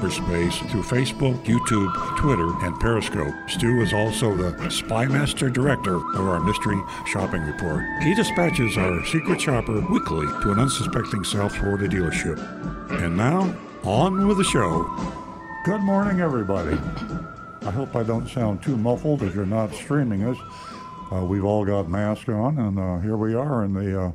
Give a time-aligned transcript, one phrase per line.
[0.00, 3.34] cyberspace through Facebook, YouTube, Twitter, and Periscope.
[3.48, 7.84] Stu is also the spy master director of our mystery shopping report.
[8.02, 12.38] He dispatches our secret shopper weekly to an unsuspecting South Florida dealership.
[13.02, 13.54] And now,
[13.84, 14.84] on with the show.
[15.64, 16.78] Good morning, everybody.
[17.62, 20.38] I hope I don't sound too muffled if you're not streaming us.
[21.12, 24.12] Uh, we've all got masks on, and uh, here we are in the uh,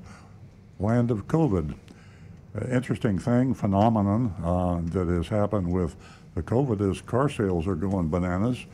[0.79, 1.75] land of COVID.
[2.71, 5.95] Interesting thing, phenomenon uh, that has happened with
[6.35, 8.65] the COVID is car sales are going bananas.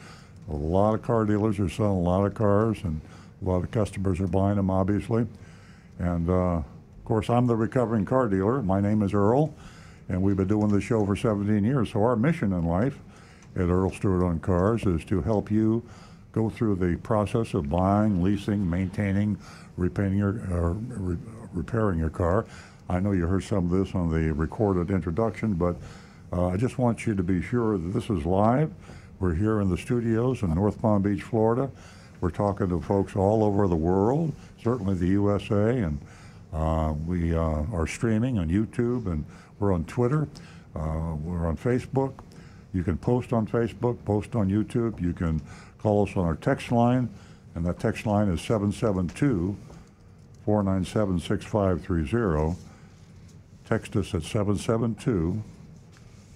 [0.49, 3.01] A lot of car dealers are selling a lot of cars, and
[3.41, 5.26] a lot of customers are buying them, obviously.
[5.98, 8.62] And uh, of course, I'm the recovering car dealer.
[8.62, 9.51] My name is Earl,
[10.10, 11.91] and we've been doing this show for 17 years.
[11.91, 12.99] So our mission in life
[13.55, 15.82] at Earl Stewart on Cars is to help you
[16.34, 19.40] go through the process of buying, leasing, maintaining,
[19.77, 21.18] your, uh, re-
[21.51, 22.45] repairing your car.
[22.91, 25.77] I know you heard some of this on the recorded introduction, but
[26.34, 28.70] uh, I just want you to be sure that this is live.
[29.21, 31.71] We're here in the studios in North Palm Beach, Florida.
[32.20, 35.99] We're talking to folks all over the world, certainly the USA, and
[36.51, 39.23] uh, we uh, are streaming on YouTube and
[39.59, 40.27] we're on Twitter.
[40.76, 42.11] Uh, we're on Facebook.
[42.73, 44.99] You can post on Facebook, post on YouTube.
[44.99, 45.41] You can
[45.79, 47.09] call us on our text line,
[47.55, 49.55] and that text line is 772
[50.43, 52.70] 497 6530.
[53.71, 55.41] Text us at 772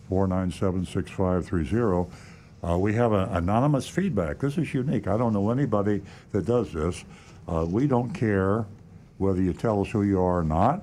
[0.07, 2.09] 497 6530.
[2.63, 4.39] Uh, we have an anonymous feedback.
[4.39, 5.09] This is unique.
[5.09, 7.03] I don't know anybody that does this.
[7.45, 8.65] Uh, we don't care
[9.17, 10.81] whether you tell us who you are or not.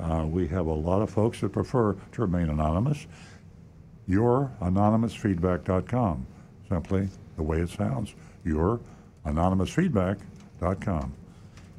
[0.00, 3.06] Uh, we have a lot of folks that prefer to remain anonymous.
[4.08, 6.26] YourAnonymousFeedback.com.
[6.68, 8.16] Simply the way it sounds.
[8.44, 11.12] YourAnonymousFeedback.com.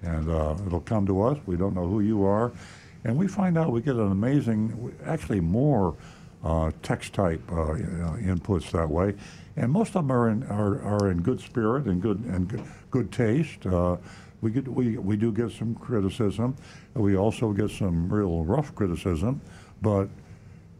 [0.03, 1.37] And uh, it'll come to us.
[1.45, 2.53] We don't know who you are.
[3.05, 5.95] And we find out we get an amazing, actually more
[6.43, 7.75] uh, text type uh,
[8.17, 9.13] inputs that way.
[9.55, 12.63] And most of them are in, are, are in good spirit and good, and good,
[12.89, 13.63] good taste.
[13.67, 13.97] Uh,
[14.41, 16.55] we, get, we, we do get some criticism.
[16.95, 19.39] We also get some real rough criticism.
[19.83, 20.09] But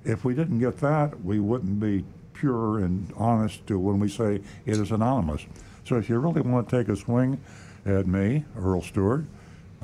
[0.04, 2.04] if we didn't get that, we wouldn't be
[2.34, 5.46] pure and honest to when we say it is anonymous.
[5.88, 7.40] So if you really want to take a swing
[7.86, 9.26] at me, Earl Stewart,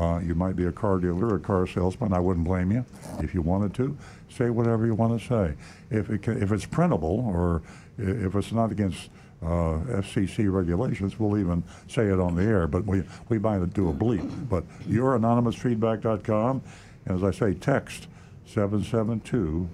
[0.02, 2.12] uh, you might be a car dealer, a car salesman.
[2.12, 2.84] I wouldn't blame you
[3.20, 3.96] if you wanted to.
[4.30, 5.54] Say whatever you want to say.
[5.92, 7.62] If, it can, if it's printable or
[8.00, 9.12] if it's not against
[9.44, 13.90] uh, FCC regulations, we'll even say it on the air, but we, we might do
[13.90, 14.50] a bleep.
[14.50, 16.62] But your youranonymousfeedback.com,
[17.06, 18.08] and as I say, text
[18.48, 19.70] 772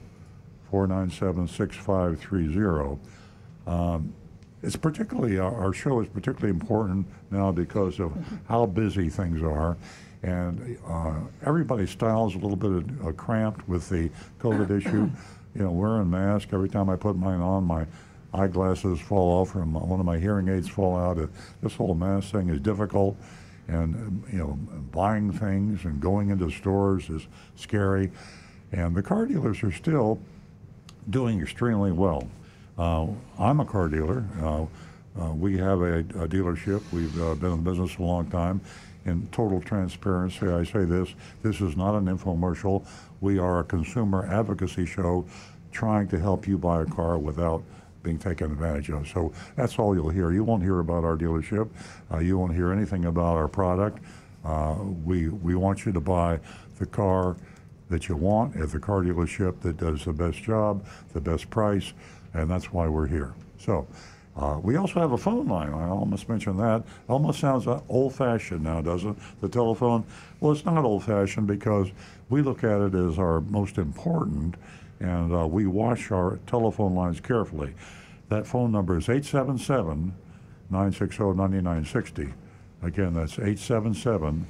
[0.70, 3.00] 497 6530.
[3.66, 4.14] Um,
[4.62, 8.12] it's particularly, our show is particularly important now because of
[8.50, 9.78] how busy things are.
[10.24, 15.10] And uh, everybody's style is a little bit uh, cramped with the COVID issue.
[15.56, 17.88] You know, wearing masks, every time I put mine on, my
[18.32, 21.18] eyeglasses fall off, or one of my hearing aids fall out.
[21.64, 23.18] This whole mask thing is difficult.
[23.68, 24.54] And, um, you know,
[24.92, 28.12] buying things and going into stores is scary.
[28.72, 30.20] And the car dealers are still
[31.10, 32.28] doing extremely well.
[32.78, 33.08] Uh,
[33.40, 34.26] I'm a car dealer.
[34.42, 34.66] Uh,
[35.20, 36.82] uh, we have a, a dealership.
[36.92, 38.62] We've uh, been in the business a long time.
[39.08, 42.86] In total transparency, I say this this is not an infomercial.
[43.22, 45.26] We are a consumer advocacy show
[45.72, 47.64] trying to help you buy a car without
[48.04, 49.08] being taken advantage of.
[49.08, 50.32] So that's all you'll hear.
[50.32, 51.70] You won't hear about our dealership.
[52.12, 54.00] Uh, you won't hear anything about our product.
[54.44, 54.76] Uh,
[55.06, 56.40] we, we want you to buy
[56.80, 57.38] the car
[57.90, 61.94] that you want at the car dealership that does the best job, the best price,
[62.34, 63.34] and that's why we're here.
[63.58, 63.88] So
[64.38, 65.74] uh, we also have a phone line.
[65.74, 66.84] I almost mentioned that.
[67.10, 69.18] Almost sounds uh, old-fashioned now, doesn't it?
[69.42, 70.06] The telephone.
[70.40, 71.92] Well, it's not old-fashioned because
[72.30, 74.56] we look at it as our most important,
[75.00, 77.74] and uh, we watch our telephone lines carefully.
[78.30, 80.14] That phone number is 877
[80.70, 82.34] 960 9960.
[82.84, 84.46] Again, that's 877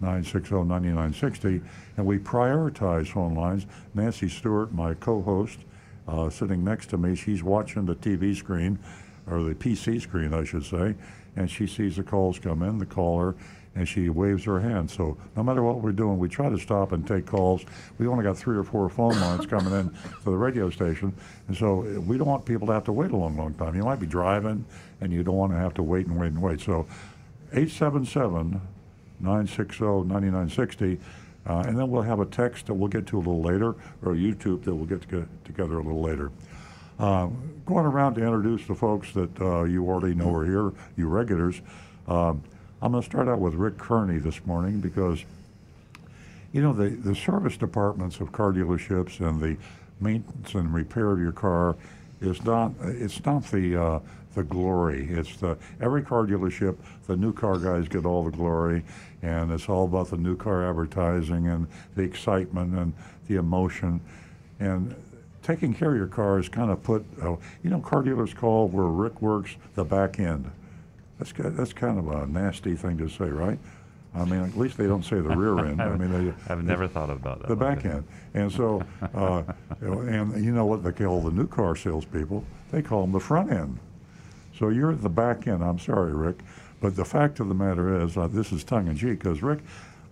[0.00, 1.60] 960 9960.
[1.98, 3.66] And we prioritize phone lines.
[3.92, 5.58] Nancy Stewart, my co host,
[6.08, 8.78] uh, sitting next to me, she's watching the TV screen
[9.30, 10.94] or the PC screen, I should say,
[11.36, 13.36] and she sees the calls come in, the caller,
[13.76, 14.90] and she waves her hand.
[14.90, 17.64] So no matter what we're doing, we try to stop and take calls.
[17.98, 21.14] We only got three or four phone lines coming in to the radio station,
[21.48, 23.76] and so we don't want people to have to wait a long, long time.
[23.76, 24.64] You might be driving,
[25.00, 26.60] and you don't want to have to wait and wait and wait.
[26.60, 26.86] So
[27.52, 28.60] 877
[29.20, 30.98] 960 9960.
[31.46, 34.12] Uh, and then we'll have a text that we'll get to a little later, or
[34.12, 36.30] a YouTube that we'll get, to get together a little later.
[37.00, 37.30] Uh,
[37.64, 41.62] going around to introduce the folks that uh, you already know are here, you regulars.
[42.06, 42.42] Um,
[42.82, 45.24] I'm going to start out with Rick Kearney this morning because,
[46.52, 49.56] you know, the, the service departments of car dealerships and the
[49.98, 51.74] maintenance and repair of your car
[52.20, 54.00] is not it's not the uh,
[54.34, 55.08] the glory.
[55.10, 56.76] It's the every car dealership,
[57.06, 58.84] the new car guys get all the glory,
[59.22, 62.92] and it's all about the new car advertising and the excitement and
[63.26, 64.02] the emotion,
[64.58, 64.94] and
[65.50, 67.04] taking care of your car is kind of put.
[67.22, 70.50] Uh, you know, car dealers call where Rick works the back end.
[71.18, 73.58] That's that's kind of a nasty thing to say, right?
[74.14, 75.80] I mean, at least they don't say the rear end.
[75.80, 77.48] I mean, they, I've never thought about that.
[77.48, 78.04] the back end.
[78.34, 78.82] And so,
[79.14, 79.42] uh,
[79.80, 82.44] and you know what they call the new car salespeople?
[82.72, 83.78] They call them the front end.
[84.58, 85.62] So you're at the back end.
[85.62, 86.40] I'm sorry, Rick,
[86.80, 89.60] but the fact of the matter is, uh, this is tongue in cheek because Rick,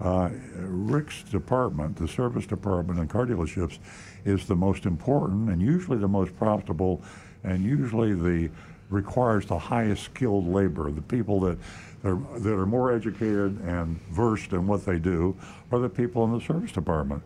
[0.00, 3.78] uh, Rick's department, the service department in car dealerships,
[4.28, 7.02] is the most important and usually the most profitable,
[7.44, 8.50] and usually the
[8.90, 10.90] requires the highest skilled labor.
[10.90, 11.58] The people that
[12.04, 15.36] are, that are more educated and versed in what they do
[15.70, 17.22] are the people in the service department.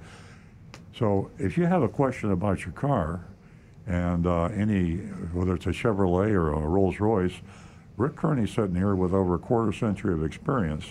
[0.96, 3.25] So if you have a question about your car,
[3.87, 4.96] and uh, any
[5.32, 7.40] whether it's a Chevrolet or a Rolls Royce,
[7.96, 10.87] Rick Kearney sitting here with over a quarter century of experience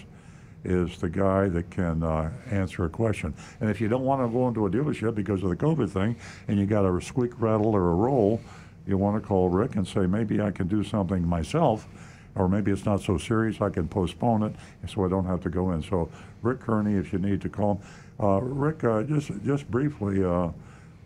[0.63, 3.33] is the guy that can uh, answer a question.
[3.59, 6.15] And if you don't want to go into a dealership because of the COVID thing,
[6.47, 8.39] and you got a squeak rattle or a roll,
[8.85, 11.87] you want to call Rick and say maybe I can do something myself.
[12.35, 14.55] Or maybe it's not so serious, I can postpone it,
[14.87, 15.83] so I don't have to go in.
[15.83, 16.09] So,
[16.41, 17.81] Rick Kearney, if you need to call him.
[18.21, 20.49] Uh, Rick, uh, just just briefly, uh,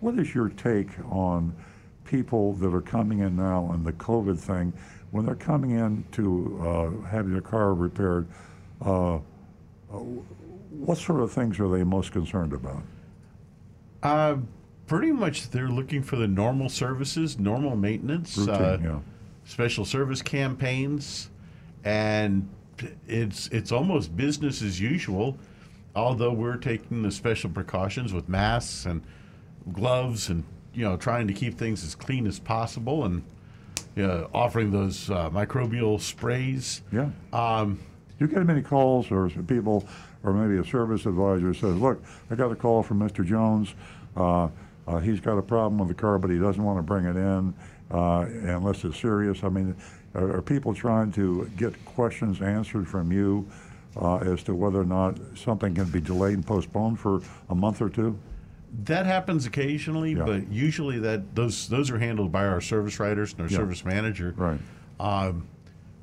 [0.02, 1.56] what is your take on
[2.04, 4.72] people that are coming in now and the COVID thing?
[5.10, 8.28] When they're coming in to uh, have their car repaired,
[8.82, 9.18] uh,
[10.00, 12.84] what sort of things are they most concerned about?
[14.04, 14.38] Uh,
[14.88, 19.00] pretty much, they're looking for the normal services, normal maintenance, Routine, uh, yeah.
[19.46, 21.30] special service campaigns,
[21.84, 22.48] and
[23.08, 25.38] it's it's almost business as usual.
[25.96, 29.02] Although we're taking the special precautions with masks and
[29.72, 30.44] gloves, and
[30.74, 33.24] you know, trying to keep things as clean as possible, and
[33.96, 36.82] you know, offering those uh, microbial sprays.
[36.92, 37.10] Yeah.
[37.32, 37.80] Um,
[38.20, 39.88] you get many calls or people,
[40.24, 43.26] or maybe a service advisor says, "Look, I got a call from Mr.
[43.26, 43.74] Jones.
[44.16, 44.48] Uh,
[44.88, 47.16] uh, he's got a problem with the car, but he doesn't want to bring it
[47.16, 47.54] in
[47.92, 48.26] uh,
[48.56, 49.76] unless it's serious." I mean,
[50.14, 53.48] are, are people trying to get questions answered from you
[54.02, 57.82] uh, as to whether or not something can be delayed and postponed for a month
[57.82, 58.18] or two?
[58.84, 60.26] That happens occasionally, Yeah.
[60.26, 63.58] but usually that those those are handled by our service writers and our Yeah.
[63.58, 64.34] service manager.
[64.38, 64.60] Right.
[65.00, 65.48] Um,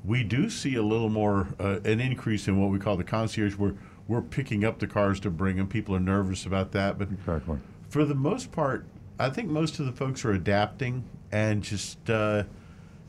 [0.03, 3.55] we do see a little more uh, an increase in what we call the concierge,
[3.55, 3.73] where
[4.07, 5.67] we're picking up the cars to bring them.
[5.67, 7.57] People are nervous about that, but Exactly.
[7.89, 8.85] for the most part,
[9.19, 12.43] I think most of the folks are adapting and just uh,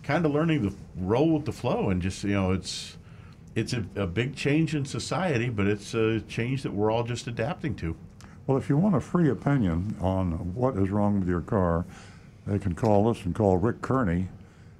[0.02, 2.96] kind of learning to roll with the flow, and just you know, it's
[3.56, 7.26] it's a, a big change in society, but it's a change that we're all just
[7.26, 7.96] adapting to.
[8.46, 11.86] Well, if you want a free opinion on what is wrong with your car,
[12.46, 14.28] they can call us and call Rick Kearney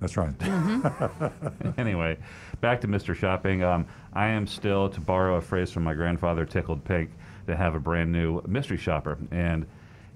[0.00, 0.32] That's right.
[1.78, 2.18] anyway,
[2.60, 3.14] back to Mr.
[3.14, 3.64] Shopping.
[3.64, 3.86] Um,
[4.18, 7.10] I am still, to borrow a phrase from my grandfather, tickled pink,
[7.46, 9.16] to have a brand new mystery shopper.
[9.30, 9.64] And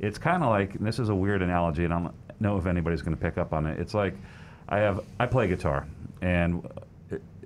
[0.00, 2.66] it's kind of like, and this is a weird analogy, and I don't know if
[2.66, 3.78] anybody's going to pick up on it.
[3.78, 4.14] It's like
[4.68, 5.87] I have, I play guitar,
[6.21, 6.68] and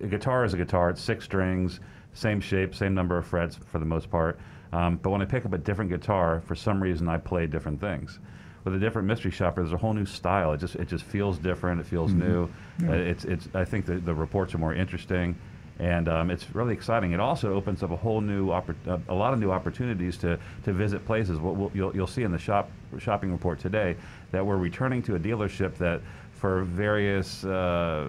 [0.01, 0.89] a guitar is a guitar.
[0.89, 1.81] It's six strings,
[2.15, 4.41] same shape, same number of frets for the most part.
[4.73, 7.83] Um, but when I pick up a different guitar, for some reason I play different
[7.83, 8.19] things.
[8.65, 10.55] With a different mystery shopper, there's a whole new style.
[10.55, 11.83] It just it just feels different.
[11.83, 12.49] It feels new.
[12.89, 13.47] Uh, it's it's.
[13.53, 15.37] I think the, the reports are more interesting,
[15.79, 17.13] and um, it's really exciting.
[17.13, 20.39] It also opens up a whole new oppor- uh, a lot of new opportunities to
[20.65, 21.39] to visit places.
[21.39, 23.97] What we'll, you'll you'll see in the shop shopping report today
[24.33, 26.01] that we're returning to a dealership that
[26.33, 28.07] for various uh,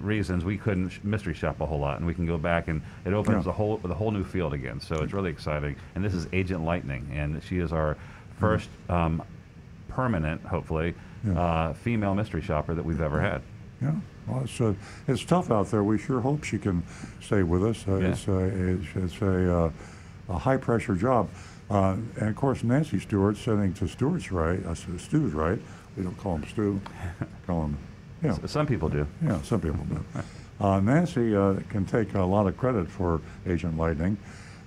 [0.00, 2.82] reasons we couldn't sh- mystery shop a whole lot, and we can go back and
[3.04, 3.50] it opens Yeah.
[3.50, 4.80] a whole the whole new field again.
[4.80, 5.76] So it's really exciting.
[5.94, 7.96] And this is Agent Lightning, and she is our
[8.38, 9.22] first um,
[9.88, 10.94] permanent, hopefully,
[11.24, 11.38] Yeah.
[11.40, 13.42] uh, female mystery shopper that we've ever had.
[13.82, 13.92] Yeah,
[14.26, 14.74] well, it's, uh,
[15.08, 15.82] it's tough out there.
[15.82, 16.82] We sure hope she can
[17.20, 17.84] stay with us.
[17.88, 18.08] Uh, Yeah.
[18.08, 19.70] It's, uh, it's, it's a, uh,
[20.28, 21.28] a high pressure job.
[21.70, 25.58] Uh, and of course, Nancy Stewart, sitting to Stewart's right, uh, Stu's right.
[25.96, 26.80] We don't call him Stu,
[27.46, 27.76] call him,
[28.22, 28.36] yeah.
[28.42, 29.06] S- Some people do.
[29.24, 30.04] Yeah, some people do.
[30.60, 34.16] Uh, Nancy uh, can take a lot of credit for Agent Lightning.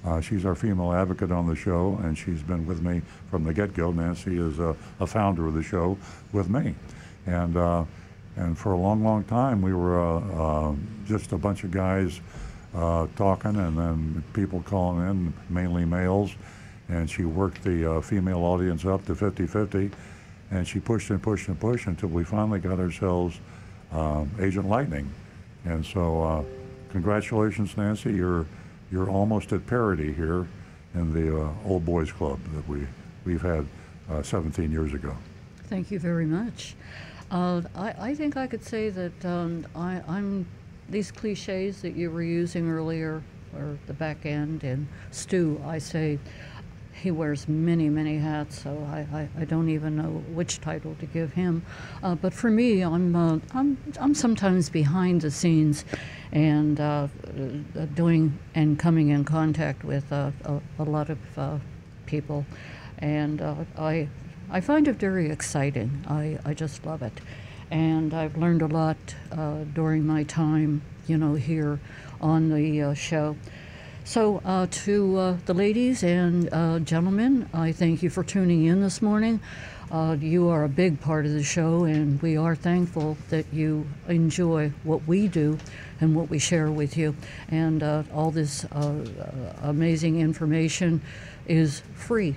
[0.03, 3.53] Uh, she's our female advocate on the show, and she's been with me from the
[3.53, 3.93] get-go.
[3.93, 5.97] Nancy is a, a founder of the show
[6.33, 6.75] with me,
[7.27, 7.85] and uh,
[8.35, 10.75] and for a long, long time we were uh, uh,
[11.05, 12.19] just a bunch of guys
[12.75, 16.35] uh, talking, and then people calling in, mainly males,
[16.89, 19.91] and she worked the uh, female audience up to 50-50,
[20.51, 23.39] and she pushed and pushed and pushed until we finally got ourselves
[23.91, 25.09] um, Agent Lightning.
[25.63, 26.43] And so, uh,
[26.91, 28.13] congratulations, Nancy.
[28.13, 28.45] You're
[28.91, 30.47] you're almost at parity here
[30.93, 32.85] in the uh, Old Boys Club that we
[33.25, 33.65] we've had
[34.09, 35.15] uh, 17 years ago.
[35.63, 36.75] Thank you very much.
[37.31, 40.45] Uh, I, I think I could say that um, I, I'm
[40.89, 43.23] these cliches that you were using earlier,
[43.55, 45.59] or the back end, and Stu.
[45.65, 46.19] I say
[46.93, 51.05] he wears many, many hats, so I, I, I don't even know which title to
[51.05, 51.65] give him.
[52.01, 55.83] Uh, but for me, I'm, uh, I'm, I'm sometimes behind the scenes
[56.31, 57.07] and uh,
[57.77, 61.57] uh, doing and coming in contact with uh, a, a lot of uh,
[62.05, 62.45] people.
[62.99, 63.41] And
[63.77, 64.07] I,
[64.49, 66.05] I find it very exciting.
[66.07, 67.19] I, I just love it.
[67.71, 68.97] And I've learned a lot
[69.31, 71.79] uh, during my time, you know, here
[72.21, 73.35] on the uh, show.
[74.03, 78.81] So, uh, to uh, the ladies and uh, gentlemen, I thank you for tuning in
[78.81, 79.39] this morning.
[79.91, 83.87] Uh, you are a big part of the show, and we are thankful that you
[84.07, 85.57] enjoy what we do
[86.01, 87.15] and what we share with you.
[87.49, 87.81] And
[88.13, 88.65] all this
[89.63, 91.01] amazing information
[91.47, 92.35] is free.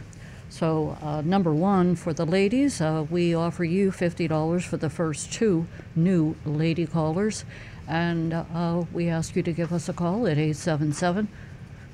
[0.51, 5.31] So, uh, number one, for the ladies, uh, we offer you $50 for the first
[5.33, 7.45] two new lady callers.
[7.87, 11.29] And uh, we ask you to give us a call at 877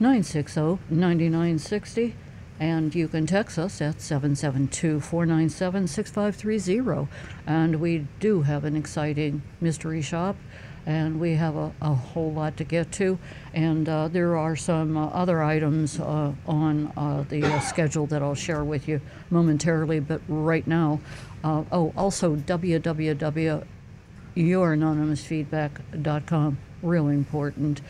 [0.00, 2.14] 960 9960.
[2.60, 7.08] And you can text us at 772 497 6530.
[7.46, 10.36] And we do have an exciting mystery shop,
[10.86, 13.18] and we have a, a whole lot to get to.
[13.52, 18.22] And uh, there are some uh, other items uh, on uh, the uh, schedule that
[18.22, 19.00] I'll share with you
[19.30, 21.00] momentarily, but right now,
[21.44, 23.66] oh, also www
[24.36, 26.58] youranonymousfeedback.com.
[26.82, 27.80] Really important.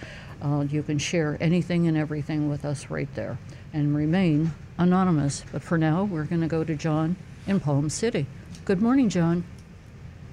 [0.69, 3.39] You can share anything and everything with us right there
[3.73, 5.43] and remain anonymous.
[5.51, 8.27] But for now, we're going to go to John in Palm City.
[8.65, 9.45] Good morning, John.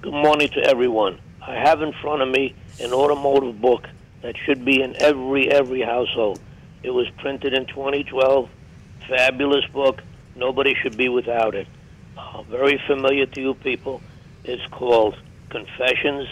[0.02, 1.18] Good morning to everyone.
[1.46, 3.88] I have in front of me an automotive book
[4.22, 6.40] that should be in every every household.
[6.82, 8.48] It was printed in 2012.
[9.08, 10.02] Fabulous book.
[10.36, 11.66] Nobody should be without it.
[12.16, 14.00] Uh, very familiar to you people.
[14.44, 15.16] It's called
[15.50, 16.28] Confessions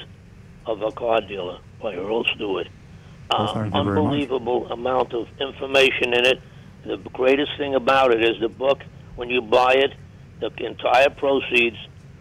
[0.66, 2.68] of a Car Dealer by Earl Stewart.
[3.30, 3.98] Uh, thank you very much.
[3.98, 6.40] unbelievable amount of information in it.
[6.84, 8.82] The greatest thing about it is the book.
[9.16, 9.92] When you buy it,
[10.40, 11.76] the entire proceeds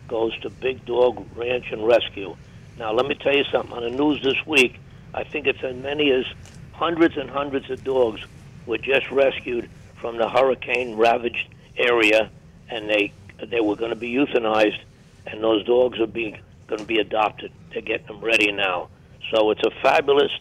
[0.07, 2.35] goes to Big Dog Ranch and Rescue.
[2.79, 3.73] Now, let me tell you something.
[3.73, 4.79] On the news this week,
[5.13, 6.23] I think it's as many as
[6.71, 8.21] hundreds and hundreds of dogs
[8.65, 9.69] were just rescued
[9.99, 12.31] from the hurricane ravaged area,
[12.69, 13.11] and they
[13.51, 14.79] they were going to be euthanized,
[15.27, 17.51] and those dogs are being going to be adopted.
[17.73, 18.87] They're getting them ready now.
[19.29, 20.31] So it's a fabulous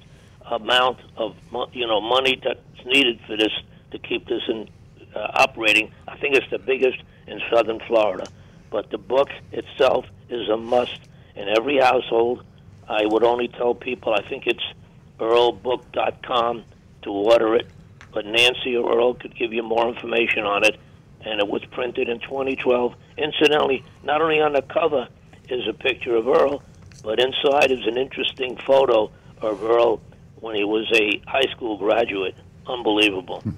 [0.47, 1.35] amount of
[1.73, 3.53] you know money that's needed for this
[3.91, 4.69] to keep this in
[5.13, 5.91] uh, operating.
[6.07, 8.29] I think it's the biggest in southern Florida.
[8.71, 11.01] But the book itself is a must
[11.39, 12.45] in every household.
[12.89, 14.65] I would only tell people I think it's
[15.21, 16.65] earlbook.com
[17.03, 17.67] to order it,
[18.13, 20.79] but Nancy or Earl could give you more information on it.
[21.21, 22.95] And it was printed in 2012.
[23.19, 25.09] Incidentally, not only on the cover
[25.49, 26.63] is a picture of Earl,
[27.03, 30.01] but inside is an interesting photo of Earl
[30.41, 32.35] when he was a high school graduate.
[32.67, 33.43] Unbelievable.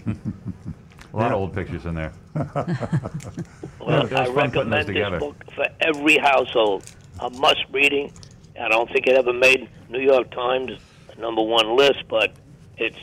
[1.12, 2.12] A lot of old pictures in there.
[2.34, 2.46] Well,
[4.14, 6.84] I fun putting those recommend this book for every household.
[7.20, 8.12] A must reading.
[8.60, 10.72] I don't think it ever made New York Times
[11.18, 12.32] number one list, but
[12.78, 12.98] it's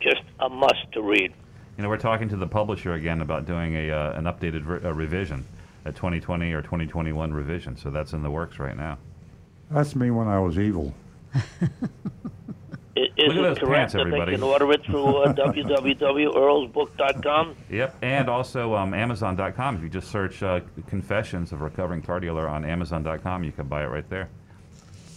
[0.00, 1.32] just a must to read.
[1.76, 4.80] You know, we're talking to the publisher again about doing a uh, an updated re-
[4.82, 5.44] uh, revision,
[5.84, 7.76] a 2020 or 2021 revision.
[7.76, 8.98] So that's in the works right now.
[9.70, 10.94] That's me when I was evil.
[12.96, 14.32] I- Is Look at it those correct pants, that everybody.
[14.32, 15.32] they can order it through uh,
[16.36, 17.56] www.earlsbook.com?
[17.70, 19.76] Yep, and also um, Amazon.com.
[19.76, 23.66] If you just search uh, "Confessions of a Recovering Car Dealer" on Amazon.com, you can
[23.68, 24.28] buy it right there.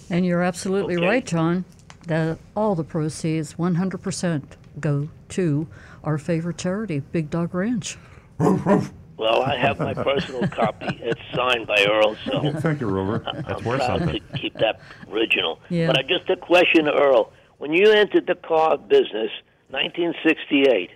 [0.10, 1.06] And you're absolutely Okay.
[1.06, 1.66] right, John,
[2.08, 4.44] that all the proceeds, 100%,
[4.80, 5.68] go to
[6.04, 7.96] our favorite charity, Big Dog Ranch.
[8.40, 10.98] Well, I have my personal copy.
[11.04, 13.20] It's signed by Earl, so Thank you, Rover.
[13.20, 14.22] That's I'm worth proud something.
[14.32, 14.80] to keep that
[15.12, 15.60] original.
[15.70, 15.88] Yeah.
[15.88, 17.32] But I just a question, Earl.
[17.60, 19.32] When you entered the car business,
[19.70, 20.90] 1968,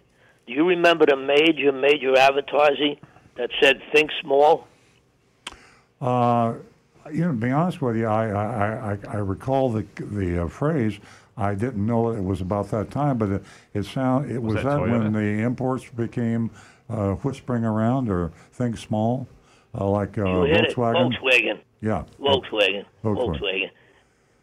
[0.47, 2.97] do you remember the major, major advertising
[3.35, 4.67] that said "Think Small"?
[5.99, 6.55] Uh,
[7.11, 10.47] you know, to be honest with you, I, I, I, I recall the, the uh,
[10.47, 10.99] phrase.
[11.35, 13.43] I didn't know it was about that time, but it,
[13.73, 16.49] it sound it was, that that, when the imports became
[16.89, 19.27] uh, whispering around or think small,
[19.77, 20.75] uh, like uh, You hit it.
[20.75, 21.11] Volkswagen.
[21.11, 21.59] Volkswagen.
[21.81, 22.03] Yeah.
[22.19, 22.85] Volkswagen.
[23.03, 23.17] Volkswagen.
[23.17, 23.69] Volkswagen.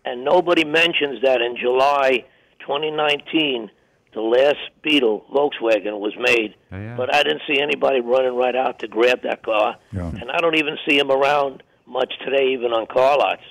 [0.05, 2.25] And nobody mentions that in July
[2.61, 3.71] 2019,
[4.15, 6.55] the last Beetle Volkswagen was made.
[6.73, 6.97] Oh, yeah.
[6.97, 9.77] But I didn't see anybody running right out to grab that car.
[9.93, 10.09] Yeah.
[10.09, 13.43] And I don't even see them around much today, even on car lots.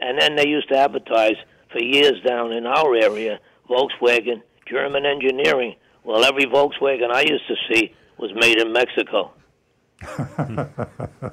[0.00, 1.36] And then they used to advertise
[1.70, 5.76] for years down in our area Volkswagen, German engineering.
[6.04, 9.32] Well, every Volkswagen I used to see was made in Mexico.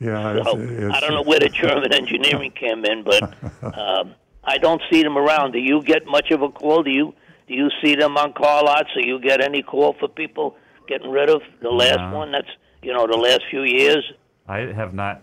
[0.00, 0.34] Yeah.
[0.36, 3.22] It's, So it's, I don't know where the German engineering came in, but
[3.62, 5.52] um, I don't see them around.
[5.52, 6.82] Do you get much of a call?
[6.82, 7.14] Do you
[7.48, 8.88] do you see them on car lots?
[8.94, 10.56] Do you get any call for people
[10.88, 12.18] getting rid of the last No.
[12.18, 12.32] one?
[12.32, 12.48] That's
[12.82, 14.04] you know the last few years.
[14.46, 15.22] I have not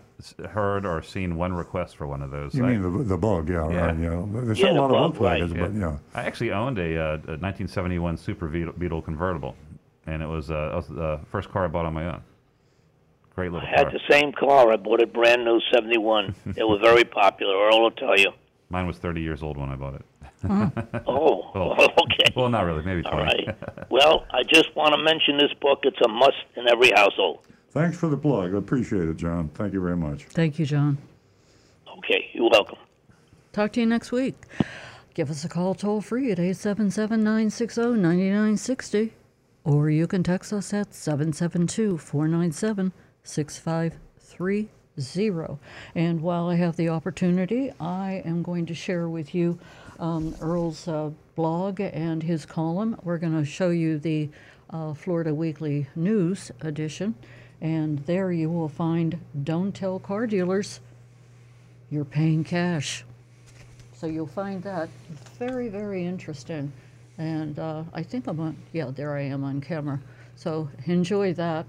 [0.50, 2.54] heard or seen one request for one of those.
[2.54, 3.48] You I, mean the, the bug?
[3.48, 3.68] Yeah.
[3.70, 3.86] Yeah.
[3.86, 4.24] Right, yeah.
[4.44, 5.48] There's Yeah, still a the lot of bug, right.
[5.60, 5.96] But yeah.
[6.14, 9.56] I actually owned a, uh, a 1971 Super Beetle, Beetle convertible,
[10.06, 12.22] and it was, uh, it was the first car I bought on my own.
[13.34, 13.92] Great I little had car.
[13.92, 14.70] the same car.
[14.72, 16.34] I bought it brand new, seventy one.
[16.46, 17.54] they were very popular.
[17.68, 18.30] Earl will tell you.
[18.70, 20.04] Mine was 30 years old when I bought it.
[21.06, 22.32] Oh, Well, okay.
[22.34, 23.16] Well, not really, maybe 20.
[23.16, 23.90] All right.
[23.90, 25.80] Well, I just want to mention this book.
[25.84, 27.40] It's a must in every household.
[27.70, 28.54] Thanks for the plug.
[28.54, 29.50] I appreciate it, John.
[29.54, 30.24] Thank you very much.
[30.24, 30.98] Thank you, John.
[31.98, 32.78] Okay, you're welcome.
[33.52, 34.34] Talk to you next week.
[35.14, 39.12] Give us a call toll free at 877 960 9960,
[39.64, 42.92] or you can text us at 772 497
[43.24, 44.68] 6530.
[45.94, 49.58] And while I have the opportunity, I am going to share with you
[49.98, 52.96] um, Earl's uh, blog and his column.
[53.02, 54.28] We're going to show you the
[54.70, 57.14] uh, Florida Weekly News edition,
[57.60, 60.80] and there you will find Don't Tell Car Dealers
[61.90, 63.04] You're Paying Cash.
[63.94, 64.88] So you'll find that
[65.38, 66.72] very, very interesting.
[67.18, 70.00] And uh, I think I'm on, yeah, there I am on camera.
[70.34, 71.66] So enjoy that.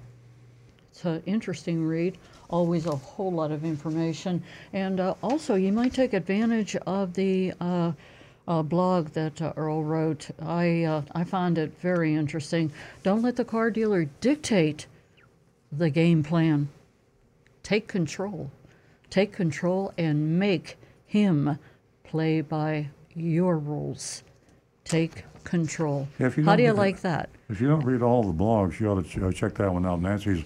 [0.93, 4.43] It's an interesting read, always a whole lot of information.
[4.73, 7.93] And uh, also, you might take advantage of the uh,
[8.47, 10.29] uh, blog that uh, Earl wrote.
[10.39, 12.71] I, uh, I found it very interesting.
[13.01, 14.85] Don't let the car dealer dictate
[15.71, 16.69] the game plan.
[17.63, 18.51] Take control.
[19.09, 20.77] Take control and make
[21.07, 21.57] him
[22.03, 24.21] play by your rules.
[24.85, 26.07] Take control.
[26.19, 27.31] Yeah, if you How don't you like that?
[27.49, 29.87] If you don't read all the blogs, you ought to ch- uh, check that one
[29.87, 29.99] out.
[29.99, 30.43] Nancy's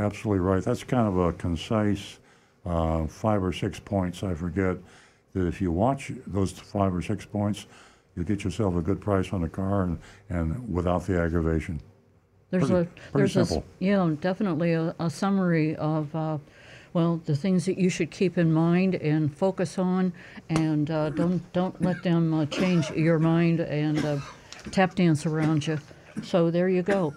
[0.00, 0.62] absolutely right.
[0.62, 2.18] That's kind of a concise
[2.66, 4.76] uh, five or six points, I forget,
[5.34, 7.66] that if you watch those five or six points,
[8.16, 11.80] you get yourself a good price on a car and, and without the aggravation.
[12.50, 13.64] There's Pretty- a pretty there's a simple.
[13.78, 16.38] yeah definitely a, a summary of uh,
[16.92, 20.12] well the things that you should keep in mind and focus on,
[20.48, 24.18] and uh, don't don't let them uh, change your mind and uh,
[24.72, 25.78] tap dance around you.
[26.22, 27.14] So there you go.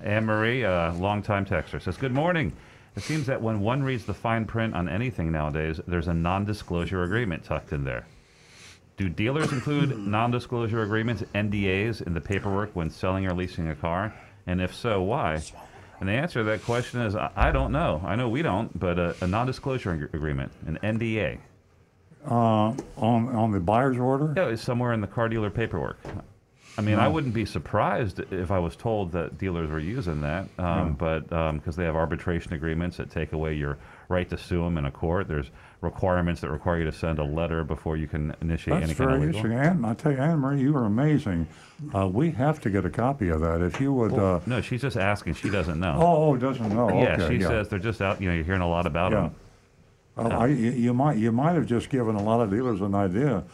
[0.00, 2.52] Anne Marie, uh, longtime texter, says, Good morning.
[2.96, 6.44] It seems that when one reads the fine print on anything nowadays, there's a non
[6.46, 8.06] disclosure agreement tucked in there.
[8.96, 13.74] Do dealers include non disclosure agreements, NDAs, in the paperwork when selling or leasing a
[13.76, 14.14] car?
[14.46, 15.42] And if so, why?
[16.00, 18.00] And the answer to that question is I, I don't know.
[18.04, 21.38] I know we don't, but a, a non disclosure agreement, an NDA,
[22.26, 24.32] Uh, on, on the buyer's order?
[24.36, 25.98] yeah, it's somewhere in the car dealer paperwork.
[26.78, 30.48] I mean, I wouldn't be surprised if I was told that dealers were using that,
[30.58, 34.78] um, but because they have arbitration agreements that take away your right to sue them
[34.78, 38.34] in a court, there's requirements that require you to send a letter before you can
[38.40, 39.44] initiate That's any kind of very legal.
[39.46, 39.58] interesting.
[39.78, 41.46] Anne, I tell you, Anne Marie, you are amazing.
[41.94, 43.60] Uh, we have to get a copy of that.
[43.60, 44.12] If you would.
[44.14, 45.34] Uh, No, she's just asking.
[45.34, 45.96] She doesn't know.
[45.98, 46.88] oh, oh, doesn't know.
[46.88, 47.48] yeah, okay, she yeah.
[47.48, 48.20] says they're just out.
[48.20, 49.20] You know, you're hearing a lot about Yeah.
[49.22, 49.34] them.
[50.16, 52.94] Uh, I, you you might you might have just given a lot of dealers an
[52.94, 53.44] idea,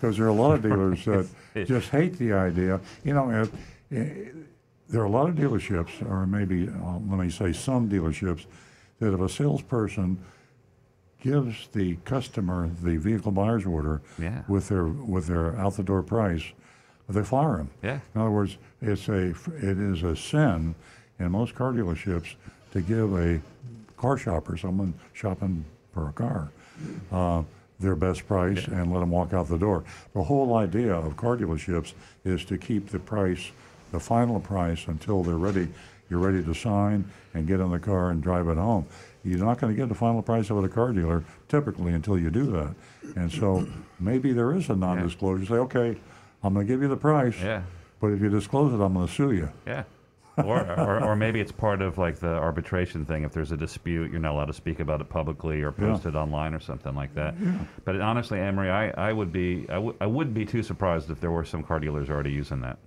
[0.00, 1.26] because there are a lot of dealers that
[1.66, 2.80] just hate the idea.
[3.02, 3.52] You know, if,
[3.92, 4.30] eh,
[4.88, 8.46] there are a lot of dealerships, or maybe uh, let me say some dealerships,
[9.00, 10.18] that if a salesperson
[11.20, 14.42] gives the customer the vehicle buyer's order Yeah.
[14.46, 16.44] with their with their out the door price,
[17.08, 17.70] they fire him.
[17.82, 17.98] Yeah.
[18.14, 20.76] In other words, it's a it is a sin
[21.18, 22.34] in most car dealerships
[22.72, 23.40] to give a
[23.96, 26.50] car shopper, someone shopping for a car,
[27.12, 27.42] uh,
[27.80, 29.84] their best price and let them walk out the door.
[30.12, 33.52] The whole idea of car dealerships is to keep the price,
[33.92, 35.68] the final price, until they're ready.
[36.10, 38.86] You're ready to sign and get in the car and drive it home.
[39.24, 42.30] You're not going to get the final price of a car dealer typically until you
[42.30, 42.74] do that.
[43.16, 43.66] And so
[43.98, 45.46] maybe there is a non-disclosure.
[45.46, 45.96] Say, okay,
[46.42, 47.40] I'm going to give you the price.
[47.40, 47.62] Yeah.
[48.00, 49.48] But if you disclose it, I'm going to sue you.
[49.66, 49.84] Yeah.
[50.36, 53.22] Or, or, or maybe it's part of like the arbitration thing.
[53.22, 55.92] If there's a dispute, you're not allowed to speak about it publicly or Yeah.
[55.92, 57.34] post it online or something like that.
[57.84, 61.08] But honestly, Anne Marie, I, I would be I, w- I wouldn't be too surprised
[61.10, 62.78] if there were some car dealers already using that.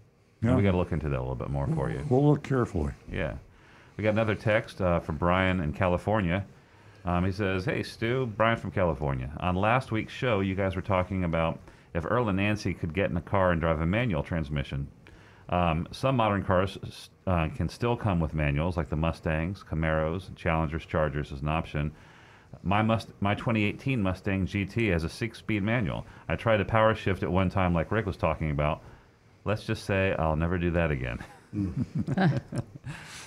[0.42, 0.56] And Yeah.
[0.58, 2.06] We got to look into that a little bit more for you.
[2.10, 2.92] We'll look carefully.
[3.12, 3.36] Yeah.
[3.96, 6.46] We got another text uh, from Brian in California.
[7.06, 9.32] Um, he says, Hey, Stu, Brian from California.
[9.40, 11.60] On last week's show, you guys were talking about
[11.94, 14.88] if Earl and Nancy could get in a car and drive a manual transmission.
[15.50, 16.78] Um, some modern cars
[17.28, 21.92] uh, can still come with manuals, like the Mustangs, Camaros, Challengers, Chargers as an option.
[22.64, 26.06] My must my 2018 Mustang GT has a six-speed manual.
[26.28, 28.82] I tried to power shift at one time, like Rick was talking about.
[29.46, 31.20] Let's just say I'll never do that again.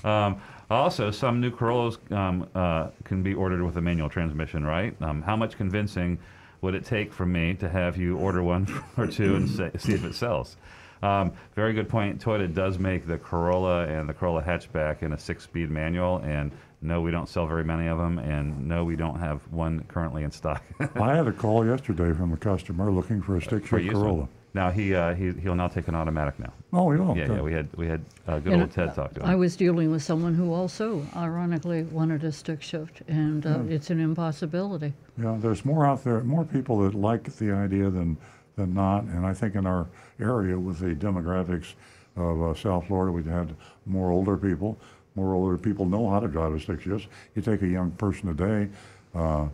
[0.04, 4.94] Um, also, some new Corollas um, uh, can be ordered with a manual transmission, right?
[5.02, 6.18] Um, how much convincing
[6.62, 9.92] would it take for me to have you order one or two and say, see
[9.92, 10.56] if it sells?
[11.02, 12.22] Um, very good point.
[12.22, 17.00] Toyota does make the Corolla and the Corolla hatchback in a six-speed manual, and no,
[17.00, 20.30] we don't sell very many of them, and no, we don't have one currently in
[20.30, 20.62] stock.
[20.96, 23.96] I had a call yesterday from a customer looking for a stick For shift used
[23.96, 24.04] one.
[24.04, 24.28] Corolla.
[24.52, 26.52] Now he, uh, he he'll now take an automatic now.
[26.72, 27.16] Oh, we don't.
[27.16, 27.40] Yeah, yeah.
[27.40, 29.26] We had we had uh, good And old Ted talk to him.
[29.26, 33.70] I was dealing with someone who also, ironically, wanted a stick shift, and uh, Hmm.
[33.70, 34.92] it's an impossibility.
[35.22, 38.16] Yeah, there's more out there, more people that like the idea than,
[38.56, 39.04] than not.
[39.04, 39.86] And I think in our
[40.20, 41.74] area with the demographics
[42.16, 43.54] of uh, South Florida, we've had
[43.86, 44.78] more older people.
[45.14, 47.08] More older people know how to drive a stick shift.
[47.34, 48.70] You take a young person today,
[49.14, 49.48] uh,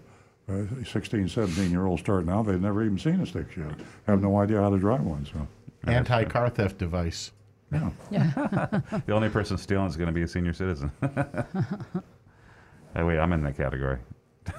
[0.48, 4.22] uh, 16, 17 year old starting out, they've never even seen a stick shift, have
[4.22, 5.26] no idea how to drive one.
[5.26, 5.46] So,
[5.90, 7.32] Anti car theft device.
[7.72, 7.90] yeah.
[9.06, 10.92] The only person stealing is going to be a senior citizen.
[11.00, 11.14] hey,
[13.02, 13.98] wait, I'm in that category.
[14.48, 14.54] All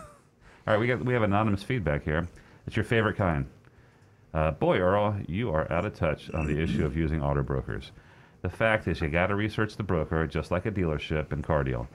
[0.65, 2.28] right, we got we have anonymous feedback here.
[2.65, 3.45] It's your favorite kind.
[4.33, 7.91] Uh, boy, Earl, you are out of touch on the issue of using auto brokers.
[8.41, 11.63] The fact is, you got to research the broker just like a dealership and car
[11.63, 11.87] deal.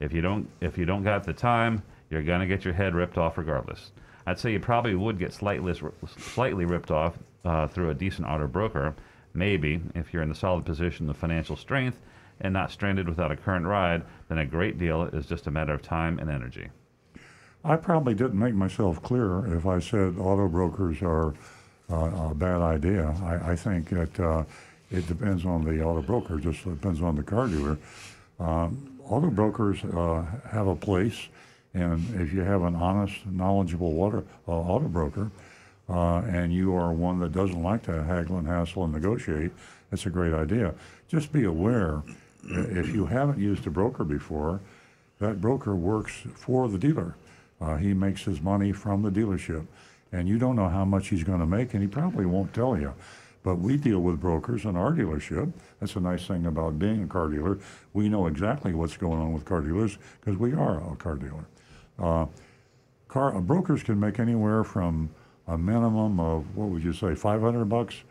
[0.00, 3.18] If you don't, if you don't got the time, you're gonna get your head ripped
[3.18, 3.90] off regardless.
[4.26, 5.74] I'd say you probably would get slightly
[6.18, 8.94] slightly ripped off uh, through a decent auto broker,
[9.34, 12.00] maybe if you're in the solid position of financial strength
[12.40, 14.04] and not stranded without a current ride.
[14.28, 16.68] Then a great deal is just a matter of time and energy.
[17.64, 21.34] I probably didn't make myself clear if I said auto brokers are
[21.90, 23.14] a bad idea.
[23.22, 24.44] I, I think that uh,
[24.90, 27.78] it depends on the auto broker, just depends on the car dealer.
[28.40, 31.28] Um, auto brokers uh, have a place,
[31.74, 35.30] and if you have an honest, knowledgeable water, uh, auto broker,
[35.88, 39.50] uh, and you are one that doesn't like to haggle and hassle and negotiate,
[39.90, 40.74] that's a great idea.
[41.08, 42.02] Just be aware,
[42.44, 44.60] if you haven't used a broker before,
[45.18, 47.14] that broker works for the dealer.
[47.60, 49.66] Uh, he makes his money from the dealership.
[50.12, 52.78] And you don't know how much he's going to make, and he probably won't tell
[52.78, 52.94] you.
[53.42, 55.52] But we deal with brokers in our dealership.
[55.80, 57.58] That's a nice thing about being a car dealer.
[57.92, 61.44] We know exactly what's going on with car dealers because we are a car dealer.
[61.98, 62.26] Uh,
[63.08, 65.08] car uh, brokers can make anywhere from
[65.46, 68.02] a minimum of what would you say, 500 bucks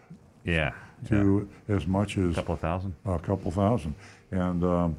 [0.43, 0.71] Yeah.
[1.09, 2.95] to as much as A couple of thousand.
[3.05, 3.95] a couple thousand.
[4.31, 4.97] And um,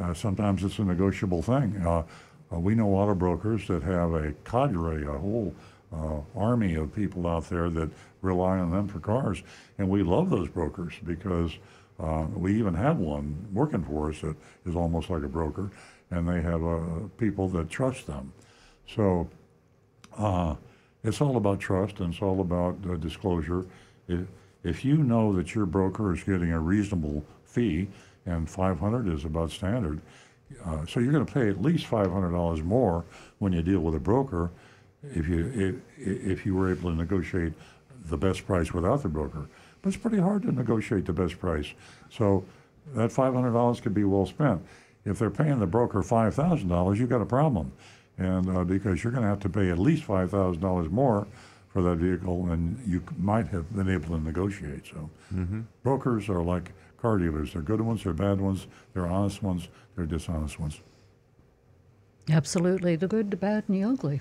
[0.00, 1.76] uh, sometimes it's a negotiable thing.
[1.84, 2.02] Uh,
[2.52, 5.54] uh, we know a lot of brokers that have a cadre, a whole
[5.92, 7.90] uh, army of people out there that
[8.22, 9.42] rely on them for cars.
[9.78, 11.52] And we love those brokers because
[11.98, 15.70] uh, we even have one working for us that is almost like a broker,
[16.10, 16.78] and they have uh,
[17.16, 18.32] people that trust them.
[18.94, 19.28] So
[20.16, 20.56] uh,
[21.04, 23.66] it's all about trust and it's all about uh, disclosure.
[24.08, 24.26] If,
[24.64, 27.88] if you know that your broker is getting a reasonable fee,
[28.26, 30.00] and 500 is about standard,
[30.64, 33.04] uh, so you're going to pay at least $500 more
[33.38, 34.50] when you deal with a broker
[35.14, 37.52] if you if, if you were able to negotiate
[38.08, 39.46] the best price without the broker.
[39.82, 41.72] But it's pretty hard to negotiate the best price.
[42.10, 42.44] So
[42.94, 44.64] that $500 could be well spent.
[45.04, 47.72] If they're paying the broker $5,000, you've got a problem.
[48.18, 51.26] And uh, because you're going to have to pay at least $5,000 more
[51.68, 54.86] for that vehicle than you might have been able to negotiate.
[54.86, 55.10] So
[55.82, 57.52] brokers are like car dealers.
[57.52, 60.80] They're good ones, they're bad ones, they're honest ones, they're dishonest ones.
[62.30, 64.20] Absolutely, the good, the bad, and the ugly.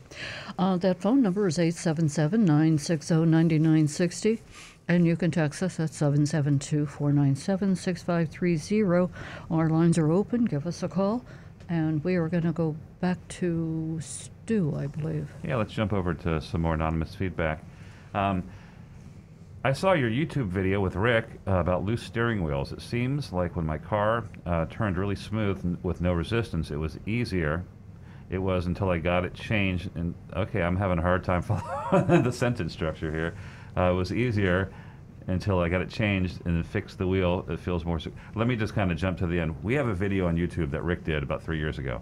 [0.59, 4.41] Uh, that phone number is 877 960 9960,
[4.87, 9.11] and you can text us at 772 497 6530.
[9.49, 10.45] Our lines are open.
[10.45, 11.25] Give us a call,
[11.67, 15.27] and we are going to go back to Stu, I believe.
[15.43, 17.63] Yeah, let's jump over to some more anonymous feedback.
[18.13, 18.43] Um,
[19.63, 22.71] I saw your YouTube video with Rick uh, about loose steering wheels.
[22.71, 26.99] It seems like when my car uh, turned really smooth with no resistance, it was
[27.07, 27.63] easier.
[28.29, 29.89] It was until I got it changed.
[29.95, 31.41] And okay, I'm having a hard time
[31.91, 33.35] following the sentence structure here.
[33.77, 34.71] Uh, it was easier
[35.27, 37.45] until I got it changed and fixed the wheel.
[37.49, 37.99] It feels more.
[38.35, 39.63] Let me just kind of jump to the end.
[39.63, 42.01] We have a video on YouTube that Rick did about three years ago.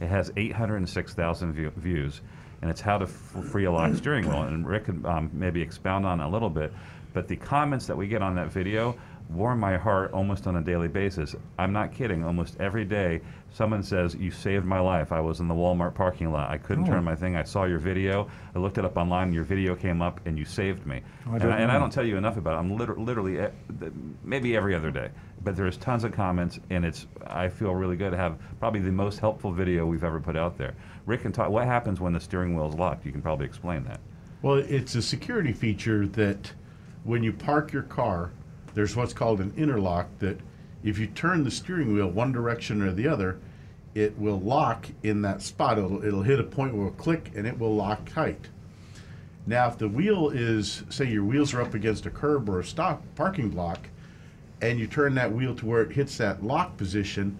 [0.00, 2.20] It has 806,000 view- views,
[2.62, 4.42] and it's how to f- free a lock steering wheel.
[4.42, 6.72] And Rick could um, maybe expound on a little bit.
[7.12, 8.96] But the comments that we get on that video
[9.30, 11.34] warm my heart almost on a daily basis.
[11.58, 12.22] I'm not kidding.
[12.24, 15.12] Almost every day, someone says, "You saved my life.
[15.12, 16.50] I was in the Walmart parking lot.
[16.50, 16.92] I couldn't Oh.
[16.92, 17.34] turn my thing.
[17.34, 18.28] I saw your video.
[18.54, 19.32] I looked it up online.
[19.32, 21.92] Your video came up, and you saved me." Oh, I and, I, and I don't
[21.92, 22.58] tell you enough about it.
[22.58, 23.48] I'm liter- literally eh,
[23.80, 25.08] th- maybe every other day,
[25.42, 28.92] but there's tons of comments, and it's I feel really good to have probably the
[28.92, 30.74] most helpful video we've ever put out there.
[31.06, 31.48] Rick can talk.
[31.50, 33.04] What happens when the steering wheel is locked?
[33.06, 34.00] You can probably explain that.
[34.42, 36.52] Well, it's a security feature that
[37.04, 38.30] when you park your car,
[38.74, 40.38] there's what's called an interlock that
[40.82, 43.38] if you turn the steering wheel one direction or the other,
[43.94, 45.78] it will lock in that spot.
[45.78, 48.48] It'll, it'll hit a point where it'll click and it will lock tight.
[49.46, 52.64] Now, if the wheel is, say your wheels are up against a curb or a
[52.64, 53.88] stop parking block,
[54.60, 57.38] and you turn that wheel to where it hits that lock position,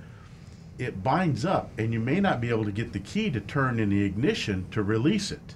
[0.78, 3.78] it binds up and you may not be able to get the key to turn
[3.78, 5.54] in the ignition to release it.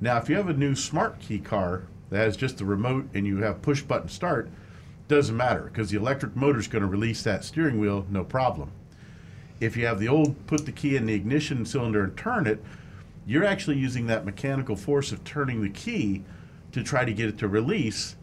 [0.00, 3.26] Now, if you have a new smart key car that has just the remote and
[3.26, 4.50] you have push button start,
[5.08, 8.70] doesn't matter because the electric motor is going to release that steering wheel, no problem.
[9.60, 12.62] If you have the old put the key in the ignition cylinder and turn it,
[13.26, 16.22] you're actually using that mechanical force of turning the key
[16.72, 18.16] to try to get it to release,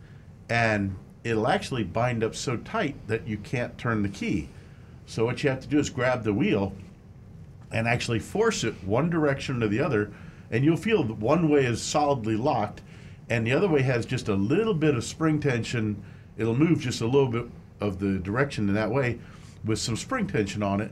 [0.50, 4.50] and it'll actually bind up so tight that you can't turn the key.
[5.06, 6.74] So what you have to do is grab the wheel
[7.72, 10.12] and actually force it one direction or the other,
[10.52, 12.82] and you'll feel that one way is solidly locked,
[13.30, 16.02] and the other way has just a little bit of spring tension.
[16.38, 17.46] It'll move just a little bit
[17.80, 19.20] of the direction in that way
[19.64, 20.92] with some spring tension on it.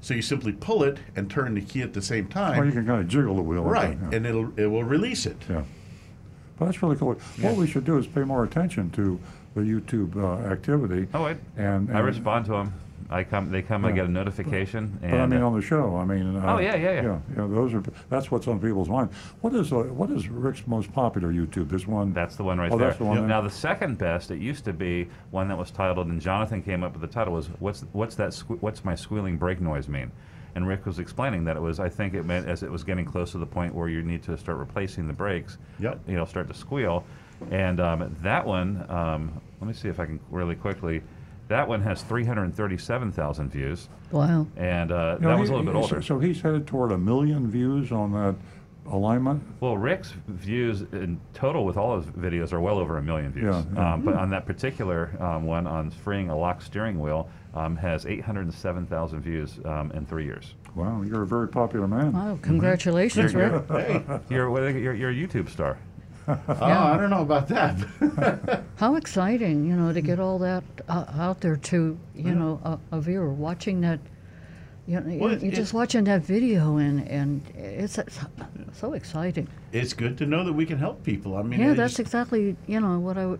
[0.00, 2.60] So you simply pull it and turn the key at the same time.
[2.60, 3.62] Or you can kind of jiggle the wheel.
[3.62, 4.16] right, that, yeah.
[4.16, 5.36] and it'll it will release it.
[5.48, 5.62] Yeah.
[6.58, 7.14] But that's really cool.
[7.40, 9.18] What we should do is pay more attention to
[9.54, 11.06] the YouTube uh, activity.
[11.14, 12.74] Oh, I, And, I and- respond to them.
[13.12, 13.50] I come.
[13.50, 13.84] They come.
[13.84, 13.94] I Yeah.
[13.96, 14.98] get a notification.
[15.00, 16.36] But I and, mean, uh, on the show, I mean.
[16.36, 17.02] Uh, Oh, yeah, yeah, yeah.
[17.02, 19.10] Yeah, yeah, those are, that's what's on people's mind.
[19.42, 21.68] What is, uh, what is Rick's most popular YouTube?
[21.68, 22.12] There's one.
[22.12, 22.88] That's the one right Oh, there.
[22.88, 23.26] that's the one there.
[23.26, 26.82] Now the second best, it used to be one that was titled, and Jonathan came
[26.82, 28.30] up with the title was "What's What's that?
[28.30, 30.10] Sque- what's my squealing brake noise mean?"
[30.54, 31.80] And Rick was explaining that it was.
[31.80, 34.22] I think it meant as it was getting close to the point where you need
[34.24, 35.56] to start replacing the brakes.
[35.78, 36.00] Yep.
[36.06, 37.04] You know, start to squeal,
[37.50, 38.84] and um, that one.
[38.88, 41.02] Um, let me see if I can really quickly.
[41.48, 44.46] That one has 337,000 views, Wow.
[44.56, 46.00] and uh, You know, that was a little bit older.
[46.02, 48.34] So he's headed toward a million views on that
[48.90, 49.42] alignment?
[49.60, 53.44] Well, Rick's views in total with all his videos are well over a million views.
[53.54, 53.92] Yeah, yeah.
[53.94, 58.06] Um, but on that particular um, one on freeing a locked steering wheel um, has
[58.06, 60.54] 807,000 views um, in three years.
[60.74, 62.12] Wow, you're a very popular man.
[62.12, 62.38] Wow.
[62.42, 63.68] Congratulations, Rick.
[63.68, 65.78] Hey, You're, what- you're, you're a YouTube star.
[66.48, 68.62] Oh, I don't know about that.
[68.76, 72.96] How exciting, you know, to get all that uh, out there to, you know, a,
[72.96, 74.00] a viewer watching that.
[74.84, 78.18] You know, Well, you're just watching that video and, and it's, it's
[78.72, 79.46] so exciting.
[79.70, 81.36] it's good to know that we can help people.
[81.36, 83.36] I mean, Yeah, that's exactly, you know, what I,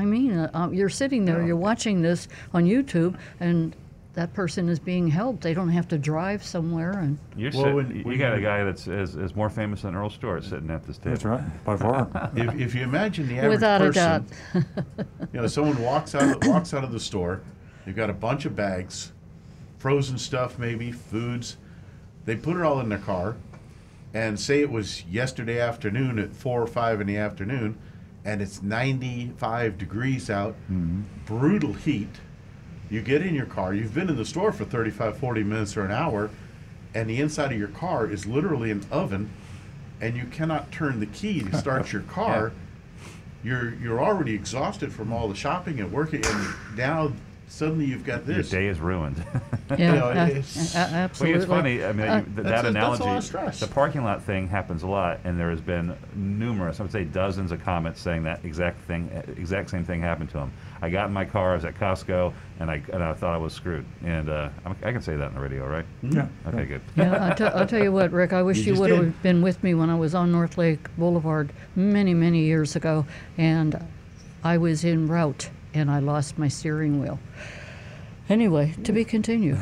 [0.00, 0.32] I mean.
[0.38, 3.74] Uh, you're sitting there, you're watching this on YouTube, and
[4.16, 5.42] that person is being helped.
[5.42, 7.18] They don't have to drive somewhere and.
[7.36, 9.94] You're Well, sit- when- you when got a guy that's is, is more famous than
[9.94, 11.10] Earl Stewart sitting at this table.
[11.10, 12.30] That's right, by far.
[12.36, 14.64] if, if you imagine the average Without a person, doubt.
[15.32, 17.42] you know, someone walks out walks out of the store,
[17.84, 19.12] they've got a bunch of bags,
[19.78, 21.58] frozen stuff maybe, foods.
[22.24, 23.36] They put it all in their car,
[24.14, 27.76] and say it was yesterday afternoon at four or five in the afternoon,
[28.24, 31.02] and it's 95 degrees out, mm-hmm.
[31.26, 32.08] brutal heat.
[32.88, 35.84] You get in your car, you've been in the store for 35, 40 minutes or
[35.84, 36.30] an hour,
[36.94, 39.30] and the inside of your car is literally an oven,
[40.00, 42.52] and you cannot turn the key to start your car.
[43.42, 47.12] You're you're already exhausted from all the shopping and working, and now
[47.48, 48.52] suddenly you've got this.
[48.52, 49.22] Your day is ruined.
[49.76, 51.36] Yeah, know, uh, it's- a- Well, absolutely.
[51.40, 51.84] it's funny.
[51.84, 53.58] I mean, Uh, you- th- That's that a- that's a lot analogy, of stress.
[53.60, 57.02] the parking lot thing happens a lot, and there has been numerous, I would say
[57.04, 60.52] dozens of comments saying that exact thing, uh, exact same thing happened to them.
[60.82, 63.38] I got in my car, I was at Costco, and I and I thought I
[63.38, 63.84] was screwed.
[64.04, 65.84] And uh, I'm, I can say that on the radio, right?
[66.02, 66.28] Yeah.
[66.46, 66.80] Okay, good.
[66.96, 68.32] Yeah, I'll, t- I'll tell you what, Rick.
[68.32, 68.98] I wish You you, would did.
[68.98, 73.04] have been with me when I was on North Lake Boulevard many, many years ago,
[73.36, 73.84] and
[74.44, 77.18] I was en route and I lost my steering wheel.
[78.28, 79.60] Anyway, to be continued.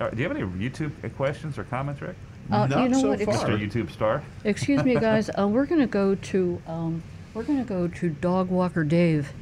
[0.00, 2.16] Uh, do you have any YouTube questions or comments, Rick?
[2.50, 3.22] Uh, Not you know so what?
[3.22, 3.34] far.
[3.34, 3.58] Mr.
[3.58, 4.22] YouTube star.
[4.42, 5.30] excuse me, guys.
[5.38, 7.02] Uh, we're going to go to um,
[7.34, 9.32] we're going to go to Dog Walker Dave.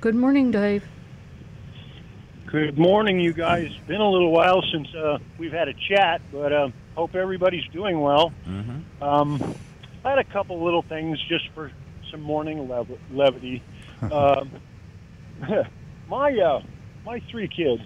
[0.00, 0.84] Good morning, Dave.
[2.46, 3.70] Good morning, you guys.
[3.86, 8.00] Been a little while since uh, we've had a chat, but uh, hope everybody's doing
[8.00, 8.32] well.
[8.48, 9.02] Mm-hmm.
[9.02, 9.54] Um,
[10.04, 11.70] I had a couple little things just for
[12.10, 13.62] some morning lev- levity.
[14.02, 14.50] um,
[16.08, 16.60] my uh,
[17.04, 17.82] my three kids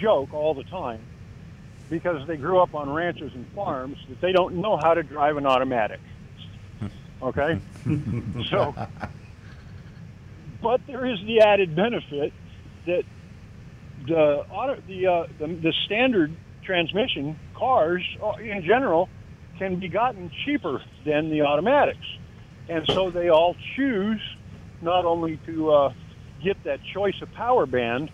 [0.00, 1.00] joke all the time
[1.90, 5.36] because they grew up on ranches and farms that they don't know how to drive
[5.36, 6.00] an automatic.
[7.20, 7.60] Okay,
[8.50, 8.74] so
[10.62, 12.32] but there is the added benefit
[12.86, 13.02] that
[14.06, 19.08] the auto, the, uh, the the standard transmission cars uh, in general
[19.58, 22.06] can be gotten cheaper than the automatics,
[22.68, 24.20] and so they all choose
[24.80, 25.92] not only to uh,
[26.42, 28.10] get that choice of power band,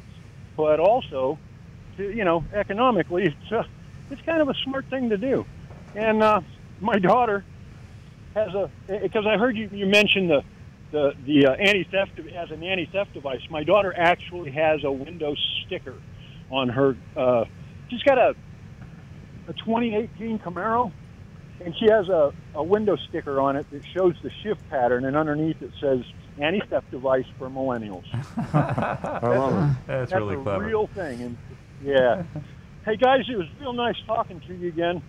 [0.56, 1.38] but also
[1.96, 3.64] to you know economically it's uh,
[4.10, 5.44] it's kind of a smart thing to do,
[5.94, 6.40] and uh,
[6.80, 7.44] my daughter
[8.34, 10.42] has a because I heard you you mention the
[10.90, 13.40] the the uh, anti-theft as an anti-theft device.
[13.50, 15.94] My daughter actually has a Windows sticker
[16.50, 16.96] on her.
[17.16, 17.44] Uh,
[17.88, 18.34] she's got a
[19.46, 20.90] a 2018 Camaro,
[21.64, 25.16] and she has a a window sticker on it that shows the shift pattern, and
[25.16, 26.00] underneath it says
[26.38, 28.05] anti-theft device for millennials.
[28.55, 29.77] I love it.
[29.87, 30.64] That's, That's really a clever.
[30.64, 31.37] real thing, and
[31.83, 32.22] yeah.
[32.85, 35.03] hey guys, it was real nice talking to you again.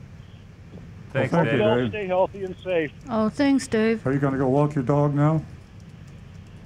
[1.12, 1.60] Thanks, Well, thank Dave.
[1.60, 1.90] you, Y'all Dave.
[1.90, 2.92] stay healthy and safe.
[3.10, 4.06] Oh, thanks, Dave.
[4.06, 5.42] Are you going to go walk your dog now?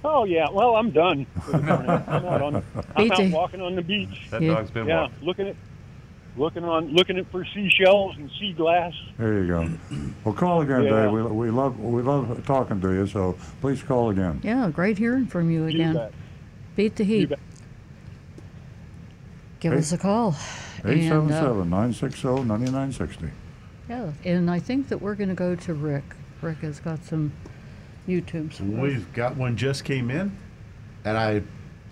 [0.03, 1.25] Oh yeah, well I'm done.
[1.45, 1.89] for the morning.
[1.89, 2.63] I'm out, on,
[2.95, 4.27] I'm out walking on the beach.
[4.31, 4.53] That Yeah.
[4.55, 5.15] dog's been Yeah, walking.
[5.21, 5.55] looking at
[6.39, 8.93] looking on looking at for seashells and sea glass.
[9.17, 9.69] There you go.
[10.23, 11.03] Well, call again, Yeah.
[11.03, 11.11] Dave.
[11.11, 13.05] We, we love we love talking to you.
[13.07, 14.39] So please call again.
[14.43, 15.93] Yeah, great hearing from you You again.
[15.95, 16.13] bet.
[16.75, 17.31] Beat the heat.
[19.59, 20.35] Give Eight- us a call.
[20.85, 23.29] Eight seven And, uh, seven nine six zero ninety nine sixty.
[23.89, 26.03] Yeah, and I think that we're going to go to Rick.
[26.41, 27.33] Rick has got some
[28.07, 28.53] YouTubes.
[28.53, 28.63] for.
[28.63, 30.31] We've got one just came in,
[31.03, 31.41] and I,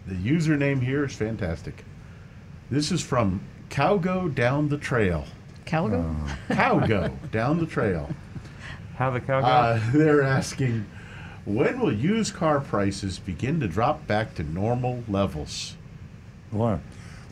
[0.05, 1.83] the username here is fantastic.
[2.69, 5.25] This is from Cowgo Down the Trail.
[5.65, 6.15] Calgo?
[6.49, 8.09] Cowgo Down the Trail.
[8.95, 9.47] How the cow go?
[9.47, 10.85] Uh, they're asking,
[11.45, 15.75] when will used car prices begin to drop back to normal levels?
[16.51, 16.79] Well,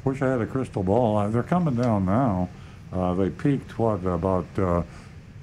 [0.06, 1.17] I wish I had a crystal ball.
[1.17, 2.50] Uh, They're coming down now.
[2.93, 4.84] Uh, they peaked what about uh,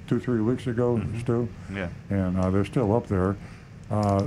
[0.07, 1.47] two three weeks ago, Stu?
[1.73, 1.89] yeah.
[2.09, 3.35] and uh, they're still up there.
[3.91, 4.25] Uh,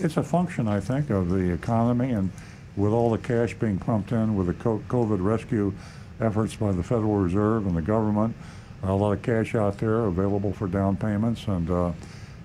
[0.00, 2.30] it's a function, I think, of the economy and
[2.76, 5.72] with all the cash being pumped in with the COVID rescue
[6.20, 8.34] efforts by the Federal Reserve and the government,
[8.82, 11.92] a lot of cash out there available for down payments, and uh,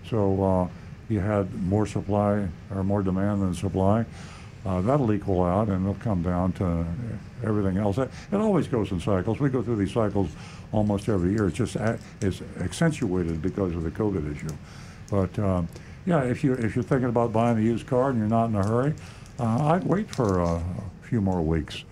[0.10, 0.68] so uh,
[1.10, 4.06] you had more supply or more demand than supply.
[4.66, 6.86] Uh, that'll equal out and it'll come down to
[7.44, 7.98] everything else.
[7.98, 9.40] It, always goes in cycles.
[9.40, 10.30] We go through these cycles
[10.74, 11.48] almost every year.
[11.48, 11.78] It's just
[12.22, 14.54] it's accentuated because of the COVID issue.
[15.10, 15.68] But um,
[16.06, 18.56] yeah, if you if you're thinking about buying a used car and you're not in
[18.56, 18.94] a hurry,
[19.40, 21.84] uh, I'd wait for uh, a few more weeks,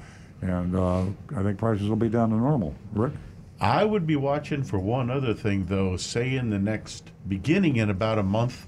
[0.42, 1.04] and uh,
[1.36, 2.76] I think prices will be down to normal.
[2.94, 3.14] Rick,
[3.60, 5.98] I would be watching for one other thing, though.
[5.98, 8.68] Say in the next beginning in about a month,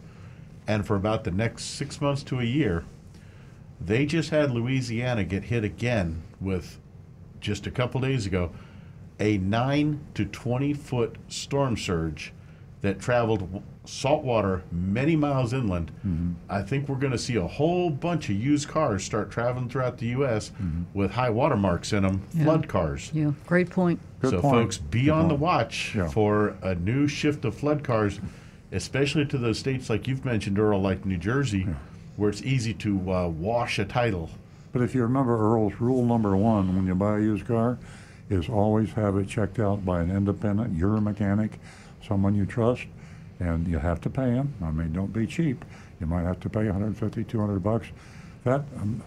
[0.68, 2.86] and for about the next six months to a year,
[3.80, 6.80] they just had Louisiana get hit again with
[7.40, 8.52] just a couple days ago
[9.20, 12.34] a nine to twenty foot storm surge
[12.82, 15.92] that traveled w- saltwater many miles inland.
[16.50, 19.98] I think we're going to see a whole bunch of used cars start traveling throughout
[19.98, 20.52] the U.S.
[20.94, 22.44] with high water marks in them, Yeah.
[22.46, 23.12] flood cars.
[23.14, 24.00] Yeah, great point.
[24.22, 24.54] Good so, point.
[24.66, 26.08] folks, be Good on the watch Yeah.
[26.10, 28.20] for a new shift of flood cars,
[28.72, 31.68] especially to those states like you've mentioned, Earl, like New Jersey,
[32.18, 34.30] where it's easy to uh, wash a title.
[34.72, 37.78] But if you remember Earl's rule number one when you buy a used car
[38.30, 41.60] is always have it checked out by an independent, you're a mechanic,
[42.08, 42.84] someone you trust,
[43.40, 44.54] and you have to pay them.
[44.62, 45.64] I mean, don't be cheap.
[46.00, 47.88] You might have to pay 150, 200 bucks.
[48.44, 49.02] That um,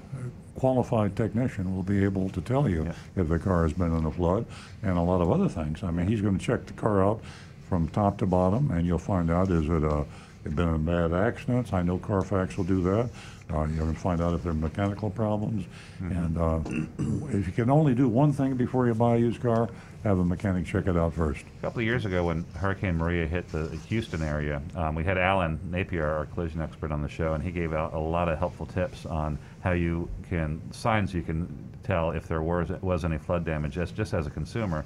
[0.56, 2.92] qualified technician will be able to tell you Yeah.
[3.16, 4.44] if the car has been in a flood
[4.82, 5.82] and a lot of other things.
[5.82, 7.20] I mean, he's going to check the car out
[7.68, 10.04] from top to bottom, and you'll find out is it uh,
[10.44, 11.72] it been in bad accidents.
[11.72, 13.08] I know Carfax will do that.
[13.52, 15.64] Uh, you're going to find out if there are mechanical problems,
[16.00, 16.58] and uh,
[17.36, 19.70] if you can only do one thing before you buy a used car,
[20.04, 21.44] have a mechanic check it out first.
[21.58, 25.16] A couple of years ago, when Hurricane Maria hit the Houston area, um, we had
[25.16, 28.38] Alan Napier, our collision expert, on the show, and he gave out a lot of
[28.38, 31.46] helpful tips on how you can signs you can
[31.84, 34.84] tell if there was was any flood damage, just just as a consumer.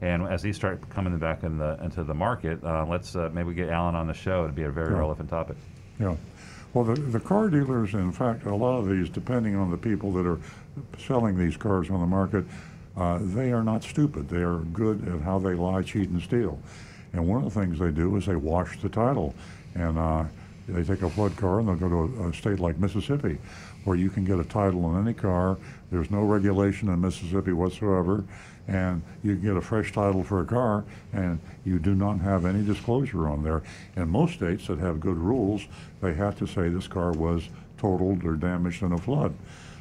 [0.00, 3.54] And as these start coming back in the into the market, uh, let's uh, maybe
[3.54, 4.44] get Alan on the show.
[4.44, 4.98] It'd be a very Yeah.
[4.98, 5.56] relevant topic.
[5.98, 6.14] Yeah.
[6.74, 10.12] Well, the, the car dealers, in fact, a lot of these, depending on the people
[10.12, 10.38] that are
[10.98, 12.44] selling these cars on the market,
[12.98, 14.28] uh, they are not stupid.
[14.28, 16.58] They are good at how they lie, cheat, and steal.
[17.12, 19.34] And one of the things they do is they wash the title.
[19.74, 20.24] And uh,
[20.68, 23.38] they take a flood car and they'll go to a, a state like Mississippi,
[23.84, 25.56] where you can get a title on any car.
[25.90, 28.24] There's no regulation in Mississippi whatsoever.
[28.66, 30.84] And you can get a fresh title for a car,
[31.14, 33.62] and you do not have any disclosure on there.
[33.96, 35.62] In most states that have good rules,
[36.02, 39.34] they have to say this car was totaled or damaged in a flood.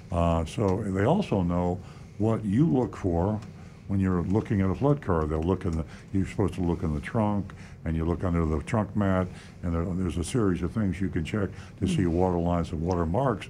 [0.10, 1.82] Uh, so they also know
[2.18, 3.40] what you look for
[3.88, 5.26] when you're looking at a flood car.
[5.26, 7.54] They'll look in the, you're supposed to look in the trunk,
[7.86, 9.28] and you look under the trunk mat,
[9.64, 11.50] and there, there's a series of things you can check
[11.80, 13.48] to see water lines and water marks.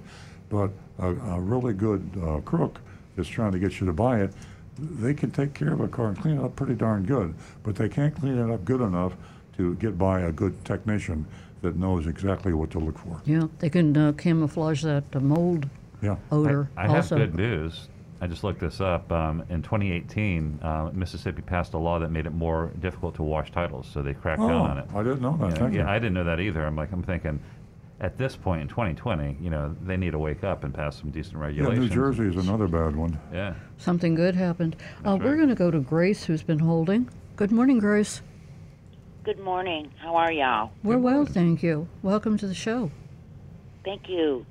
[0.49, 2.79] But a, a really good uh, crook
[3.15, 4.31] that's trying to get you to buy it,
[4.79, 7.75] they can take care of a car and clean it up pretty darn good, but
[7.75, 9.13] they can't clean it up good enough
[9.57, 11.25] to get by a good technician
[11.63, 13.19] that knows exactly what to look for.
[13.25, 15.67] Yeah, they can uh, camouflage that uh, mold
[16.03, 16.17] Yeah.
[16.31, 17.17] odor I, I have also.
[17.17, 17.87] good news.
[18.19, 19.11] I just looked this up.
[19.11, 23.51] Um, in 2018, uh, Mississippi passed a law that made it more difficult to wash
[23.51, 24.85] titles, so they cracked Oh, down on it.
[24.93, 25.49] I didn't know that.
[25.51, 25.87] Yeah, Thank yeah, you.
[25.87, 26.65] I didn't know that either.
[26.65, 27.39] I'm like, I'm thinking,
[27.99, 31.11] at this point in 2020, you know, they need to wake up and pass some
[31.11, 31.89] decent regulations.
[31.89, 32.17] Yeah, regulations.
[32.17, 33.19] New Jersey is another bad one.
[33.31, 33.53] Yeah.
[33.77, 34.75] Something good happened.
[35.05, 37.09] Uh, That's we're going to go to Grace, who's been holding.
[37.35, 38.21] Good morning, Grace.
[39.23, 39.91] Good morning.
[39.97, 40.71] How are y'all?
[40.83, 41.87] We're well, thank you.
[42.01, 42.89] Welcome to the show.
[43.83, 44.45] Thank you.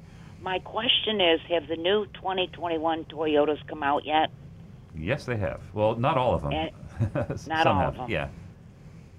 [0.47, 4.31] My question is Have the new 2021 Toyotas come out yet?
[4.97, 5.61] Yes, they have.
[5.75, 6.53] Well, not all of them.
[7.49, 7.89] Not all have.
[7.89, 8.11] of them.
[8.11, 8.29] Yeah.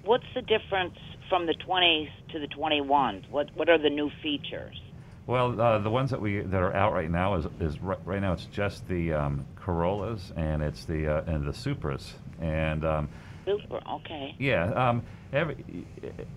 [0.06, 0.98] What's the difference
[1.28, 3.30] from the 20s to the 21s?
[3.30, 4.80] What What are the new features?
[5.28, 8.22] Well, uh, the ones that we that are out right now is is right, right
[8.22, 13.10] now it's just the um, Corollas and it's the uh, and the Supras and um,
[13.48, 13.80] Super.
[13.90, 14.36] Okay.
[14.38, 14.72] yeah.
[14.74, 15.56] Um, every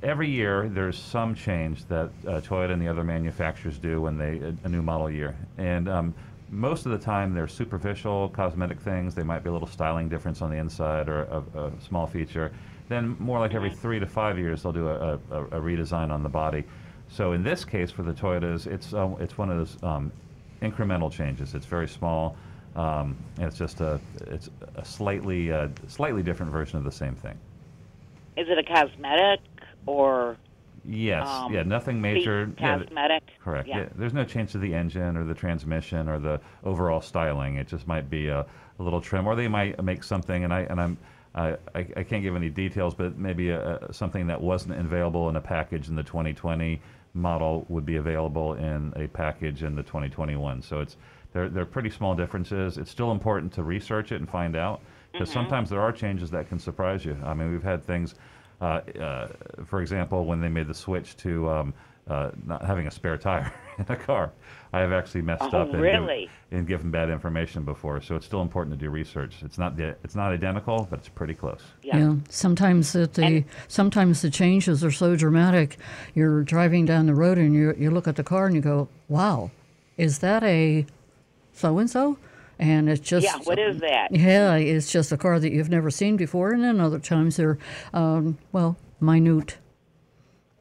[0.03, 4.39] every year there's some change that uh, Toyota and the other manufacturers do when they
[4.39, 5.89] a, a new model year and.
[5.89, 6.15] Um,
[6.53, 9.15] most of the time, they're superficial cosmetic things.
[9.15, 12.51] They might be a little styling difference on the inside or a, a small feature.
[12.89, 16.25] Then, more like every three to five years, they'll do a, a, a redesign on
[16.25, 16.65] the body.
[17.09, 20.13] So in this case, for the Toyotas, it's um, it's one of those um,
[20.61, 21.55] incremental changes.
[21.55, 22.37] It's very small,
[22.77, 27.39] um, it's just a it's a slightly uh, slightly different version of the same thing.
[28.37, 29.41] Is it a cosmetic
[29.87, 30.37] or
[30.85, 32.51] Yes, um, yeah, nothing major.
[32.59, 33.23] Yeah, cosmetic?
[33.43, 33.69] correct.
[33.69, 33.81] Yeah.
[33.81, 33.89] Yeah.
[33.97, 37.57] there's no change to the engine or the transmission or the overall styling.
[37.57, 38.47] It just might be a,
[38.79, 40.45] a little trim, or they might make something.
[40.45, 40.97] And I and I'm
[41.35, 45.29] I, I, I can't give any details, but maybe a, a, something that wasn't available
[45.29, 46.81] in a package in the 2020
[47.15, 50.63] model would be available in a package in the 2021.
[50.63, 50.97] So it's
[51.33, 52.79] they're they're pretty small differences.
[52.79, 54.81] It's still important to research it and find out
[55.13, 57.17] because sometimes there are changes that can surprise you.
[57.25, 58.15] I mean, we've had things.
[58.61, 59.29] Uh, uh,
[59.65, 61.75] for example, when they made the switch to um,
[62.09, 64.33] uh, not having a spare tire in a car,
[64.75, 66.29] I have actually messed Oh, up and, really?
[66.51, 68.03] given, and given bad information before.
[68.03, 69.37] So it's still important to do research.
[69.43, 71.63] It's not the, it's not identical, but it's pretty close.
[71.83, 72.17] Yeah.
[72.29, 75.79] Sometimes that the And- sometimes the changes are so dramatic.
[76.15, 78.89] You're driving down the road and you you look at the car and you go,
[79.09, 79.51] "Wow,
[79.97, 80.85] is that a
[81.53, 82.19] so and so?"
[82.59, 84.09] and it's just Yeah, what is that?
[84.11, 87.59] Yeah, it's just a car that you've never seen before, and then other times they're,
[87.95, 89.57] um, well, minute.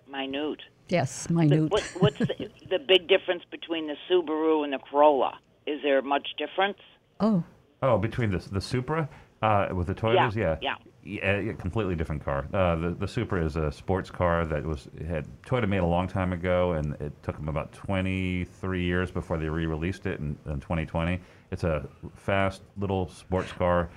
[0.10, 0.62] Minute.
[0.88, 1.70] Yes, minute.
[1.70, 5.40] what, what's the, the big difference between the Subaru and the Corolla?
[5.68, 6.80] Is there much difference?
[7.20, 7.44] Oh,
[7.82, 9.08] Oh, between the the Supra
[9.42, 10.76] uh, with the Toyotas, yeah, yeah.
[10.86, 12.48] yeah, yeah, completely different car.
[12.54, 16.08] Uh, the the Supra is a sports car that was had Toyota made a long
[16.08, 20.60] time ago, and it took them about 23 years before they re-released it in, in
[20.60, 21.20] 2020.
[21.52, 23.90] It's a fast little sports car,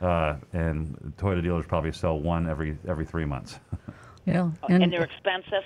[0.00, 3.58] uh, and Toyota dealers probably sell one every every three months.
[4.26, 4.50] yeah.
[4.62, 5.62] Oh, And, they're expensive?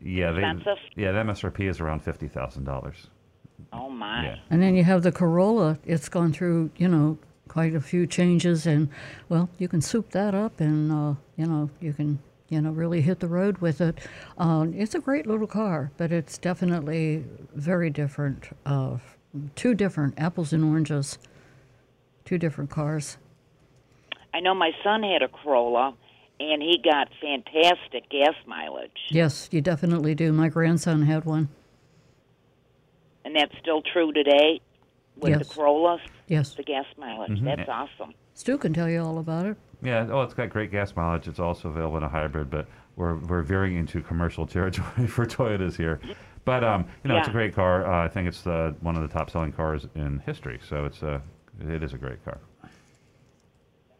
[0.00, 0.78] yeah, they, Expensive?
[0.96, 3.08] yeah, the MSRP is around fifty thousand dollars.
[3.72, 4.24] Oh, my.
[4.24, 4.36] Yeah.
[4.50, 5.78] And then you have the Corolla.
[5.84, 7.18] It's gone through, you know,
[7.48, 8.88] quite a few changes, and
[9.28, 12.18] well, you can soup that up, and uh, you know, you can,
[12.48, 13.98] you know, really hit the road with it.
[14.36, 17.24] Uh, it's a great little car, but it's definitely
[17.54, 18.50] very different.
[18.64, 18.98] Uh,
[19.56, 21.18] two different apples and oranges.
[22.24, 23.16] Two different cars.
[24.34, 25.94] I know my son had a Corolla,
[26.38, 28.90] and he got fantastic gas mileage.
[29.08, 30.32] Yes, you definitely do.
[30.32, 31.48] My grandson had one.
[33.24, 34.60] And that's still true today
[35.20, 35.48] with Yes.
[35.48, 36.00] the Corollas?
[36.28, 37.42] Yes, The gas mileage.
[37.42, 38.14] That's awesome.
[38.34, 39.56] Stu can tell you all about it.
[39.82, 41.26] Yeah, oh, it's got great gas mileage.
[41.28, 42.66] It's also available in a hybrid, but
[42.96, 46.00] we're we're veering into commercial territory for Toyotas here.
[46.44, 47.86] But um, you know, it's a great car.
[47.86, 50.60] Uh, I think it's the one of the top selling cars in history.
[50.68, 51.20] So it's a
[51.60, 52.38] it is a great car.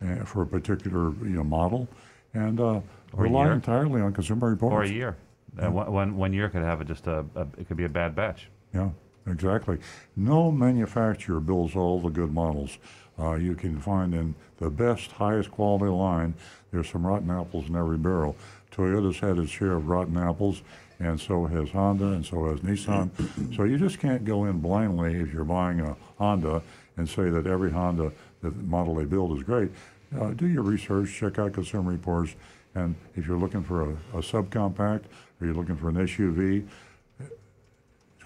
[0.03, 1.89] uh, for a particular you know, model.
[2.35, 2.81] And uh,
[3.13, 4.75] rely entirely on Consumer Reports.
[4.75, 5.17] Or a year.
[5.61, 7.89] Uh, one, one, one year could have a, just a, a it could be a
[7.89, 8.49] bad batch.
[8.75, 8.91] Yeah,
[9.27, 9.79] exactly.
[10.15, 12.79] No manufacturer builds all the good models.
[13.19, 16.35] Uh, you can find in the best, highest quality line,
[16.71, 18.37] there's some rotten apples in every barrel.
[18.71, 20.63] Toyota's had its share of rotten apples,
[21.01, 23.11] and so has Honda, and so has Nissan.
[23.57, 26.63] so you just can't go in blindly if you're buying a Honda
[26.99, 29.71] and say that every Honda model they build is great.
[30.19, 32.35] Uh, do your research, check out Consumer Reports,
[32.75, 35.05] and if you're looking for a, a subcompact
[35.41, 36.67] or you're looking for an SUV,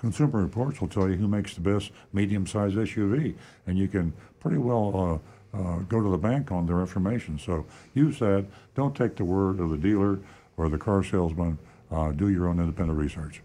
[0.00, 3.36] Consumer Reports will tell you who makes the best medium-sized SUV,
[3.68, 5.22] and you can pretty well
[5.54, 7.38] uh, uh, go to the bank on their information.
[7.38, 7.64] So
[7.94, 8.44] use that.
[8.74, 10.18] Don't take the word of the dealer
[10.56, 11.56] or the car salesman.
[11.90, 13.42] Uh, do your own independent research.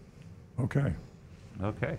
[0.58, 0.94] Okay.
[1.62, 1.98] Okay.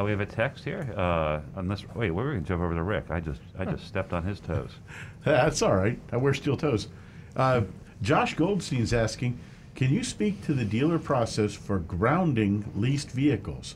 [0.00, 0.92] Uh, we have a text here.
[0.96, 3.10] Uh, on this, wait, we're going to jump over to Rick.
[3.10, 4.70] I just I just stepped on his toes.
[5.24, 5.98] That's all right.
[6.12, 6.88] I wear steel toes.
[7.36, 7.62] Uh,
[8.00, 9.38] Josh Goldstein's asking,
[9.74, 13.74] can you speak to the dealer process for grounding leased vehicles?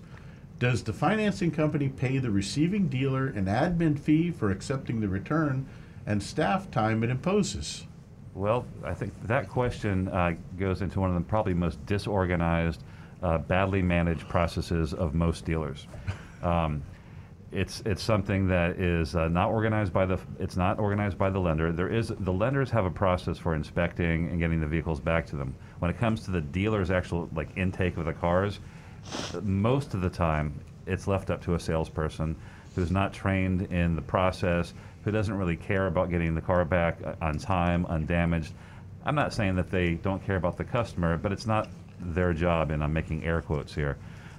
[0.59, 5.66] Does the financing company pay the receiving dealer an admin fee for accepting the return
[6.07, 7.85] and staff time it imposes?
[8.35, 12.83] Well, I think that question uh, goes into one of the probably most disorganized,
[13.25, 15.87] uh, badly managed processes of most dealers.
[16.43, 16.83] Um,
[17.51, 21.39] it's it's something that is uh, not organized by the it's not organized by the
[21.39, 21.72] lender.
[21.72, 25.37] There is the lenders have a process for inspecting and getting the vehicles back to
[25.37, 25.55] them.
[25.79, 28.59] When it comes to the dealer's actual like intake of the cars,
[29.43, 30.53] most of the time
[30.87, 32.37] it's left up to a salesperson
[32.75, 36.99] who's not trained in the process, who doesn't really care about getting the car back
[37.05, 38.53] uh, on time, undamaged.
[39.07, 41.68] I'm not saying that they don't care about the customer, but it's not
[42.01, 43.97] their job, and I'm making air quotes here.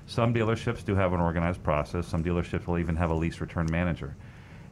[0.08, 2.08] Some dealerships do have an organized process.
[2.08, 4.16] Some dealerships will even have a lease return manager.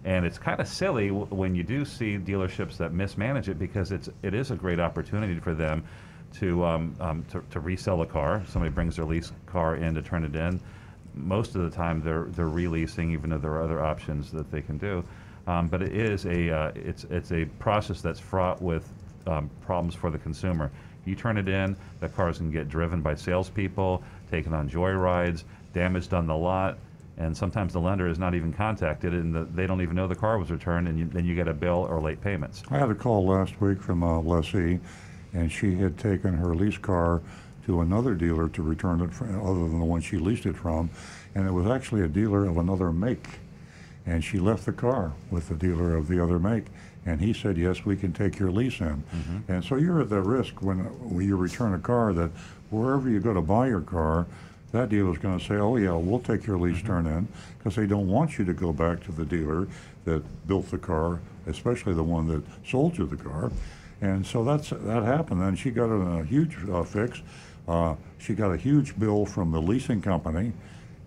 [0.06, 3.92] And it's kind of silly w- when you do see dealerships that mismanage it because
[3.92, 5.84] it's it is a great opportunity for them
[6.34, 8.44] to um, um, to, to resell a car.
[8.48, 10.60] Somebody brings their lease car in to turn it in.
[11.16, 14.62] Most of the time, they're they're releasing, even though there are other options that they
[14.62, 15.04] can do.
[15.48, 18.92] Um, but it is a uh, it's it's a process that's fraught with
[19.28, 20.72] um, problems for the consumer.
[21.06, 25.44] You turn it in, the cars can get driven by salespeople, taken on joyrides,
[25.74, 26.78] damaged on the lot,
[27.18, 30.16] and sometimes the lender is not even contacted, and the, they don't even know the
[30.16, 32.64] car was returned, and you, then you get a bill or late payments.
[32.72, 34.80] I had a call last week from a lessee,
[35.34, 37.22] and she had taken her lease car
[37.66, 40.90] to another dealer to return it, fr other than the one she leased it from,
[41.36, 43.28] and it was actually a dealer of another make.
[44.06, 46.66] And she left the car with the dealer of the other make,
[47.06, 49.04] and he said, "Yes, we can take your lease in."
[49.48, 50.80] And so you're at the risk when,
[51.10, 52.32] when you return a car that
[52.70, 54.26] wherever you go to buy your car,
[54.72, 57.28] that dealer's going to say, "Oh yeah, we'll take your lease turn in,"
[57.58, 59.68] because they don't want you to go back to the dealer
[60.06, 63.52] that built the car, especially the one that sold you the car.
[64.02, 65.42] And so that's that happened.
[65.42, 67.22] And she got in a huge uh, fix.
[67.68, 70.52] Uh, she got a huge bill from the leasing company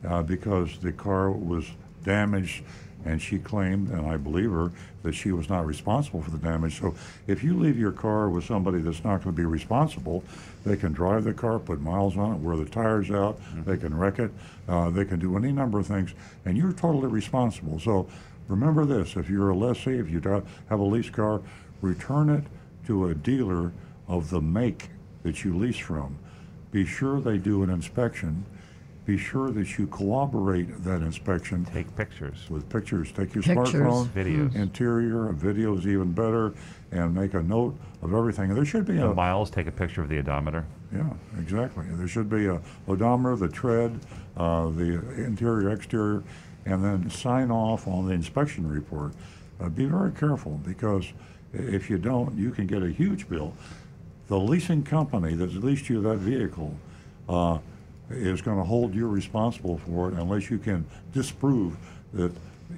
[0.06, 1.66] uh, because the car was
[2.04, 2.62] damaged,
[3.06, 6.80] and she claimed, and I believe her, that she was not responsible for the damage.
[6.80, 6.94] So
[7.26, 10.24] if you leave your car with somebody that's not going to be responsible,
[10.64, 13.96] they can drive the car, put miles on it, wear the tires out, they can
[13.96, 14.32] wreck it,
[14.68, 16.12] uh, they can do any number of things,
[16.44, 17.78] and you're totally responsible.
[17.78, 18.08] So
[18.48, 20.20] remember this: if you're a lessee, if you
[20.68, 21.40] have a lease car,
[21.80, 22.44] return it
[22.86, 23.72] to a dealer
[24.08, 24.90] of the make
[25.22, 26.18] that you lease from.
[26.72, 28.44] Be sure they do an inspection.
[29.06, 32.50] Be sure that you corroborate that inspection Take pictures.
[32.50, 33.12] with pictures.
[33.12, 33.68] Take your Pictures.
[33.74, 34.54] smartphone, Videos.
[34.56, 36.54] interior, video is even better,
[36.90, 38.48] and make a note of everything.
[38.50, 40.64] And there should be The a miles, take a picture of the odometer.
[40.92, 41.84] yeah, exactly.
[41.88, 44.00] There should be a odometer, the tread,
[44.36, 46.24] uh, the interior, exterior,
[46.64, 49.12] and then sign off on the inspection report.
[49.60, 51.12] Uh, be very careful because
[51.52, 53.54] if you don't, you can get a huge bill.
[54.26, 56.74] The leasing company that's leased you that vehicle
[57.28, 57.58] uh,
[58.10, 61.76] is going to hold you responsible for it unless you can disprove
[62.14, 62.32] that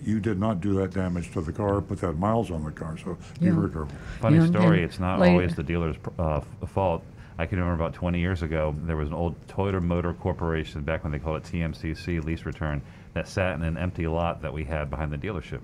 [0.05, 2.97] you did not do that damage to the car, put that miles on the car.
[2.99, 3.53] So be Yeah.
[3.55, 3.97] very careful.
[4.21, 4.83] Funny Yeah, story.
[4.83, 7.03] It's not like- always the dealer's uh, fault.
[7.39, 11.05] I can remember about 20 years ago, there was an old Toyota Motor Corporation, back
[11.05, 12.83] when they called it TMCC, lease return,
[13.15, 15.61] that sat in an empty lot that we had behind the dealership.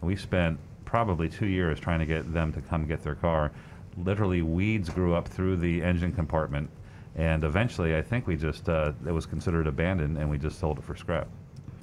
[0.00, 3.52] And we spent probably two years trying to get them to come get their car.
[3.98, 6.70] Literally, weeds grew up through the engine compartment.
[7.16, 10.78] And eventually, I think we just, uh, it was considered abandoned, and we just sold
[10.78, 11.28] it for scrap.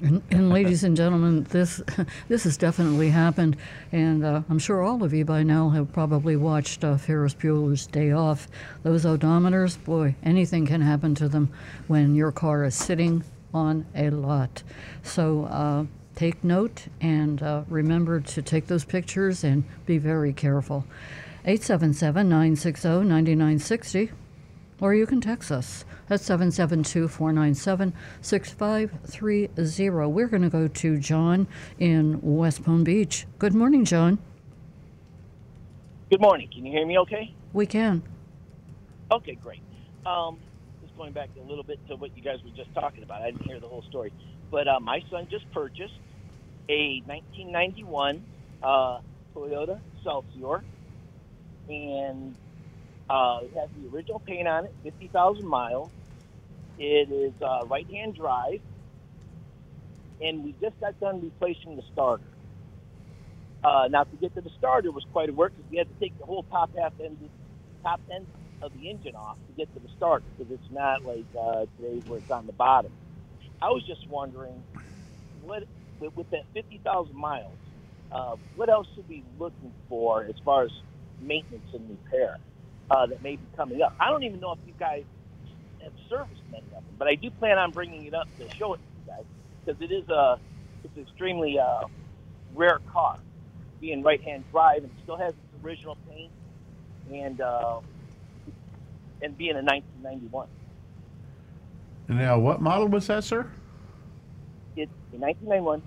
[0.02, 1.82] And, and ladies and gentlemen, this
[2.28, 3.58] this has definitely happened,
[3.92, 7.88] and uh, I'm sure all of you by now have probably watched uh, Ferris Bueller's
[7.88, 8.48] Day Off.
[8.84, 11.50] Those odometers, boy, anything can happen to them
[11.88, 13.24] when your car is sitting
[13.54, 14.64] on a lot.
[15.04, 20.86] So uh, take note and uh, remember to take those pictures and be very careful.
[21.46, 24.12] 877-960-9960
[24.80, 30.08] or you can text us at 772 497 6530.
[30.08, 31.48] We're going to go to John
[31.80, 33.26] in West Palm Beach.
[33.40, 34.20] Good morning, John.
[36.10, 36.48] Good morning.
[36.54, 37.34] Can you hear me okay?
[37.54, 38.04] We can.
[39.12, 39.62] Okay, great.
[40.06, 40.38] Um,
[40.82, 43.22] just going back a little bit to what you guys were just talking about.
[43.22, 44.14] I didn't hear the whole story.
[44.50, 45.94] But uh, my son just purchased
[46.70, 48.24] a 1991
[48.64, 49.00] uh,
[49.36, 50.64] Toyota Celsior.
[51.68, 52.36] And
[53.10, 55.92] uh, it has the original paint on it, 50,000 miles.
[56.78, 58.62] It is uh, right hand drive.
[60.20, 62.24] And we just got done replacing the starter.
[63.64, 65.96] Uh, now, to get to the starter was quite a work because we had to
[66.00, 67.18] take the whole top half end,
[67.84, 68.28] top end
[68.62, 72.04] of the engine off to get to the starter because it's not like uh, today's
[72.06, 72.92] where it's on the bottom.
[73.62, 74.64] I was just wondering,
[75.42, 75.64] what
[76.00, 77.58] with, with that fifty thousand miles,
[78.12, 80.72] uh, what else should we be looking for as far as
[81.20, 82.38] maintenance and repair
[82.90, 83.96] uh, that may be coming up?
[84.00, 85.04] I don't even know if you guys
[85.84, 88.74] have serviced many of them, but I do plan on bringing it up to show
[88.74, 89.26] it to you guys
[89.66, 90.40] because it is a
[90.84, 91.86] it's an extremely uh,
[92.56, 93.20] rare car
[93.80, 96.32] being right-hand drive and still has its original paint
[97.12, 97.80] and uh,
[99.22, 100.48] and being a 1991.
[102.10, 103.52] Now, what model was that, sir?
[104.76, 105.82] It's a 1991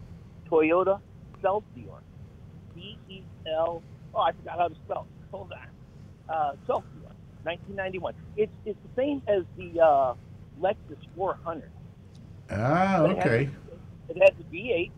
[0.50, 1.00] Toyota
[1.42, 2.00] Celsior.
[2.74, 3.82] C E L.
[4.14, 5.06] Oh, I forgot how to spell.
[5.08, 5.28] it.
[5.30, 5.69] Hold on.
[6.30, 6.84] Uh, Celsior,
[7.42, 8.14] 1991.
[8.36, 10.14] It's it's the same as the uh,
[10.60, 11.68] Lexus 400.
[12.50, 13.50] Ah, But it has- okay.
[14.10, 14.90] It has a V8.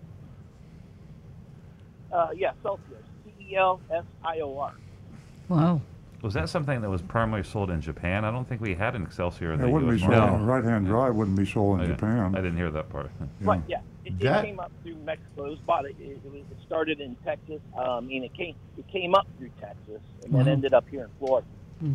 [2.12, 2.78] Uh, yeah, Celsior.
[3.24, 4.74] C E L S I O R.
[5.48, 5.80] Wow.
[6.22, 8.24] Was that something that was primarily sold in Japan?
[8.24, 10.08] I don't think we had an Excelsior in It the wouldn't be U.S.
[10.28, 10.40] sold.
[10.40, 10.46] No.
[10.46, 12.34] right-hand drive wouldn't be sold in I- Japan.
[12.36, 13.10] I didn't hear that part.
[13.40, 13.80] Right, yeah.
[14.05, 15.46] It, That- it came up through Mexico.
[15.46, 15.84] It was bought.
[15.86, 17.61] It, it, was, it started in Texas.
[17.76, 21.11] Um, and it came it came up through Texas and then ended up here in
[21.18, 21.46] Florida.
[21.80, 21.92] Hmm.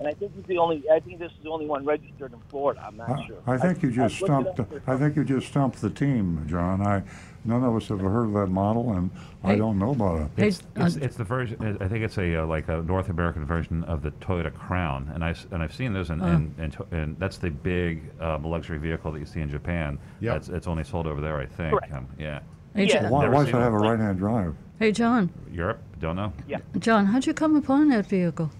[0.00, 0.82] And I think it's the only.
[0.90, 2.82] I think this is the only one registered in Florida.
[2.86, 3.36] I'm not I- sure.
[3.46, 6.44] I think you just I've looked it stumped, I think you just stumped the team,
[6.48, 6.84] John.
[6.84, 7.02] I,
[7.44, 9.10] none of us have heard of that model, and
[9.44, 10.30] I don't know about it.
[10.36, 11.78] Hey, It's, uh, it's, it's the version.
[11.80, 15.24] I think it's a uh, like a North American version of the Toyota Crown, and
[15.24, 16.26] I s- and I've seen those, and Uh.
[16.26, 19.98] and, and, and that's the big um, luxury vehicle that you see in Japan.
[20.20, 20.36] Yep.
[20.38, 21.70] It's, it's only sold over there, I think.
[21.78, 21.92] Correct.
[21.92, 22.40] Um, yeah,
[22.74, 23.08] Hey, Yeah.
[23.10, 23.64] Why, Never why seen should I it.
[23.64, 24.56] have a right-hand drive?
[24.80, 25.30] hey, John.
[25.52, 26.32] Europe, don't know.
[26.48, 26.58] Yeah.
[26.80, 28.50] John, how'd you come upon that vehicle?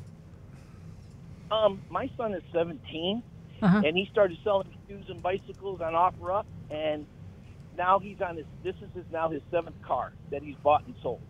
[1.54, 3.22] Um, my son is 17,
[3.62, 3.82] Uh-huh.
[3.84, 7.06] and he started selling shoes and bicycles on OfferUp, and
[7.76, 8.46] now he's on his.
[8.62, 11.20] This is his now his seventh car that he's bought and sold.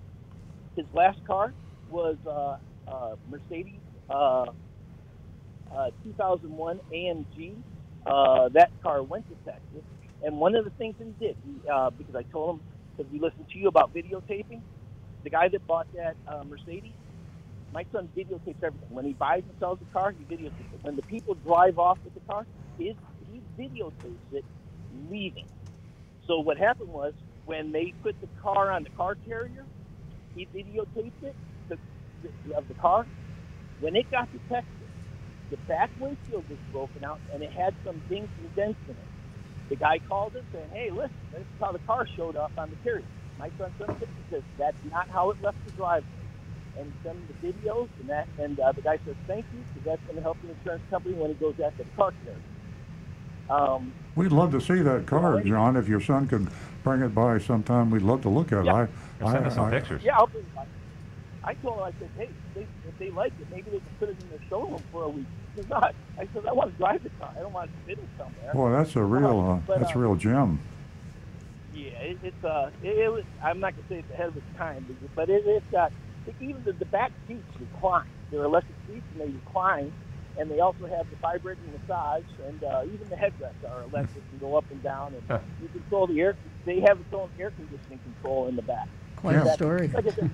[0.76, 1.52] His last car
[1.90, 2.56] was uh,
[2.90, 4.46] uh, Mercedes uh,
[5.70, 7.54] uh, 2001 AMG.
[8.06, 9.82] Uh, that car went to Texas,
[10.22, 12.62] and one of the things that he did, he, uh, because I told him
[12.96, 14.60] because we listened to you about videotaping,
[15.24, 16.92] the guy that bought that uh, Mercedes
[17.74, 18.88] my son videotapes everything.
[18.90, 20.80] When he buys and sells a car, he videotapes it.
[20.82, 22.46] When the people drive off with the car,
[22.78, 22.96] his,
[23.26, 24.46] he videotapes it
[24.92, 25.48] leaving.
[26.26, 27.14] So what happened was
[27.44, 29.66] when they put the car on the car carrier,
[30.34, 31.36] he videotaped it
[31.70, 31.78] to,
[32.22, 33.06] the, of the car.
[33.80, 34.88] When it got to Texas,
[35.50, 39.08] the back windshield was broken out and it had some dings and dents in it.
[39.70, 42.70] The guy called us saying, "Hey, listen, this is how the car showed up on
[42.70, 43.06] the carrier."
[43.38, 46.23] My son sent it because that's not how it left the driveway
[46.78, 48.26] and send him the videos and that.
[48.38, 51.14] And uh, the guy says, "Thank you, because that's going to help the insurance company
[51.14, 52.38] when he goes after the car carrier."
[53.50, 55.76] Um, We'd love to see that car, John.
[55.76, 56.48] If your son could
[56.82, 58.64] bring it by sometime, we'd love to look at it.
[58.66, 58.74] Yeah.
[58.74, 58.82] I,
[59.24, 60.02] Or send I- us some I- pictures.
[60.04, 60.64] yeah, I'll bring it by.
[61.46, 63.86] I told him, I said, "Hey, if they, if they like it, maybe they can
[63.98, 66.70] put it in their showroom for a week." He says, "Not." I said, "I want
[66.72, 67.30] to drive the car.
[67.36, 69.98] I don't want to it sitting somewhere." Boy, that's a real, uh, But, that's a
[69.98, 70.58] uh, real gem.
[71.74, 73.24] Yeah, it, it's uh, it, it was.
[73.42, 75.92] I'm not gonna say it's ahead of its time, but- but it, it's got
[76.40, 78.04] even the, the back seats recline.
[78.30, 79.92] They're electric seats and they recline,
[80.38, 84.40] and they also have the vibrating massage, and uh, even the headrests are electric and
[84.40, 85.38] go up and down, Huh.
[85.42, 86.36] and you control the air.
[86.64, 88.88] They have its own air conditioning control in the back.
[89.16, 89.44] Quite Yeah.
[89.44, 89.88] a story.
[89.88, 90.30] Like I said.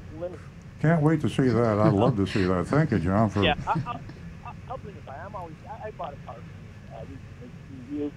[0.80, 1.78] Can't wait to see that.
[1.78, 2.66] I'd love to see that.
[2.66, 4.00] Thank you, John, for Yeah, I, I'll,
[4.46, 5.14] I'll- I'll bring it by.
[5.18, 5.56] I'm always.
[5.68, 8.12] I, I bought a car from uh, recently you,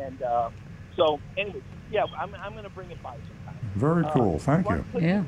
[0.00, 0.48] and uh,
[0.96, 3.60] so anyways, yeah, I'm I'm gonna bring it by sometime.
[3.76, 4.38] very Uh, cool.
[4.38, 4.84] Thank you.
[5.00, 5.24] Yeah.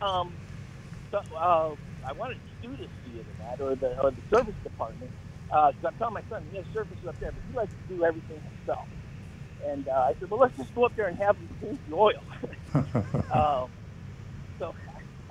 [0.00, 0.26] Some wheels on.
[0.26, 0.34] Um,
[1.10, 1.74] so, uh,
[2.08, 5.10] I wanted Stu to see it in that, or the or the service department,
[5.48, 8.04] because I'm telling my son he has services up there, but he likes to do
[8.04, 8.86] everything himself.
[9.66, 11.94] And uh, I said, well, let's just go up there and have him change the
[11.94, 12.22] oil.
[13.34, 13.68] um,
[14.58, 14.74] so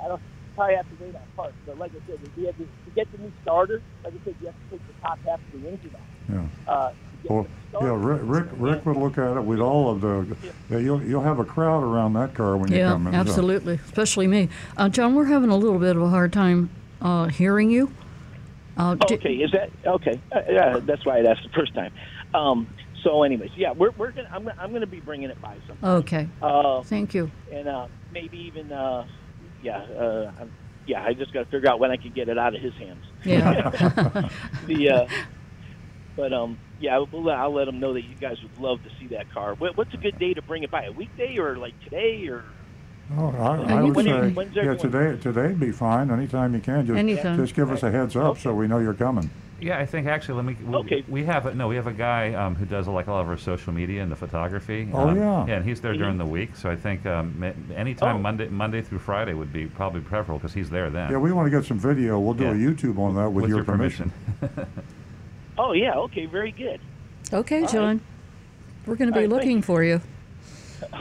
[0.04, 0.22] I don't
[0.56, 3.12] probably have to wait on parts, but like I said, you have to, to get
[3.12, 5.68] the new starter, like I said, you have to take the top half of the
[5.68, 6.10] engine off.
[6.32, 6.48] Yeah.
[6.68, 6.90] Uh,
[7.30, 7.48] Well,
[7.82, 7.94] yeah.
[7.98, 9.42] Rick, Rick, Rick would look at it.
[9.44, 10.26] We'd all of the,
[10.70, 13.14] yeah, you'll, you'll have a crowd around that car when you Yeah, come in.
[13.14, 13.76] so- absolutely.
[13.86, 14.50] Especially me.
[14.78, 16.70] Uh, John, we're having a little bit of a hard time
[17.02, 17.92] uh, hearing you.
[18.78, 20.20] Uh, di- Okay, is that okay?
[20.32, 21.94] Uh, yeah, that's why I asked the first time.
[22.34, 22.68] Um,
[23.04, 25.78] so, anyways, yeah, we're, we're gonna I'm, gonna- I'm gonna be bringing it by some,
[26.00, 26.28] okay.
[26.42, 27.32] uh, Thank you.
[27.52, 29.06] and uh, maybe even uh,
[29.64, 30.52] yeah, uh, I'm-
[30.88, 31.04] yeah.
[31.06, 33.04] I just got to figure out when I can get it out of his hands.
[33.24, 34.30] Yeah.
[34.68, 35.08] The uh,
[36.18, 39.08] but um, yeah, I'll, I'll let them know that you guys would love to see
[39.08, 39.56] that car.
[39.56, 40.84] What, what's a good day to bring it by?
[40.86, 42.44] A weekday or like today or?
[43.18, 46.54] Oh, I, Yeah, I would can- say, When- when's yeah, today, today'd be fine, anytime
[46.56, 46.88] you can.
[46.88, 47.38] Just, Anytime.
[47.38, 49.30] just give us a heads up so we know you're coming.
[49.62, 50.58] Yeah, I think actually, let me.
[50.66, 51.06] We, Okay.
[51.08, 53.38] We have a, no, we have a guy um, who does like all of our
[53.38, 54.90] social media and the photography.
[54.92, 55.46] Oh, um, yeah.
[55.48, 57.42] Yeah, and he's there during the week, so I think um,
[57.74, 58.20] anytime Oh.
[58.20, 61.10] Monday, Monday through Friday would be probably preferable because he's there then.
[61.10, 62.20] Yeah, we want to get some video.
[62.20, 64.12] We'll do a YouTube on that with, your, permission.
[65.58, 66.80] Oh yeah, okay, very good.
[67.32, 67.70] Okay, right.
[67.72, 68.02] John.
[68.86, 69.64] We're going to be All right, thank looking you.
[69.64, 70.02] for you.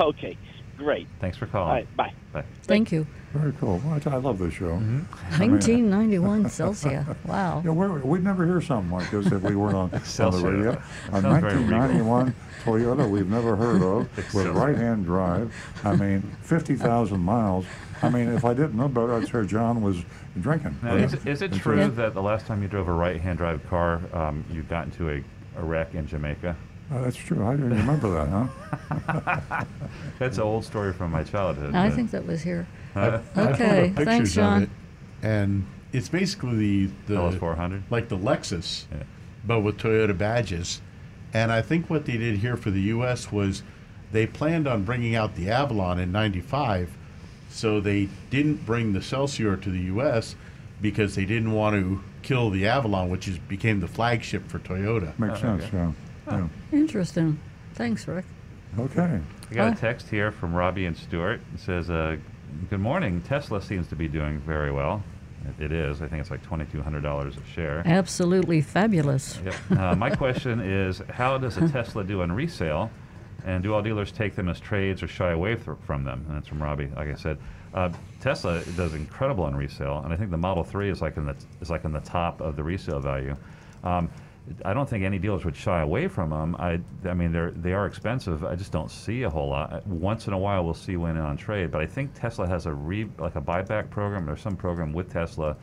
[0.00, 0.36] Okay,
[0.78, 1.06] great.
[1.20, 1.68] Thanks for calling.
[1.74, 2.12] right, bye.
[2.32, 2.44] Bye.
[2.62, 3.06] Thank you.
[3.32, 3.80] Very cool.
[3.84, 4.66] Well, I, I love this show.
[4.70, 4.98] Mm-hmm.
[5.40, 7.04] 1991 Celsius.
[7.26, 7.60] Wow.
[7.64, 10.00] Yeah, we're, we'd never hear something like this if we weren't on, on the radio.
[10.00, 10.76] A Sounds very regal.
[11.10, 12.34] 1991
[12.64, 14.52] Toyota we've never heard of with Excelsior.
[14.52, 15.52] right-hand drive.
[15.84, 17.66] I mean, 50,000 miles.
[18.04, 20.04] I mean, if I didn't know better, I'd say John was
[20.40, 20.78] drinking.
[20.82, 21.88] Now, is, is it true Yeah.
[21.88, 25.22] that the last time you drove a right-hand drive car, um, you got into a,
[25.58, 26.56] a wreck in Jamaica?
[26.92, 27.46] Uh, that's true.
[27.46, 29.64] I didn't remember that, huh?
[30.18, 31.74] That's an old story from my childhood.
[31.74, 32.66] I think that was here.
[32.94, 34.62] I Okay, thanks, pictures of John.
[34.64, 34.70] it,
[35.22, 37.84] and it's basically the LS400?
[37.90, 39.04] like the Lexus, Yeah.
[39.46, 40.82] but with Toyota badges.
[41.32, 43.32] And I think what they did here for the U.S.
[43.32, 43.62] was
[44.12, 46.90] they planned on bringing out the Avalon in '95,
[47.54, 50.34] so they didn't bring the Celsior to the U.S.
[50.82, 55.16] because they didn't want to kill the Avalon, which is became the flagship for Toyota.
[55.18, 55.92] Makes sense, yeah.
[56.26, 56.48] yeah.
[56.72, 57.38] Interesting.
[57.74, 58.24] Thanks, Rick.
[58.78, 59.20] Okay.
[59.50, 61.40] I got a text here from Robbie and Stuart.
[61.54, 62.16] It says, uh,
[62.70, 63.20] "Good morning.
[63.22, 65.02] Tesla seems to be doing very well.
[65.58, 66.02] It- It is.
[66.02, 69.38] I think it's like twenty-two hundred dollars a share." Absolutely fabulous.
[69.44, 69.54] Yep.
[69.78, 72.90] Uh, my question is, how does a Tesla do on resale,
[73.44, 76.24] and do all dealers take them as trades or shy away th- from them?
[76.28, 76.90] And that's from Robbie.
[76.96, 77.38] Like I said,
[77.74, 77.90] uh,
[78.20, 81.36] Tesla does incredible on resale, and I think the Model Three is like in the
[81.60, 83.36] is like in the top of the resale value.
[83.82, 84.10] Um,
[84.64, 86.54] I don't think any dealers would shy away from them.
[86.58, 88.44] I, I mean, they're they are expensive.
[88.44, 89.86] I just don't see a whole lot.
[89.86, 92.72] Once in a while, we'll see one on trade, but I think Tesla has a
[92.72, 95.56] re like a buyback program or some program with Tesla,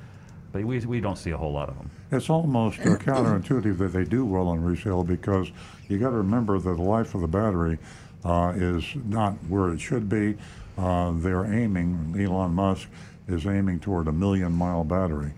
[0.51, 1.89] but we we don't see a whole lot of them.
[2.11, 5.51] It's almost uh, counterintuitive that they do well on resale because
[5.87, 7.77] you got to remember that the life of the battery
[8.25, 10.37] uh, is not where it should be.
[10.77, 12.87] Uh, they're aiming, Elon Musk
[13.27, 15.31] is aiming toward a million mile battery.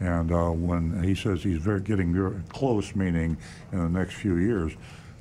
[0.00, 3.36] And uh, when he says he's very, getting very close, meaning
[3.72, 4.72] in the next few years.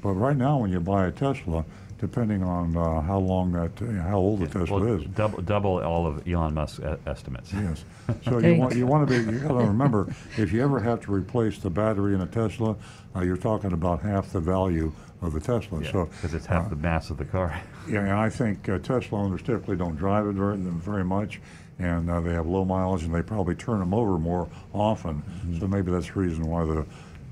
[0.02, 1.66] But right now, when you buy a Tesla,
[2.00, 3.72] depending on uh, how long that,
[4.04, 7.52] how old the Tesla Well, is, double, double all of Elon Musk's e- estimates.
[7.54, 7.84] Yes.
[8.24, 11.02] So you want you want to be you got to remember if you ever have
[11.02, 12.78] to replace the battery in a Tesla,
[13.16, 15.84] uh, you're talking about half the value of the Tesla.
[15.92, 17.60] so because it's half uh, the mass of the car.
[17.90, 21.42] yeah, and I think uh, Tesla owners typically don't drive it very very much,
[21.80, 25.16] and uh, they have low mileage, and they probably turn them over more often.
[25.16, 25.60] Mm-hmm.
[25.60, 26.86] So maybe that's the reason why the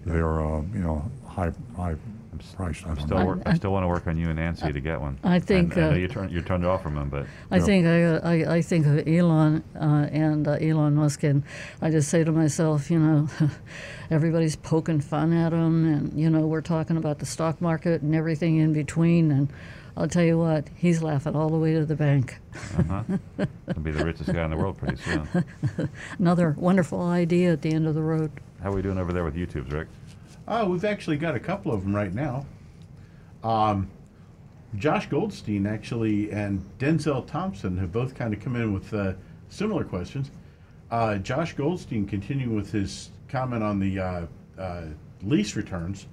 [0.06, 1.96] they are uh, you know high high
[2.56, 2.86] priced.
[2.86, 3.26] I I'm don't still, know.
[3.26, 5.18] wor- I still want to work on you and Nancy to get one.
[5.24, 7.58] I think, I, I know uh, you turned you turned off from them, but I
[7.58, 7.64] Yeah.
[7.64, 11.44] think I, uh, I, I think of Elon uh, and uh, Elon Musk, and
[11.82, 13.28] I just say to myself, you know,
[14.12, 18.16] everybody's poking fun at him, and you know, we're talking about the stock market and
[18.16, 19.52] everything in between, and
[19.98, 22.38] I'll tell you what, he's laughing all the way to the bank.
[22.78, 23.04] uh-huh.
[23.38, 25.28] he'll be the richest guy in the world pretty soon.
[26.20, 28.30] Another wonderful idea at the end of the road.
[28.62, 29.88] How are we doing over there with YouTube's, Rick?
[30.48, 32.46] Oh, we've actually got a couple of them right now.
[33.44, 33.90] Um,
[34.76, 39.14] Josh Goldstein actually and Denzel Thompson have both kind of come in with uh,
[39.50, 40.30] similar questions.
[40.92, 44.26] Uh, Josh Goldstein, continuing with his comment on the uh,
[44.60, 44.84] uh,
[45.24, 46.06] lease returns,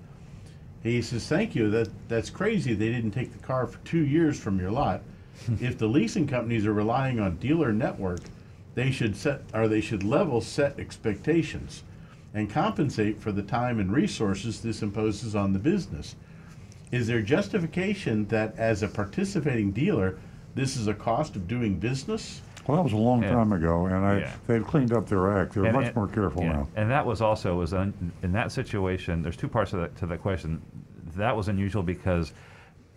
[0.82, 1.68] he says, "Thank you.
[1.70, 2.72] That that's crazy.
[2.72, 5.02] They didn't take the car for two years from your lot.
[5.60, 8.20] if the leasing companies are relying on dealer network,
[8.74, 11.82] they should set or they should level set expectations."
[12.34, 16.16] And compensate for the time and resources this imposes on the business.
[16.90, 20.18] Is there justification that as a participating dealer,
[20.54, 22.42] this is a cost of doing business?
[22.66, 23.32] Well, that was a long Yeah.
[23.32, 24.32] time ago, and I, Yeah.
[24.46, 25.54] they've cleaned up their act.
[25.54, 26.52] They're And- much and- more careful yeah.
[26.52, 26.68] now.
[26.76, 29.22] And that was also was un, in that situation.
[29.22, 30.60] There's two parts of that, to that question.
[31.16, 32.32] That was unusual because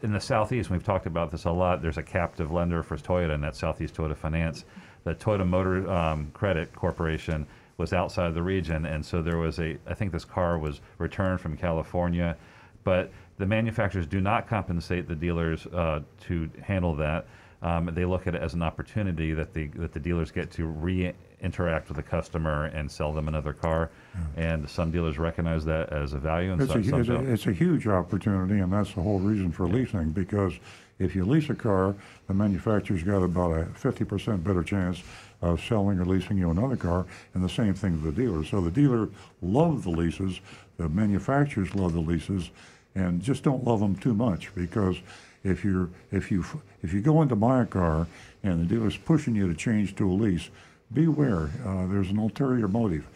[0.03, 1.81] in the southeast, we've talked about this a lot.
[1.81, 4.65] There's a captive lender for Toyota, and that's Southeast Toyota Finance.
[5.03, 7.47] The Toyota Motor um, Credit Corporation
[7.78, 9.78] was outside the region, and so there was a.
[9.88, 12.38] I think this car was returned from California,
[12.84, 17.26] but the manufacturers do not compensate the dealers uh, to handle that.
[17.61, 20.67] Um, they look at it as an opportunity that the that the dealers get to
[20.67, 23.89] re-interact with the customer and sell them another car,
[24.38, 27.34] and some dealers recognize that as a value, and It's a, some, some it's, a,
[27.34, 30.11] it's a huge opportunity, and that's the whole reason for leasing.
[30.11, 30.53] Because
[30.99, 31.95] if you lease a car,
[32.28, 35.03] the manufacturer's got about a 50% better chance
[35.41, 38.43] of selling or leasing you another car, and the same thing with the dealer.
[38.43, 39.09] So the dealer
[39.41, 40.39] loves the leases,
[40.77, 42.49] the manufacturers love the leases,
[42.95, 44.97] and just don't love them too much because
[45.43, 46.45] if you're if you
[46.81, 48.07] if you go in to buy a car
[48.43, 50.49] and the dealer's pushing you to change to a lease,
[50.93, 51.49] beware.
[51.65, 53.07] Uh, there's an ulterior motive.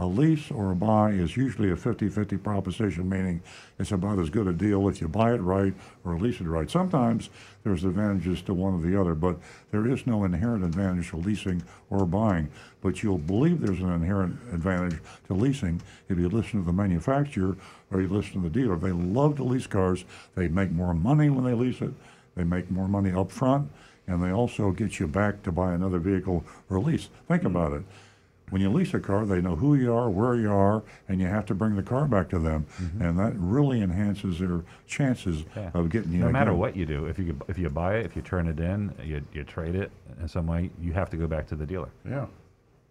[0.00, 3.42] A lease or a buy is usually a 50-50 proposition, meaning
[3.80, 5.74] it's about as good a deal if you buy it right
[6.04, 6.70] or lease it right.
[6.70, 7.30] Sometimes
[7.64, 9.38] there's advantages to one or the other, but
[9.72, 12.48] there is no inherent advantage to leasing or buying.
[12.80, 17.56] But you'll believe there's an inherent advantage to leasing if you listen to the manufacturer
[17.90, 18.76] or you listen to the dealer.
[18.76, 20.04] They love to lease cars.
[20.36, 21.92] They make more money when they lease it.
[22.36, 23.68] They make more money up front,
[24.06, 27.08] and they also get you back to buy another vehicle or lease.
[27.26, 27.82] Think about it.
[28.50, 31.26] When you lease a car, they know who you are, where you are, and you
[31.26, 33.02] have to bring the car back to them, mm-hmm.
[33.02, 35.70] and that really enhances their chances Yeah.
[35.74, 36.20] of getting you.
[36.20, 38.60] no matter what you do, if you if you buy it, if you turn it
[38.60, 39.90] in, you, you trade it
[40.20, 41.90] in some way, you have to go back to the dealer.
[42.08, 42.26] Yeah.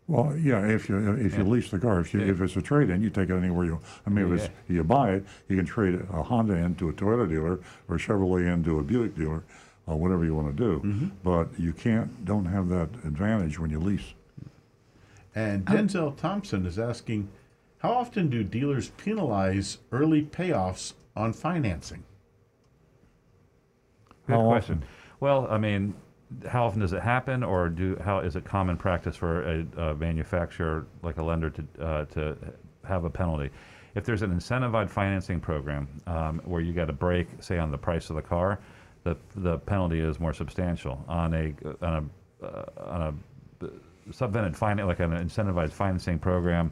[0.07, 2.31] Well, yeah, if you if you lease the car, if you, Yeah.
[2.31, 3.79] if it's a trade-in, you take it anywhere you.
[4.05, 7.27] I mean, if it's you buy it, you can trade a Honda into a Toyota
[7.27, 9.43] dealer or a Chevrolet into a Buick dealer,
[9.85, 10.79] or whatever you want to do.
[10.79, 11.07] Mm-hmm.
[11.23, 14.13] But you can't don't have that advantage when you lease.
[15.35, 17.29] And Denzel Thompson is asking,
[17.79, 22.03] how often do dealers penalize early payoffs on financing?
[24.25, 24.83] Good How question.
[25.19, 25.93] Well, I mean,
[26.47, 29.95] how often does it happen, or do how is it common practice for a, a
[29.95, 32.37] manufacturer like a lender to uh, to
[32.83, 33.49] have a penalty?
[33.95, 37.77] If there's an incentivized financing program um, where you get a break, say on the
[37.77, 38.59] price of the car,
[39.03, 41.03] the the penalty is more substantial.
[41.07, 42.09] On a on
[42.41, 43.13] a uh, on a
[44.11, 46.71] subvented finance like an incentivized financing program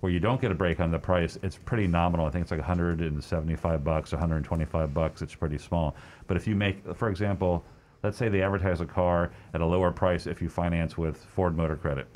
[0.00, 2.26] where you don't get a break on the price, it's pretty nominal.
[2.26, 5.22] I think it's like 175 bucks, 125 bucks.
[5.22, 5.94] It's pretty small.
[6.26, 7.64] But if you make, for example,
[8.02, 11.56] let's say they advertise a car at a lower price if you finance with Ford
[11.56, 12.08] Motor Credit,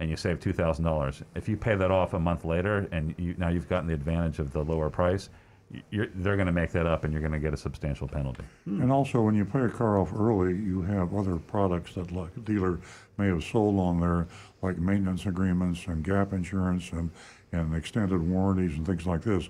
[0.00, 1.22] and you save two thousand dollars.
[1.36, 4.40] If you pay that off a month later, and you, now you've gotten the advantage
[4.40, 5.28] of the lower price,
[5.90, 8.42] they're going to make that up, and you're going to get a substantial penalty.
[8.66, 12.30] And also, when you pay a car off early, you have other products that like
[12.36, 12.80] a dealer
[13.18, 14.26] may have sold on there,
[14.62, 17.10] like maintenance agreements and gap insurance and,
[17.52, 19.48] and extended warranties and things like this.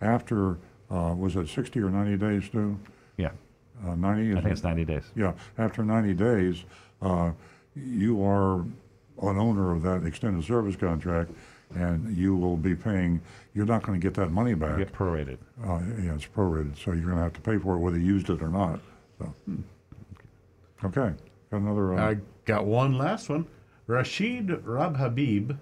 [0.00, 0.58] After,
[0.90, 2.78] uh, was it 60 or 90 days, Stu?
[3.16, 3.30] Yeah,
[3.86, 4.22] Uh, 90?
[4.22, 5.04] I is think it's 90 days.
[5.14, 6.64] Yeah, after 90 days,
[7.00, 7.30] uh,
[7.76, 8.60] you are
[9.22, 11.30] an owner of that extended service contract,
[11.74, 13.20] and you will be paying,
[13.54, 14.78] you're not going to get that money You back.
[14.78, 15.38] get prorated.
[15.64, 18.04] Uh, yeah, it's prorated, so you're going to have to pay for it whether you
[18.06, 18.80] used it or not.
[19.18, 19.34] So,
[20.84, 21.14] okay,
[21.50, 21.94] got another.
[21.94, 23.46] Uh, I got one last one.
[23.86, 25.52] Rashid Rab Habib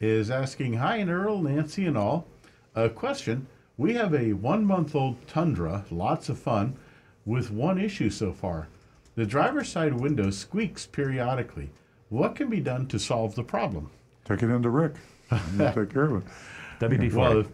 [0.00, 2.26] is asking Hi, and Earl, Nancy, and all.
[2.74, 3.46] A question.
[3.76, 6.76] We have a one month old Tundra, lots of fun,
[7.24, 8.68] with one issue so far.
[9.14, 11.70] The driver's side window squeaks periodically.
[12.08, 13.90] What can be done to solve the problem?
[14.24, 14.94] take it into Rick.
[15.30, 16.22] Take care of it.
[16.80, 17.12] WD-40.
[17.14, 17.44] Well,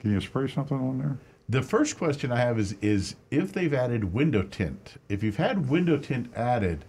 [0.00, 1.18] Can you spray something on there?
[1.48, 4.94] The first question I have is is if they've added window tint.
[5.08, 6.84] If you've had window tint added,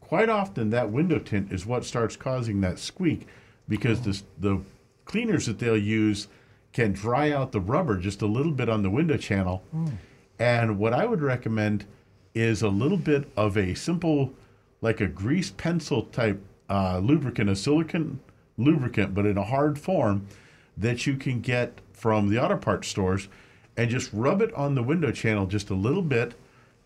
[0.00, 3.26] quite often that window tint is what starts causing that squeak
[3.68, 4.60] because the the
[5.04, 6.28] cleaners that they'll use
[6.72, 9.62] can dry out the rubber just a little bit on the window channel.
[10.38, 11.84] And what I would recommend
[12.34, 14.32] is a little bit of a simple,
[14.80, 18.20] like a grease pencil type uh, lubricant, a silicone
[18.60, 20.26] lubricant, but in a hard form
[20.76, 23.28] that you can get from the auto parts stores
[23.76, 26.34] and just rub it on the window channel just a little bit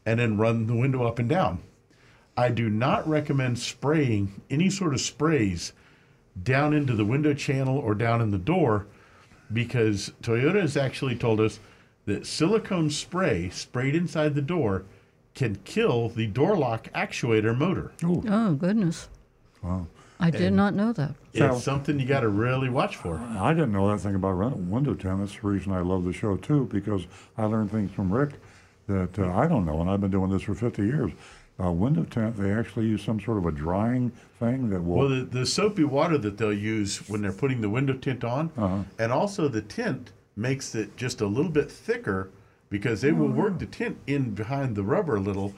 [0.07, 1.63] and then run the window up and down.
[2.37, 5.73] I do not recommend spraying any sort of sprays
[6.43, 8.87] down into the window channel or down in the door
[9.53, 11.61] because Toyota has actually told us
[12.07, 14.85] that silicone spray sprayed inside the door
[15.35, 17.93] can kill the door lock actuator motor.
[18.05, 19.09] Oh, goodness.
[19.63, 19.87] Wow.
[20.27, 21.15] I did not know that.
[21.35, 23.19] So- It's something you got to really watch for.
[23.19, 25.21] I didn't know that thing about window tint.
[25.21, 27.07] That's the reason I love the show too, because
[27.37, 28.35] I learned things from Rick
[28.87, 31.11] that uh, I don't know, and I've been doing this for 50 years.
[31.63, 34.11] Uh, window tint, they actually use some sort of a drying
[34.41, 34.97] thing that will.
[34.99, 38.51] Well, the, the soapy water that they'll use when they're putting the window tint on,
[38.59, 38.79] Uh-huh.
[38.99, 42.31] and also the tint makes it just a little bit thicker
[42.71, 45.55] because they will work the tint in behind the rubber a little.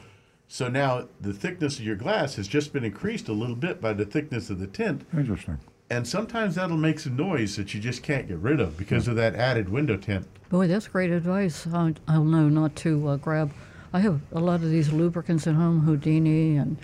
[0.49, 3.93] So now the thickness of your glass has just been increased a little bit by
[3.93, 5.05] the thickness of the tint.
[5.17, 5.59] Interesting.
[5.91, 9.17] And sometimes that'll make some noise that you just can't get rid of because of
[9.17, 10.27] that added window tint.
[10.49, 11.67] Boy, that's great advice.
[11.67, 13.53] I, I'll know not to uh, grab.
[13.93, 16.77] I have a lot of these lubricants at home, Houdini and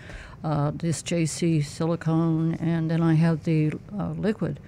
[0.45, 4.61] uh, this JC silicone, and then I have the uh, liquid.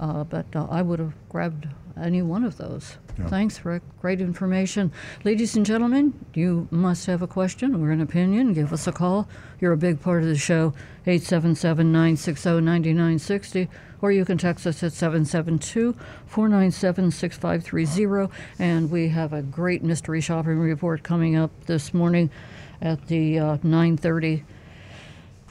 [0.00, 1.68] Uh, but uh, I would have grabbed
[2.00, 2.96] any one of those.
[3.18, 3.26] Yeah.
[3.28, 3.82] Thanks, Rick.
[4.00, 4.92] Great information.
[5.24, 8.52] Ladies and gentlemen, you must have a question or an opinion.
[8.52, 9.28] Give us a call.
[9.60, 10.74] You're a big part of the show.
[11.06, 13.68] 877 960 9960.
[14.00, 15.94] Or you can text us at 772
[16.26, 18.32] 497 6530.
[18.58, 22.30] And we have a great mystery shopping report coming up this morning
[22.80, 24.44] at the uh, 930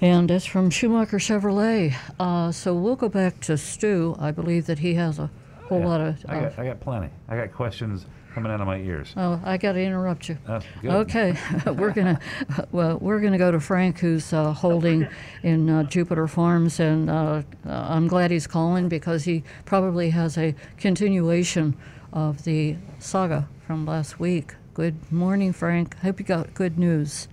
[0.02, 1.96] and it's from Schumacher Chevrolet.
[2.20, 4.16] Uh, so we'll go back to Stu.
[4.20, 5.30] I believe that he has a
[5.72, 6.26] whole Yeah, lot of.
[6.28, 7.10] I got, I got plenty.
[7.30, 9.14] I got questions coming out of my ears.
[9.16, 10.38] oh, I got to interrupt you.
[10.46, 10.92] Uh, good.
[10.92, 12.20] Okay, we're gonna
[12.74, 15.08] well, we're gonna go to Frank, who's uh, holding
[15.44, 20.38] in uh, Jupiter Farms, and uh, uh, I'm glad he's calling because he probably has
[20.38, 21.78] a continuation
[22.12, 24.56] of the saga from last week.
[24.74, 25.98] Good morning, Frank.
[26.00, 27.30] Hope you got good news.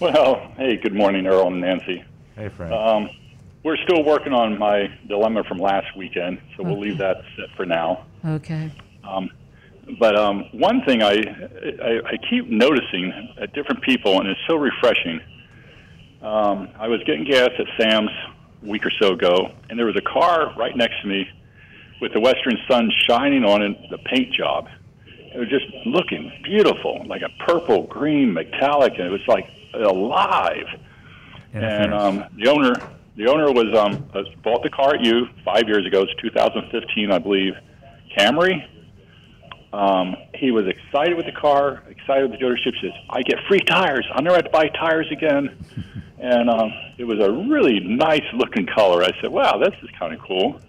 [0.00, 2.04] Well, hey, good morning, Earl and Nancy.
[2.36, 2.72] Hey, Frank.
[2.72, 3.10] Um,
[3.64, 7.64] we're still working on my dilemma from last weekend, so we'll leave that set for
[7.66, 8.06] now.
[8.24, 8.70] Okay.
[9.04, 9.30] Um,
[9.98, 11.14] but um, one thing I,
[11.82, 15.20] I I keep noticing at different people, and it's so refreshing.
[16.20, 18.10] Um, I was getting gas at Sam's
[18.62, 21.26] a week or so ago, and there was a car right next to me
[22.00, 24.68] with the Western Sun shining on it, the paint job.
[25.34, 30.66] It was just looking beautiful, like a purple, green, metallic, and it was like alive.
[31.52, 32.02] And Interference.
[32.02, 32.74] um, the owner,
[33.18, 36.02] the owner was um, uh, bought the car at you five years ago.
[36.02, 37.54] It's 2015, I believe,
[38.16, 38.64] Camry.
[39.72, 42.80] Um, he was excited with the car, excited with the dealership.
[42.80, 44.06] Says, "I get free tires.
[44.14, 45.58] I'll never have to buy tires again."
[46.20, 49.02] and um, it was a really nice looking color.
[49.02, 50.60] I said, "Wow, this is kind of cool."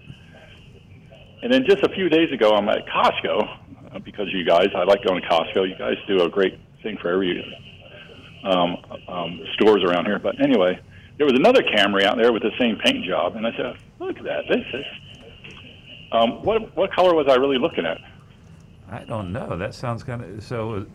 [1.44, 4.84] And then just a few days ago, I'm at Costco uh, because you guys, I
[4.84, 5.70] like going to Costco.
[5.70, 7.46] You guys do a great thing for every
[8.44, 8.78] um,
[9.08, 10.20] um, stores around here.
[10.20, 10.80] But anyway,
[11.20, 14.18] there was another Camry out there with the same paint job, and I said, "Look
[14.18, 14.46] at that!
[14.48, 14.86] This is."
[16.12, 18.00] Um, what what color was I really looking at?
[18.90, 19.56] I don't know.
[19.58, 20.88] That sounds kind of so.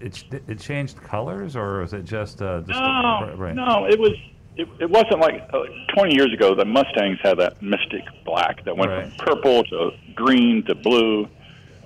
[0.00, 3.54] It, it, it changed colors, or was it just uh, just No, right?
[3.54, 4.12] no, it was.
[4.56, 6.54] It, it wasn't like uh, 20 years ago.
[6.54, 9.06] The Mustangs had that mystic black that went Right.
[9.12, 11.28] from purple to green to blue.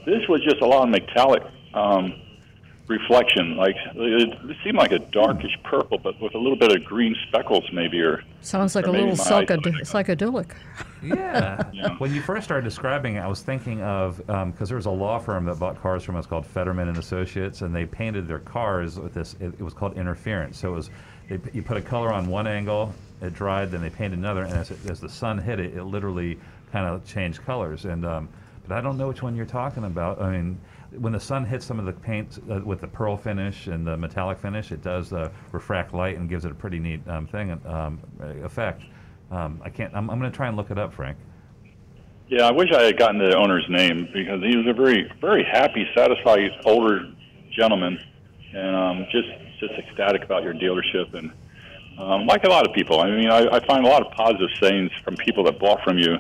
[0.07, 1.43] This was just a lot of metallic
[1.75, 2.15] um,
[2.91, 3.57] reflection.
[3.57, 7.17] Like it, it seemed like a darkish purple, but with a little bit of green
[7.29, 8.01] speckles, maybe.
[8.01, 9.49] Or Sounds like or a little my eyes
[9.89, 10.51] psychedelic.
[11.03, 11.63] Yeah.
[11.73, 11.97] Yeah.
[11.99, 15.19] When you first started describing it, I was thinking of because there was a law
[15.19, 18.99] firm that bought cars from us called Fetterman and Associates, and they painted their cars
[18.99, 19.35] with this.
[19.41, 20.59] It, it was called interference.
[20.59, 20.91] So it was
[21.29, 24.53] they, you put a color on one angle, it dried, then they painted another, and
[24.53, 26.39] as, it, as the sun hit it, it literally
[26.73, 27.85] kind of changed colors.
[27.85, 28.29] And um,
[28.67, 30.21] but I don't know which one you're talking about.
[30.21, 30.59] I mean.
[30.99, 33.97] When the sun hits some of the paint uh, with the pearl finish and the
[33.97, 37.61] metallic finish, it does uh, refract light and gives it a pretty neat um, thing
[37.65, 38.01] um,
[38.43, 38.83] effect.
[39.31, 39.95] Um, I can't.
[39.95, 41.17] I'm, I'm going to try and look it up, Frank.
[42.29, 45.45] Yeah, I wish I had gotten the owner's name because he was a very, very
[45.45, 47.13] happy, satisfied older
[47.53, 47.99] gentleman,
[48.55, 49.29] and um, just
[49.59, 51.13] just ecstatic about your dealership.
[51.15, 51.33] And
[51.99, 54.49] um, like a lot of people, I mean, I, I find a lot of positive
[54.61, 56.17] sayings from people that bought from you,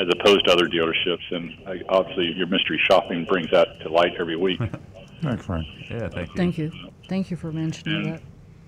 [0.00, 1.22] as opposed to other dealerships.
[1.30, 4.60] And I, obviously, your mystery shopping brings that to light every week.
[5.22, 5.66] Thanks, Frank.
[5.90, 6.34] Yeah, thank you.
[6.36, 6.72] Thank you.
[7.08, 8.22] Thank you for mentioning And- that.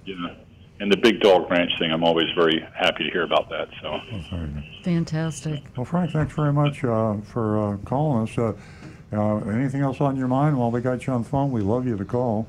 [0.04, 0.34] yeah.
[0.80, 3.68] And the big dog ranch thing, I'm always very happy to hear about that.
[3.80, 4.00] So.
[4.10, 4.64] That's very good.
[4.82, 5.62] Fantastic.
[5.76, 8.36] Well, Frank, thanks very much uh, for uh, calling us.
[8.36, 8.52] Uh,
[9.12, 11.52] uh, anything else on your mind while we got you on the phone?
[11.52, 12.48] We love you to call.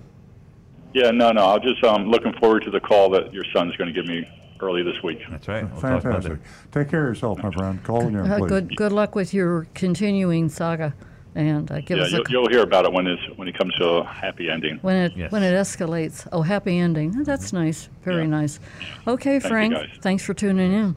[0.96, 1.54] Yeah, no, no.
[1.54, 4.28] I'm just um looking forward to the call that your son's going to give me
[4.64, 5.20] early this week.
[5.30, 5.70] That's right.
[5.70, 6.40] We'll Fantastic.
[6.72, 7.84] Take care of yourself, my friend.
[7.84, 8.50] Call again, Uh, please.
[8.50, 10.94] good good luck with your continuing saga,
[11.36, 13.58] and uh, give Yeah, us a you'll, you'll hear about it when it's when it
[13.58, 14.80] comes to a happy ending.
[14.82, 15.32] when it Yes.
[15.32, 16.28] when it escalates.
[16.32, 17.24] Oh, happy ending.
[17.24, 17.90] That's nice.
[18.04, 18.28] Very Yeah.
[18.42, 18.60] nice.
[19.08, 19.76] Okay, you, Frank.
[20.02, 20.96] Thanks for tuning in.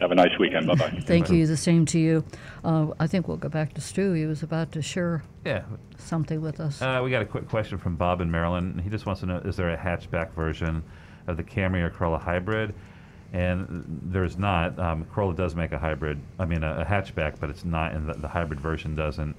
[0.00, 0.66] Have a nice weekend.
[0.66, 1.02] Bye bye.
[1.04, 1.46] Thank you.
[1.46, 2.24] The same to you.
[2.64, 4.12] Uh, I think we'll go back to Stu.
[4.14, 5.60] He was about to share Yeah.
[5.98, 6.80] something with us.
[6.80, 8.80] Uh, we got a quick question from Bob in Maryland.
[8.80, 10.82] He just wants to know: Is there a hatchback version
[11.26, 12.74] of the Camry or Corolla hybrid?
[13.32, 14.78] And there's not.
[14.78, 16.20] Um, Corolla does make a hybrid.
[16.38, 19.36] I mean, a, a hatchback, but it's not, and the, the hybrid version doesn't.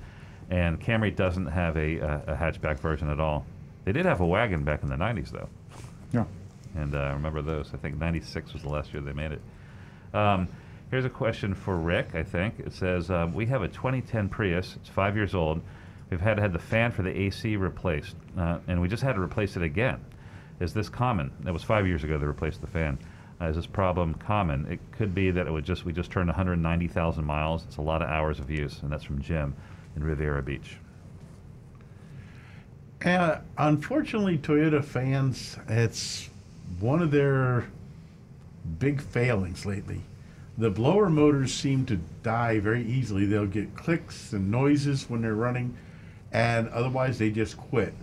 [0.49, 3.45] And Camry doesn't have a, a, a hatchback version at all.
[3.83, 5.49] They did have a wagon back in the '90s, though.
[6.13, 6.25] Yeah.
[6.75, 7.71] and uh, I remember those.
[7.73, 9.41] I think '96 was the last year they made it.
[10.13, 10.47] Um,
[10.89, 12.15] here's a question for Rick.
[12.15, 14.75] I think it says um, we have a 2010 Prius.
[14.75, 15.61] It's five years old.
[16.09, 19.21] We've had had the fan for the AC replaced, uh, and we just had to
[19.21, 19.99] replace it again.
[20.61, 21.31] Is this common?
[21.39, 22.99] That was five years ago they replaced the fan.
[23.41, 24.71] Uh, is this problem common?
[24.71, 27.63] It could be that it would just we just turned 190,000 miles.
[27.63, 29.55] It's a lot of hours of use, and that's from Jim
[29.95, 30.77] in Riviera Beach.
[33.03, 36.29] Uh, unfortunately, Toyota fans, it's
[36.79, 37.65] one of their
[38.77, 40.01] big failings lately.
[40.59, 43.25] The blower motors seem to die very easily.
[43.25, 45.75] They'll get clicks and noises when they're running,
[46.31, 47.95] and otherwise they just quit.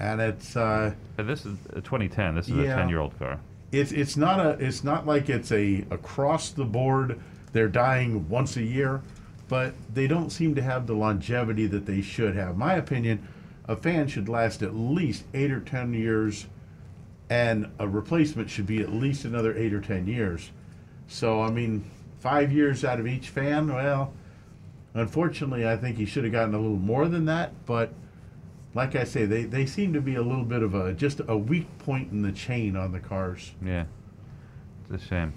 [0.00, 2.34] And it's uh, But this is a 2010.
[2.34, 3.38] This is a 10 year old car.
[3.72, 7.20] it's it's not a it's not like it's a across the board
[7.52, 9.00] they're dying once a year
[9.48, 13.26] but they don't seem to have the longevity that they should have my opinion
[13.68, 16.46] a fan should last at least eight or ten years
[17.30, 20.50] and a replacement should be at least another eight or ten years
[21.08, 21.84] so i mean
[22.20, 24.12] five years out of each fan well
[24.94, 27.92] unfortunately i think he should have gotten a little more than that but
[28.74, 31.36] like i say they, they seem to be a little bit of a just a
[31.36, 33.84] weak point in the chain on the cars Yeah,
[34.90, 35.32] it's a shame.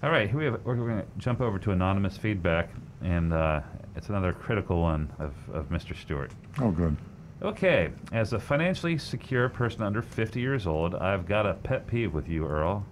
[0.00, 2.70] All right, here we have, we're going to jump over to anonymous feedback,
[3.02, 3.60] and uh,
[3.96, 5.96] it's another critical one of, of Mr.
[6.00, 6.30] Stewart.
[6.60, 6.96] Oh, good.
[7.42, 12.14] Okay, as a financially secure person under 50 years old, I've got a pet peeve
[12.14, 12.86] with you, Earl.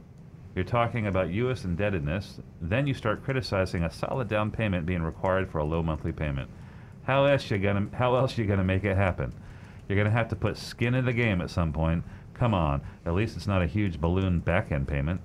[0.56, 1.64] You're talking about U.S.
[1.64, 6.10] indebtedness, then you start criticizing a solid down payment being required for a low monthly
[6.12, 6.50] payment.
[7.04, 9.32] How else you gonna How else you gonna make it happen?
[9.88, 12.04] You're gonna have to put skin in the game at some point.
[12.34, 15.20] Come on, at least it's not a huge balloon back end payment.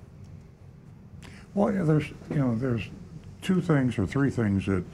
[1.54, 2.88] Well, yeah, there's you know there's
[3.42, 4.84] two things or three things that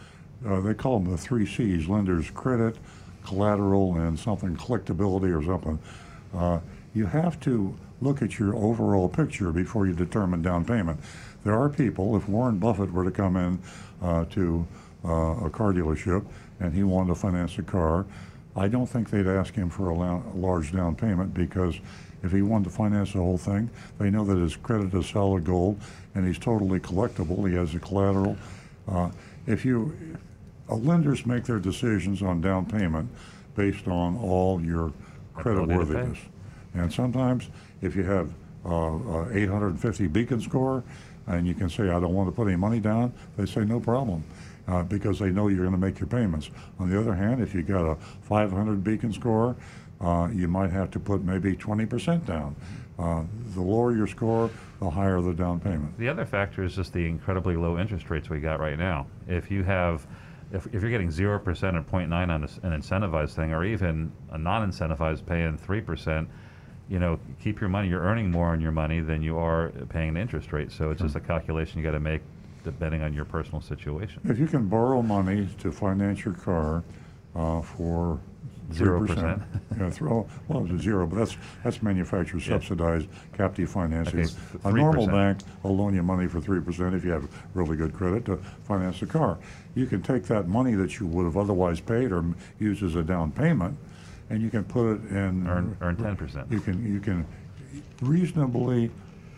[0.47, 2.77] uh, they call them the three C's: lenders credit,
[3.25, 5.79] collateral, and something collectability or something.
[6.35, 6.61] Uh,
[6.95, 10.99] you have to look at your overall picture before you determine down payment.
[11.45, 13.59] There are people, if Warren Buffett were to come in
[14.03, 14.67] uh, to
[15.05, 16.25] uh, a car dealership
[16.61, 18.07] and he wanted to finance a car,
[18.59, 21.79] I don't think they'd ask him for a, la- a large down payment because
[22.23, 25.45] if he wanted to finance the whole thing, they know that his credit is solid
[25.45, 25.81] gold
[26.15, 27.49] and he's totally collectible.
[27.49, 28.37] He has the collateral.
[28.89, 29.11] Uh,
[29.47, 29.97] if you,
[30.69, 33.09] uh, lenders make their decisions on down payment
[33.55, 34.93] based on all your
[35.35, 35.95] credit Ability to pay.
[36.01, 36.19] worthiness.
[36.75, 37.49] And sometimes,
[37.81, 38.33] if you have
[38.65, 40.83] uh, uh, 850 beacon score,
[41.29, 43.79] and you can say, I don't want to put any money down, they say, no
[43.81, 44.25] problem,
[44.69, 46.51] uh, because they know you're going to make your payments.
[46.79, 49.57] On the other hand, if you got a 500 beacon score,
[50.01, 52.55] uh, you might have to put maybe 20% down.
[52.99, 53.23] Uh,
[53.55, 54.51] the lower your score,
[54.81, 55.97] the higher the down payment.
[55.99, 59.07] The other factor is just the incredibly low interest rates we got right now.
[59.27, 60.07] If you have,
[60.53, 64.39] if, if you're getting 0% or 0.9 on a an incentivized thing, or even a
[64.39, 66.27] non incentivized paying 3%,
[66.89, 67.89] you know, keep your money.
[67.89, 70.73] You're earning more on your money than you are paying an interest rate.
[70.73, 72.23] So it's just a calculation you got to make
[72.71, 74.21] depending on your personal situation.
[74.25, 76.85] If you can borrow money to finance your car
[77.35, 78.21] uh, for
[78.75, 79.43] Zero 3%, percent.
[79.79, 84.21] yeah, throw, well, it's a zero, but that's, that's manufacturer subsidized captive financing.
[84.21, 84.29] Okay,
[84.65, 85.11] A normal 3%.
[85.11, 89.01] bank will loan you money for 3% if you have really good credit to finance
[89.01, 89.39] the car.
[89.75, 92.23] You can take that money that you would have otherwise paid or
[92.59, 93.79] used as a down payment,
[94.29, 95.49] and you can put it in.
[95.49, 96.51] Earn, earn 10%.
[96.53, 97.25] You can, you can
[98.03, 98.91] reasonably,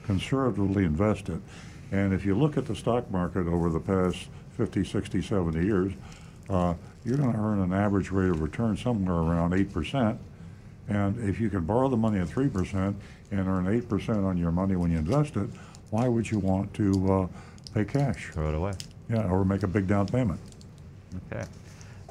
[0.07, 1.41] conservatively invest it.
[1.91, 5.93] And if you look at the stock market over the past 50, 60, 70 years,
[6.49, 10.19] uh, you're going to earn an average rate of return somewhere around 8%.
[10.89, 12.95] And if you can borrow the money at 3%
[13.31, 15.49] and earn 8% on your money when you invest it,
[15.91, 17.27] why would you want to uh,
[17.75, 18.31] pay cash?
[18.33, 18.73] Throw it away.
[19.09, 20.41] Yeah, or make a big down payment.
[21.33, 21.45] Okay.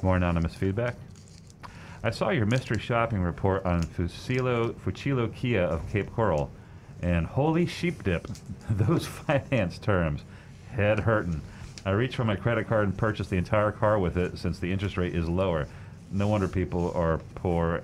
[0.02, 0.96] More anonymous feedback.
[2.02, 6.50] I saw your mystery shopping report on Fuccillo, Fuccillo Kia of Cape Coral,
[7.02, 8.28] and holy sheep dip,
[8.70, 10.22] those finance terms,
[10.70, 11.40] head hurting.
[11.86, 14.70] I reached for my credit card and purchased the entire car with it since the
[14.70, 15.66] interest rate is lower.
[16.12, 17.82] No wonder people are poor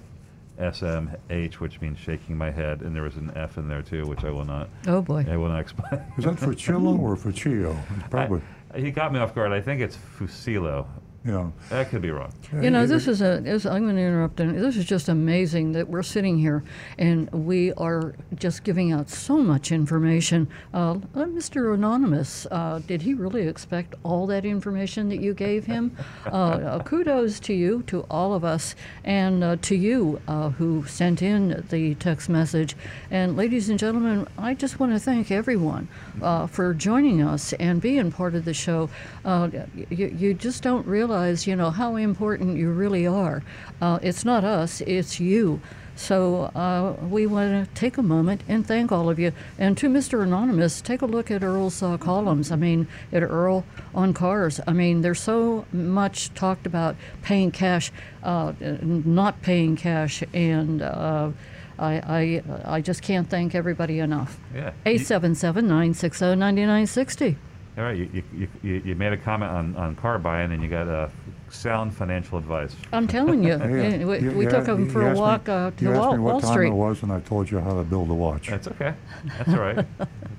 [0.59, 4.25] SMH, which means shaking my head, and there was an F in there too, which
[4.25, 4.69] I will not.
[4.87, 5.25] Oh, boy.
[5.29, 6.03] I will not explain.
[6.19, 7.77] Is that for Chilo or for Chio?
[8.11, 8.41] Probably.
[8.75, 9.53] I- he got me off guard.
[9.53, 10.87] I think it's Fuccillo.
[11.27, 11.51] Yeah.
[11.71, 12.33] That could be wrong.
[12.53, 13.41] You know, this is a.
[13.41, 14.39] This, I'm going to interrupt.
[14.39, 16.63] And this is just amazing that we're sitting here
[16.99, 20.49] and we are just giving out so much information.
[20.73, 21.75] Uh, uh, Mr.
[21.75, 25.97] Anonymous, uh, did he really expect all that information that you gave him?
[26.27, 30.85] uh, uh, kudos to you, to all of us, and uh, to you uh, who
[30.87, 32.77] sent in the text message.
[33.11, 35.89] And ladies and gentlemen, I just want to thank everyone
[36.23, 38.89] uh, for joining us and being part of the show.
[39.25, 39.49] Uh,
[39.91, 41.16] you, you just don't realize,
[41.47, 43.43] you know, how important you really are.
[43.81, 45.61] Uh, it's not us, it's you.
[45.97, 49.33] So uh, we want to take a moment and thank all of you.
[49.59, 50.23] And to Mr.
[50.23, 52.53] Anonymous, take a look at Earl's uh, columns.
[52.53, 53.65] I mean, at Earl
[53.95, 54.61] on cars.
[54.67, 57.91] I mean, there's so much talked about paying cash,
[58.23, 61.31] uh, not paying cash, and uh,
[61.79, 62.43] I, I,
[62.77, 64.39] I just can't thank everybody enough.
[64.55, 64.73] Yeah.
[64.85, 67.37] 877 960 9960.
[67.77, 70.69] All right, you, you, you, you made a comment on, on car buying and you
[70.69, 71.09] got uh,
[71.51, 72.75] sound financial advice.
[72.91, 75.21] I'm telling you, Hey, we, you- we you took a- him for a asked me-
[75.21, 76.69] walk uh, to You asked Wall, me what time Street.
[76.69, 78.49] it was, and I told you how to build a watch.
[78.49, 78.95] That's okay.
[79.37, 79.87] That's all right.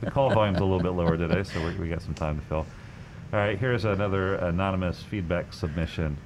[0.02, 2.46] the call volume's a little bit lower today, so we, we got some time to
[2.48, 2.66] fill.
[3.34, 6.18] All right, here's another anonymous feedback submission.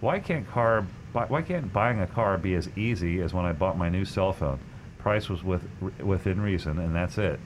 [0.00, 3.52] Why can't car buy, why can't buying a car be as easy as when I
[3.52, 4.58] bought my new cell phone?
[4.98, 5.62] Price was with,
[6.00, 7.38] within reason, and that's it.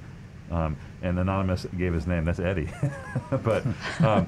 [0.51, 2.25] Um, and anonymous gave his name.
[2.25, 2.69] That's Eddie.
[3.45, 3.65] but
[4.01, 4.27] um,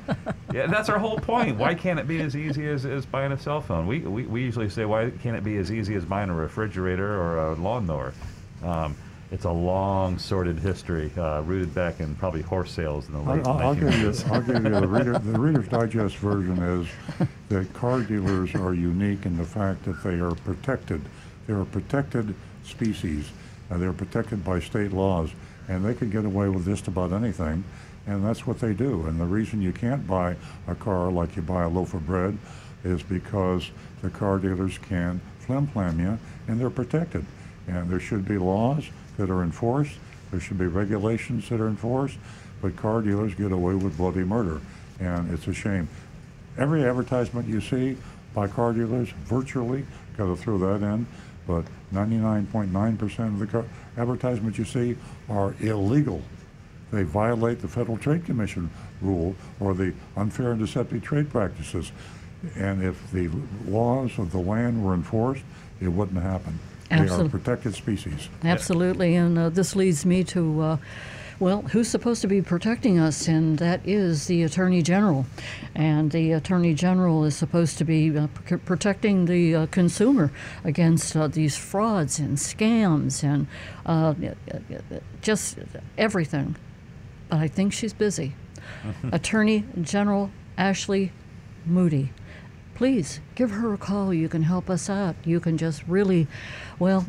[0.52, 1.56] yeah, that's our whole point.
[1.56, 3.86] Why can't it be as easy as, as buying a cell phone?
[3.86, 7.20] We, we, we usually say, why can't it be as easy as buying a refrigerator
[7.20, 8.12] or a lawnmower?
[8.62, 8.94] Um,
[9.32, 13.44] it's a long, sordid history, uh, rooted back in probably horse sales in the late
[13.44, 14.30] I'll, I'll give you, 1900s.
[14.30, 16.86] I'll give you the reader, the Reader's Digest version is
[17.48, 21.00] that car dealers are unique in the fact that they are protected.
[21.46, 22.34] They're a protected
[22.64, 23.30] species.
[23.68, 25.30] Uh, they're protected by state laws,
[25.68, 27.64] and they can get away with just about anything,
[28.06, 29.06] and that's what they do.
[29.06, 30.36] And the reason you can't buy
[30.68, 32.38] a car like you buy a loaf of bread
[32.84, 33.70] is because
[34.02, 36.18] the car dealers can flim-flam you,
[36.48, 37.24] and they're protected.
[37.66, 38.84] And there should be laws
[39.16, 39.94] that are enforced.
[40.30, 42.18] There should be regulations that are enforced.
[42.62, 44.60] But car dealers get away with bloody murder,
[45.00, 45.88] and it's a shame.
[46.56, 47.96] Every advertisement you see
[48.34, 49.84] by car dealers, virtually,
[50.16, 51.06] got to throw that in,
[51.46, 53.64] but 99.9% of the car
[53.96, 54.96] advertisements you see
[55.28, 56.22] are illegal.
[56.92, 58.70] They violate the Federal Trade Commission
[59.00, 61.92] rule or the unfair and deceptive trade practices.
[62.54, 63.30] And if the
[63.66, 65.42] laws of the land were enforced,
[65.80, 66.58] it wouldn't happen.
[66.88, 68.28] They are protected species.
[68.44, 70.76] Absolutely, and uh, this leads me to uh,
[71.38, 73.28] Well, who's supposed to be protecting us?
[73.28, 75.26] And that is the Attorney General.
[75.74, 80.32] And the Attorney General is supposed to be uh, pr- protecting the uh, consumer
[80.64, 83.46] against uh, these frauds and scams and
[83.84, 84.14] uh,
[85.20, 85.58] just
[85.98, 86.56] everything.
[87.28, 88.34] But I think she's busy.
[89.12, 91.12] Attorney General Ashley
[91.66, 92.12] Moody.
[92.74, 94.14] Please give her a call.
[94.14, 95.16] You can help us out.
[95.24, 96.28] You can just really,
[96.78, 97.04] well,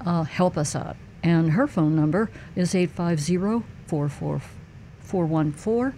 [0.00, 0.96] uh, help us out.
[1.22, 5.94] And her phone number is 850 414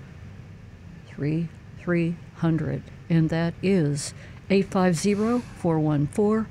[1.08, 2.82] 3300.
[3.08, 4.12] And that is
[4.50, 6.46] 850 414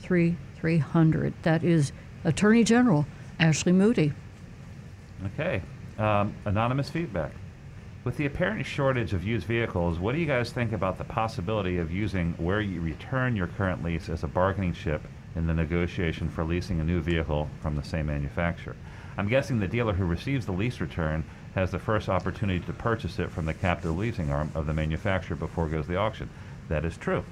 [0.00, 1.34] 3300.
[1.42, 1.92] That is
[2.24, 3.06] Attorney General
[3.38, 4.12] Ashley Moody.
[5.26, 5.62] Okay.
[5.98, 7.32] Um, anonymous feedback.
[8.04, 11.78] With the apparent shortage of used vehicles, what do you guys think about the possibility
[11.78, 15.02] of using where you return your current lease as a bargaining chip
[15.36, 18.76] in the negotiation for leasing a new vehicle from the same manufacturer?
[19.16, 21.24] I'm guessing the dealer who receives the lease return
[21.54, 25.36] has the first opportunity to purchase it from the captive leasing arm of the manufacturer
[25.36, 26.28] before it goes to the auction.
[26.68, 27.24] That is true.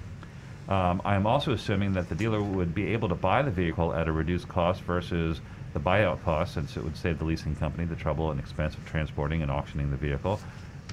[0.69, 3.93] Um, I am also assuming that the dealer would be able to buy the vehicle
[3.93, 5.41] at a reduced cost versus
[5.73, 8.87] the buyout cost, since it would save the leasing company the trouble and expense of
[8.87, 10.39] transporting and auctioning the vehicle.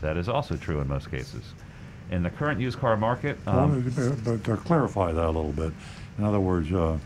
[0.01, 1.53] That is also true in most cases.
[2.09, 5.73] In the current used car market, um, Well, but to clarify that a little bit,
[6.19, 6.97] in other words, uh,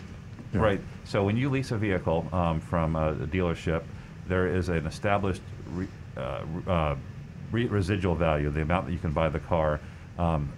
[0.54, 0.60] yeah.
[0.60, 0.82] Right.
[1.06, 3.84] So when you lease a vehicle um, from a, a dealership,
[4.28, 5.42] there is an established
[5.72, 5.88] re,
[6.18, 6.96] uh, uh,
[7.52, 9.80] re- residual value, the amount that you can buy the car
[10.18, 10.52] um,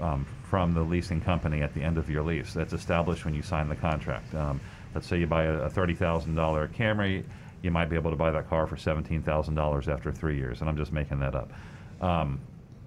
[0.00, 2.54] um, from the leasing company at the end of your lease.
[2.54, 4.34] That's established when you sign the contract.
[4.34, 4.60] Um,
[4.94, 7.24] let's say you buy a, a thirty thousand dollar Camry,
[7.62, 10.60] you might be able to buy that car for seventeen thousand dollars after three years,
[10.60, 11.50] and I'm just making that up.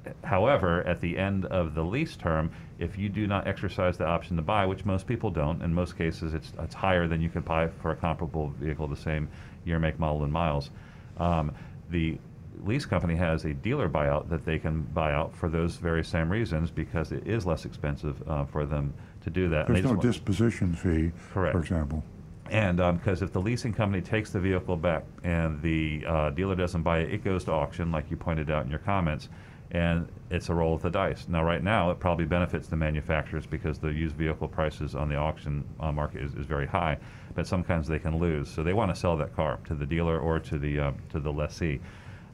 [0.05, 4.05] Um, However, at the end of the lease term, if you do not exercise the
[4.05, 7.29] option to buy, which most people don't, in most cases it's, it's higher than you
[7.29, 9.27] could buy for a comparable vehicle the same
[9.63, 10.69] year, make, model, and miles,
[11.17, 11.51] um,
[11.89, 12.17] the
[12.63, 16.29] lease company has a dealer buyout that they can buy out for those very same
[16.31, 19.67] reasons because it is less expensive uh, for them to do that.
[19.67, 21.53] There's no disposition fee, Correct.
[21.53, 22.03] for example.
[22.49, 26.83] and because if the leasing company takes the vehicle back and the uh, dealer doesn't
[26.83, 29.29] buy it, it goes to auction, like you pointed out in your comments,
[29.71, 31.27] and it's a roll of the dice.
[31.27, 35.15] Now, right now, it probably benefits the manufacturers because the used vehicle prices on the
[35.15, 36.97] auction uh, market is, is very high,
[37.33, 38.49] but sometimes they can lose.
[38.49, 41.19] So they want to sell that car to the dealer or to the uh, to
[41.19, 41.79] the lessee.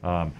[0.02, 0.32] Um,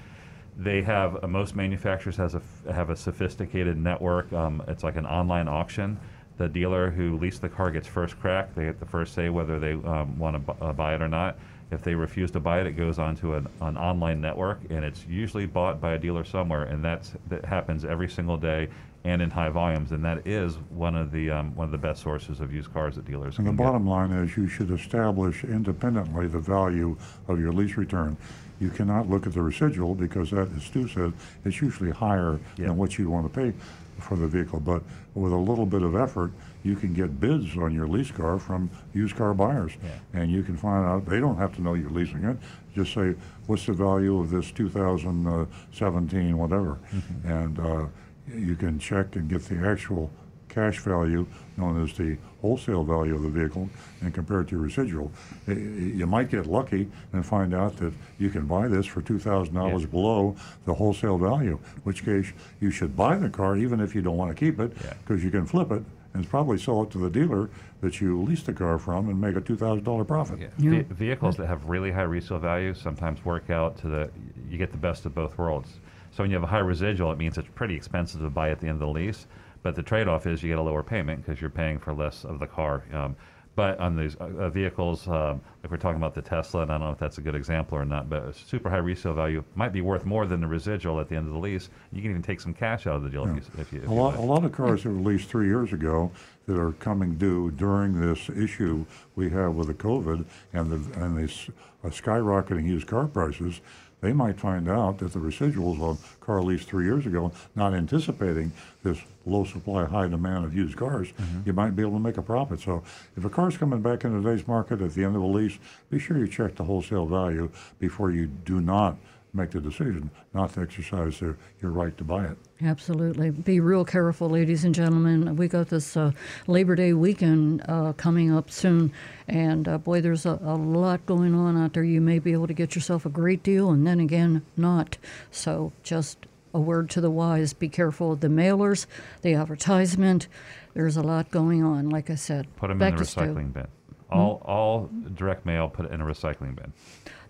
[0.56, 2.43] they have uh, most manufacturers has a
[2.73, 4.32] have a sophisticated network.
[4.32, 5.98] Um, it's like an online auction.
[6.36, 8.55] The dealer who leased the car gets first crack.
[8.55, 11.39] They get the first say whether they um, want to uh, buy it or not.
[11.73, 15.07] If they refuse to buy it, it goes onto an, an online network, and it's
[15.07, 18.69] usually bought by a dealer somewhere, and that's that happens every single day
[19.05, 19.90] and in high volumes.
[19.93, 22.97] And that is one of the um, one of the best sources of used cars
[22.97, 23.65] that dealers And the can get.
[23.65, 26.94] bottom line is you should establish independently the value
[27.27, 28.19] of your lease return.
[28.61, 31.15] You cannot look at the residual because that, as Stu said,
[31.47, 32.66] it's usually higher Yeah.
[32.66, 33.55] than what you want to pay
[33.99, 34.61] for the vehicle.
[34.61, 34.82] But
[35.15, 36.32] with a little bit of effort,
[36.63, 39.73] you can get bids on your lease car from used car buyers.
[39.83, 40.21] Yeah.
[40.21, 42.37] And you can find out, they don't have to know you're leasing it.
[42.75, 43.15] Just say,
[43.47, 46.79] what's the value of this 2017, whatever?
[47.25, 47.87] And uh,
[48.35, 50.11] you can check and get the actual
[50.49, 51.27] cash value,
[51.57, 53.69] known as the wholesale value of the vehicle,
[54.03, 55.11] and compare it to your residual.
[55.47, 59.55] You might get lucky and find out that you can buy this for two thousand
[59.55, 59.89] dollars Yeah.
[59.89, 60.37] below
[60.67, 64.31] the wholesale value, which case you should buy the car even if you don't want
[64.31, 64.93] to keep it, Yeah.
[65.05, 65.83] because you can flip it
[66.15, 67.49] and it's probably sell it to the dealer
[67.81, 70.39] that you leased the car from and make a two thousand dollar profit.
[70.41, 70.49] Yeah.
[70.59, 70.71] Yeah.
[70.71, 74.11] Ve- vehicles that have really high resale value sometimes work out to the
[74.49, 75.69] you get the best of both worlds.
[76.11, 78.61] So when you have a high residual, it means it's pretty expensive to buy at
[78.61, 79.27] the end of the lease,
[79.63, 82.39] but the trade-off is you get a lower payment because you're paying for less of
[82.39, 82.85] the car.
[82.93, 83.17] Um,
[83.55, 86.79] but on these uh, uh, vehicles, um, if we're talking about the Tesla, and I
[86.79, 89.45] don't know if that's a good example or not, but a super high resale value
[89.55, 91.69] might be worth more than the residual at the end of the lease.
[91.93, 93.89] You can even take some cash out of the deal if you, if you, if
[93.89, 96.11] A you lot, a lot of cars that were leased three years ago
[96.47, 98.85] that are coming due during this issue
[99.16, 100.24] we have with the COVID
[100.55, 101.53] and the, and the
[101.85, 103.61] uh, skyrocketing used car prices,
[104.03, 108.53] they might find out that the residuals on car leased three years ago, not anticipating
[108.83, 111.41] this low supply, high demand of used cars, mm-hmm.
[111.47, 112.61] you might be able to make a profit.
[112.61, 112.83] So
[113.16, 115.57] if a car's coming back in today's market at the end of a lease,
[115.89, 117.49] be sure you check the wholesale value
[117.79, 118.97] before you do not
[119.35, 122.37] make the decision not to exercise their, your right to buy it.
[122.63, 123.31] Absolutely.
[123.31, 125.37] Be real careful, ladies and gentlemen.
[125.37, 126.13] We got this uh,
[126.47, 128.93] Labor Day weekend uh, coming up soon,
[129.29, 131.85] and uh, boy, there's a, a lot going on out there.
[131.85, 134.99] You may be able to get yourself a great deal, and then again, not.
[135.31, 136.19] So, just
[136.55, 138.87] a word to the wise be careful of the mailers,
[139.23, 140.29] the advertisement.
[140.75, 142.47] There's a lot going on, like I said.
[142.57, 143.21] Put them Back in the to Stu.
[143.21, 143.67] recycling bin.
[144.11, 146.73] All all direct mail, put it in a recycling bin.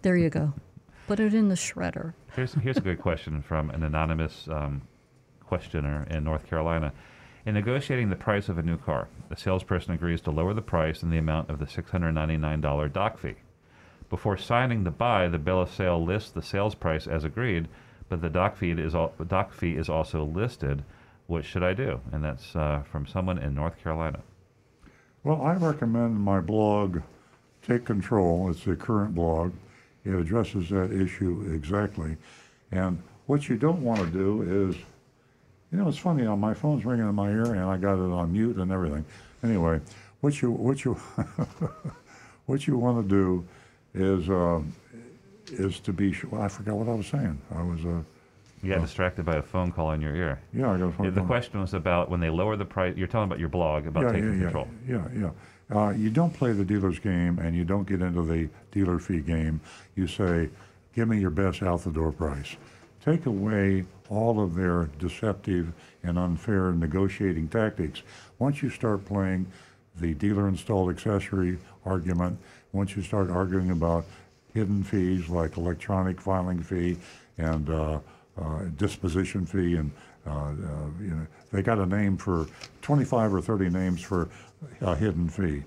[0.03, 0.53] There you go.
[1.07, 2.15] Put it in the shredder.
[2.35, 4.83] Here's, here's a good question from an anonymous um,
[5.41, 6.93] questioner in North Carolina.
[7.45, 11.03] In negotiating the price of a new car, the salesperson agrees to lower the price
[11.03, 13.35] and the amount of the $699 doc fee.
[14.09, 17.67] Before signing the buy, the bill of sale lists the sales price as agreed,
[18.09, 20.85] but the doc fee is, al- doc fee is also listed.
[21.27, 22.01] What should I do?
[22.13, 24.21] And that's uh, from someone in North Carolina.
[25.25, 27.01] Well, I recommend my blog,
[27.63, 28.51] Take Control.
[28.51, 29.53] It's the current blog.
[30.05, 32.17] It addresses that issue exactly.
[32.73, 34.77] And what you don't want to do is,
[35.71, 36.27] you know, it's funny.
[36.27, 39.05] uh, My phone's ringing in my ear, and I got it on mute and everything.
[39.45, 39.81] Anyway,
[40.21, 40.95] what you what you
[42.47, 43.47] what you want to do
[43.95, 44.73] is um,
[45.53, 46.15] is to be.
[46.31, 47.39] Well, I forgot what I was saying.
[47.55, 47.85] I was.
[47.85, 48.03] Uh,
[48.63, 50.41] You got distracted by a phone call in your ear.
[50.53, 51.27] yeah, I got a Yeah, phone the call.
[51.27, 52.97] question was about when they lower the price.
[52.97, 54.69] You're talking about your blog about yeah, taking yeah, control.
[54.89, 55.31] Yeah, yeah, yeah.
[55.75, 59.21] Uh, you don't play the dealer's game and you don't get into the dealer fee
[59.21, 59.61] game.
[59.95, 60.51] You say,
[60.95, 62.57] give me your best out the door price.
[63.05, 65.73] Take away all of their deceptive
[66.03, 68.03] and unfair negotiating tactics.
[68.39, 69.47] Once you start playing
[69.99, 72.39] the dealer installed accessory argument,
[72.73, 74.05] once you start arguing about
[74.53, 76.97] hidden fees like electronic filing fee
[77.39, 77.99] and uh,
[78.41, 79.91] uh, disposition fee and
[80.27, 80.53] uh, uh,
[81.01, 82.47] you know they got a name for
[82.83, 84.29] 25 or 30 names for
[84.81, 85.63] a hidden fee.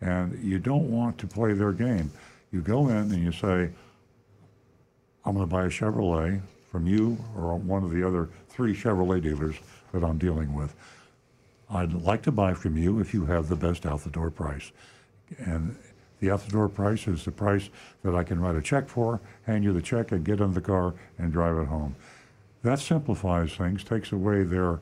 [0.00, 2.10] And you don't want to play their game.
[2.52, 3.70] You go in and you say
[5.24, 6.40] i'm going to buy a chevrolet
[6.70, 9.56] from you or one of the other three chevrolet dealers
[9.92, 10.74] that i'm dealing with.
[11.68, 14.70] I'd like to buy from you if you have the best out the door price.
[15.38, 15.76] And
[16.20, 17.68] the out the door price is the price
[18.02, 20.60] that I can write a check for, hand you the check, and get in the
[20.60, 21.96] car and drive it home.
[22.62, 24.80] That simplifies things, takes away their,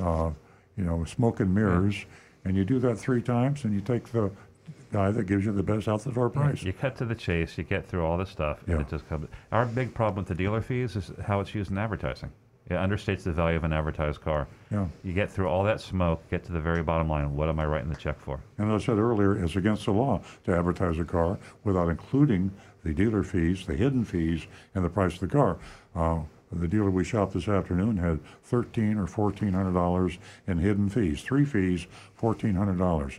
[0.00, 0.30] uh,
[0.76, 2.04] you know, smoke and mirrors,
[2.44, 4.30] and you do that three times, and you take the
[4.92, 6.62] guy that gives you the best out the door price.
[6.62, 7.56] You cut to the chase.
[7.56, 8.80] You get through all the stuff, and Yeah.
[8.82, 9.28] it just comes.
[9.50, 12.30] Our big problem with the dealer fees is how it's used in advertising.
[12.68, 14.46] It understates the value of an advertised car.
[14.70, 14.86] Yeah.
[15.02, 17.34] You get through all that smoke, get to the very bottom line.
[17.34, 18.38] What am I writing the check for?
[18.58, 22.52] And as I said earlier, it's against the law to advertise a car without including
[22.84, 25.56] the dealer fees, the hidden fees, and the price of the car.
[25.96, 26.20] Uh,
[26.60, 31.22] the dealer we shopped this afternoon had thirteen or fourteen hundred dollars in hidden fees,
[31.22, 33.18] three fees, fourteen hundred dollars.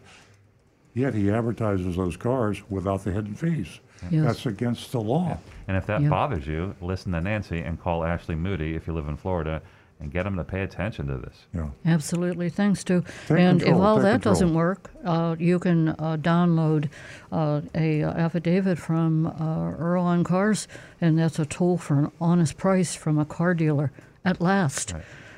[0.93, 3.79] Yet he advertises those cars without the hidden fees.
[4.11, 4.25] Yes.
[4.25, 5.37] That's against the law.
[5.67, 6.09] And if that Yeah.
[6.09, 9.61] bothers you, listen to Nancy and call Ashley Moody if you live in Florida,
[9.99, 11.45] and get them to pay attention to this.
[11.53, 11.69] Yeah.
[11.85, 13.03] Absolutely, thanks to.
[13.27, 14.33] Take and if all take that control.
[14.33, 16.89] doesn't work, uh, you can uh, download
[17.31, 20.67] uh, a uh, affidavit from uh, Earl on Cars,
[20.99, 23.91] and that's a tool for an honest price from a car dealer
[24.25, 24.93] at last.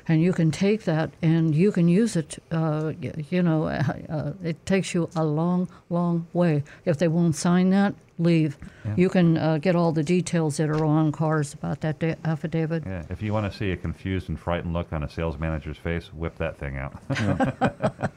[0.08, 2.38] And you can take that and you can use it.
[2.50, 2.92] Uh,
[3.30, 6.62] you know, uh, it takes you a long, long way.
[6.84, 8.56] If they won't sign that, leave.
[8.96, 12.84] You can uh, get all the details that Earl on Cars about that da- affidavit.
[12.86, 13.02] Yeah.
[13.10, 16.12] If you want to see a confused and frightened look on a sales manager's face,
[16.14, 16.94] whip that thing out.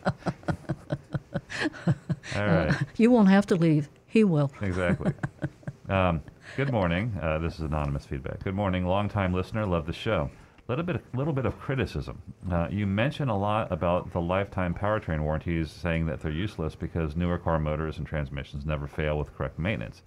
[2.35, 2.75] All right.
[2.97, 3.89] You won't have to leave.
[4.07, 4.51] He will.
[4.61, 5.13] Exactly.
[5.89, 6.21] um,
[6.55, 7.17] good morning.
[7.21, 8.43] Uh, this is anonymous feedback.
[8.43, 9.65] Good morning, longtime listener.
[9.65, 10.29] Love the show.
[10.69, 12.21] Little bit, little bit of criticism.
[12.51, 17.15] Uh, you mention a lot about the lifetime powertrain warranties, saying that they're useless because
[17.15, 20.03] newer car motors and transmissions never fail with correct maintenance.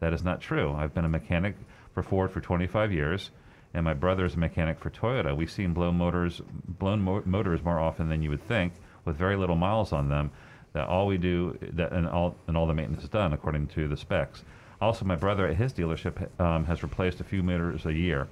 [0.00, 0.74] That is not true.
[0.74, 1.56] I've been a mechanic
[1.94, 3.30] for Ford for 25 years,
[3.72, 5.34] and my brother is a mechanic for Toyota.
[5.34, 8.74] We've seen blown motors, blown mo- motors more often than you would think,
[9.06, 10.30] with very little miles on them.
[10.74, 13.88] That all we do, that and all and all the maintenance is done according to
[13.88, 14.44] the specs.
[14.78, 18.28] Also, my brother at his dealership um, has replaced a few motors a year.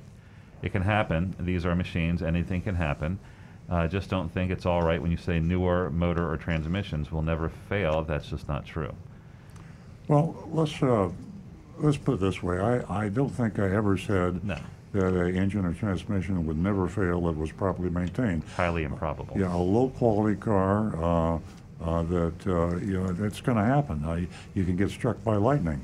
[0.62, 1.34] It can happen.
[1.40, 2.22] These are machines.
[2.22, 3.18] Anything can happen.
[3.68, 7.22] Uh, just don't think it's all right when you say newer motor or transmissions will
[7.22, 8.02] never fail.
[8.02, 8.92] That's just not true.
[10.08, 11.08] Well, let's uh,
[11.78, 12.58] let's put it this way.
[12.58, 14.56] I, I don't think I ever said No.
[14.92, 18.42] that an engine or transmission would never fail that was properly maintained.
[18.56, 19.38] Highly improbable.
[19.38, 21.38] Yeah, a low quality car uh,
[21.80, 24.04] uh, that uh, you know it's going to happen.
[24.04, 24.20] Uh,
[24.54, 25.80] you can get struck by lightning.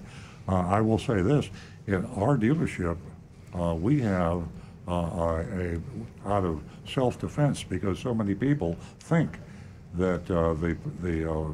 [0.48, 1.48] Uh, I will say this:
[1.86, 2.96] in our dealership,
[3.56, 4.42] uh, we have
[4.88, 5.78] uh, a, a
[6.30, 9.38] out of self-defense because so many people think
[9.94, 11.48] that uh, the the uh,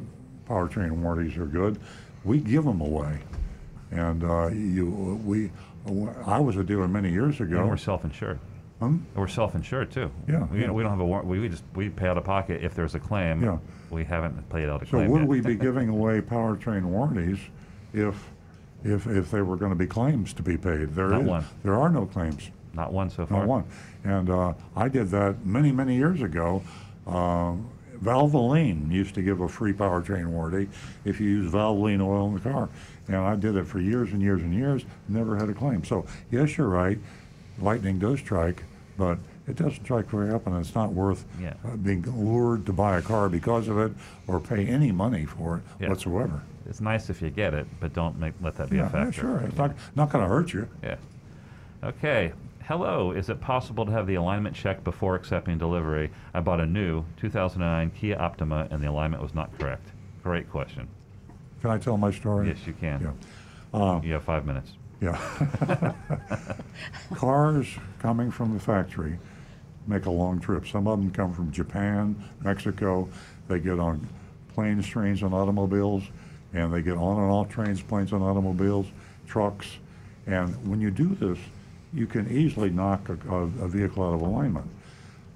[0.47, 1.79] powertrain warranties are good.
[2.23, 3.19] We give them away,
[3.91, 5.51] and uh, you we.
[6.25, 7.59] I was a dealer many years ago.
[7.59, 8.39] And we're self-insured.
[8.79, 8.99] Hmm?
[9.15, 10.09] We're self-insured too.
[10.29, 10.71] Yeah, We, yeah.
[10.71, 11.27] we don't have a warrant.
[11.27, 13.43] We, we just we pay out of pocket if there's a claim.
[13.43, 13.57] Yeah.
[13.89, 15.27] We haven't paid out a So claim would yet.
[15.27, 17.37] we be giving away powertrain warranties
[17.93, 18.31] if,
[18.85, 20.95] if, if there were going to be claims to be paid?
[20.95, 21.45] There Not is- one.
[21.63, 23.39] There are no claims, Not one so far.
[23.39, 23.63] not one.
[24.03, 26.63] And uh, I did that many, many years ago.
[27.07, 27.69] Um,
[28.03, 30.69] Valvoline used to give a free powertrain warranty
[31.05, 32.69] if you use Valvoline oil in the car.
[33.07, 35.83] And I did it for years and years and years, never had a claim.
[35.83, 36.97] So, yes, you're right,
[37.61, 38.63] lightning does strike,
[38.97, 39.17] but
[39.47, 40.53] it doesn't strike very often.
[40.53, 41.53] and It's not worth Yeah.
[41.65, 43.91] uh, being lured to buy a car because of it
[44.27, 45.89] or pay any money for it Yeah.
[45.89, 46.41] whatsoever.
[46.67, 48.91] It's nice if you get it, but don't make let that be Yeah, a yeah,
[49.05, 49.21] factor.
[49.21, 49.37] sure.
[49.41, 50.67] It's not, not going to hurt you.
[50.81, 50.95] Yeah.
[51.83, 52.31] Okay.
[52.67, 53.11] Hello.
[53.11, 56.11] Is it possible to have the alignment checked before accepting delivery?
[56.33, 59.85] I bought a new 2009 Kia Optima, and the alignment was not correct.
[60.23, 60.87] Great question.
[61.61, 62.47] Can I tell my story?
[62.47, 63.01] Yes, you can.
[63.73, 63.79] Yeah.
[63.79, 64.71] Uh, You have five minutes.
[65.01, 65.17] Yeah.
[67.15, 67.67] Cars
[67.99, 69.19] coming from the factory
[69.85, 70.65] make a long trip.
[70.65, 73.09] Some of them come from Japan, Mexico.
[73.49, 74.07] They get on
[74.53, 76.03] planes, trains, and automobiles,
[76.53, 78.85] and they get on and off trains, planes, and automobiles,
[79.27, 79.67] trucks.
[80.25, 81.37] And when you do this,
[81.93, 84.65] you can easily knock a, a, a vehicle out of alignment.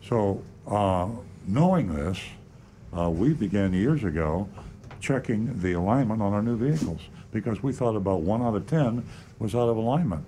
[0.03, 1.09] So, uh,
[1.45, 2.19] knowing this,
[2.97, 4.49] uh, we began years ago
[4.99, 7.01] checking the alignment on our new vehicles
[7.31, 9.05] because we thought about one out of ten
[9.39, 10.25] was out of alignment.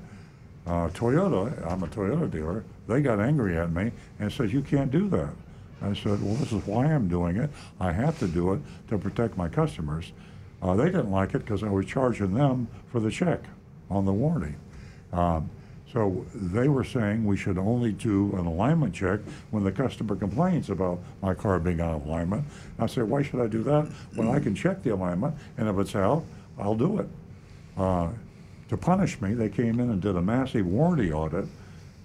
[0.67, 4.91] Uh, Toyota, I'm a Toyota dealer, they got angry at me and said, You can't
[4.91, 5.33] do that.
[5.81, 7.49] I said, Well, this is why I'm doing it.
[7.79, 10.11] I have to do it to protect my customers.
[10.61, 13.41] Uh, they didn't like it because I was charging them for the check
[13.89, 14.55] on the warranty.
[15.13, 15.49] Um,
[15.91, 20.69] so they were saying we should only do an alignment check when the customer complains
[20.69, 22.45] about my car being out of alignment.
[22.77, 25.77] I said, why should I do that when I can check the alignment and if
[25.79, 26.23] it's out,
[26.59, 27.09] I'll do it.
[27.75, 28.09] Uh,
[28.69, 31.45] to punish me, they came in and did a massive warranty audit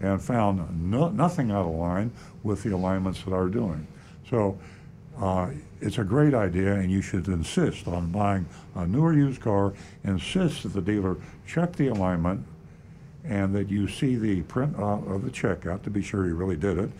[0.01, 2.11] and found no, nothing out of line
[2.43, 3.87] with the alignments that are doing.
[4.31, 4.59] So
[5.21, 5.51] uh,
[5.81, 9.75] it's a great idea, and you should insist on buying a newer used car.
[10.05, 11.17] Insist that the dealer
[11.47, 12.45] check the alignment
[13.25, 16.35] and that you see the print uh, of the check out to be sure you
[16.35, 16.91] really did it.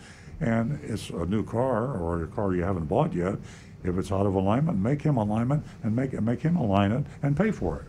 [0.41, 3.35] And it's a new car or a car you haven't bought yet.
[3.83, 7.37] If it's out of alignment, make him alignment and make make him align it and
[7.37, 7.85] pay for it.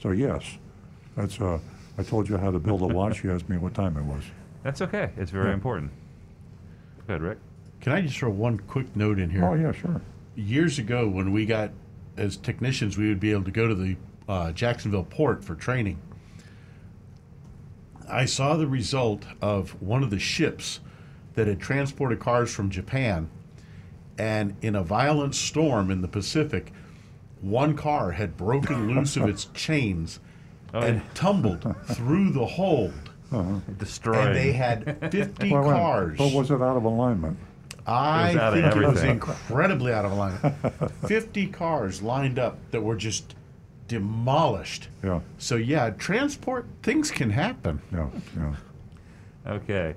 [0.00, 0.44] So yes,
[1.16, 1.40] that's.
[1.40, 1.58] Uh,
[1.98, 3.22] I told you how to build a watch.
[3.24, 4.22] You asked me what time it was.
[4.62, 5.10] That's okay.
[5.16, 5.54] It's very Yeah.
[5.54, 5.90] important.
[7.08, 7.38] Go ahead, Rick.
[7.80, 9.44] Can I just throw one quick note in here?
[9.44, 10.00] Oh yeah, sure.
[10.36, 11.70] years ago when we got
[12.16, 13.96] as technicians we would be able to go to the
[14.28, 15.98] uh, jacksonville port for training
[18.10, 20.80] i saw the result of one of the ships
[21.34, 23.28] that had transported cars from japan
[24.18, 26.72] and in a violent storm in the pacific
[27.40, 30.20] one car had broken loose of its chains
[30.72, 31.02] Oh, and yeah.
[31.14, 32.92] tumbled through the hold
[33.32, 34.28] oh, Destroyed.
[34.28, 37.38] and they had 50 Well, cars But was it out of alignment?
[37.88, 40.54] I It was out of think it was incredibly out of alignment.
[41.08, 43.34] 50 cars lined up that were just
[43.90, 44.88] demolished.
[45.02, 47.82] Yeah, So, yeah, transport, things can happen.
[47.92, 48.06] yeah,
[48.36, 48.54] yeah.
[49.46, 49.94] Okay.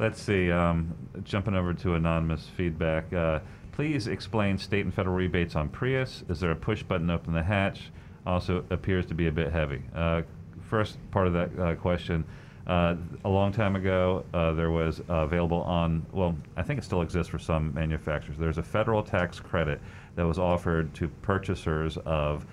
[0.00, 0.50] Let's see.
[0.50, 0.92] Um,
[1.22, 3.12] jumping over to anonymous feedback.
[3.12, 3.38] Uh,
[3.72, 6.24] please explain state and federal rebates on Prius.
[6.28, 7.90] Is there a push button to open the hatch?
[8.26, 9.82] Also appears to be a bit heavy.
[9.94, 10.22] Uh,
[10.68, 12.24] first part of that uh, question.
[12.66, 16.84] Uh, a long time ago, uh, there was uh, available on, well, I think it
[16.84, 18.36] still exists for some manufacturers.
[18.36, 19.80] There's a federal tax credit
[20.16, 22.44] that was offered to purchasers of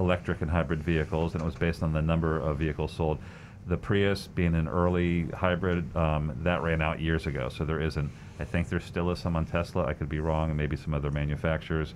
[0.00, 3.18] electric and hybrid vehicles, and it was based on the number of vehicles sold.
[3.66, 8.10] The Prius, being an early hybrid, um, that ran out years ago, so there isn't.
[8.40, 9.84] I think there still is some on Tesla.
[9.84, 11.94] I could be wrong, and maybe some other manufacturers.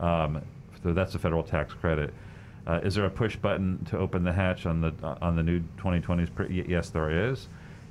[0.00, 0.42] Um,
[0.82, 2.12] so that's a federal tax credit.
[2.66, 5.42] Uh, is there a push button to open the hatch on the uh, on the
[5.42, 6.34] new 2020s?
[6.34, 7.48] Pri- y- yes, there is.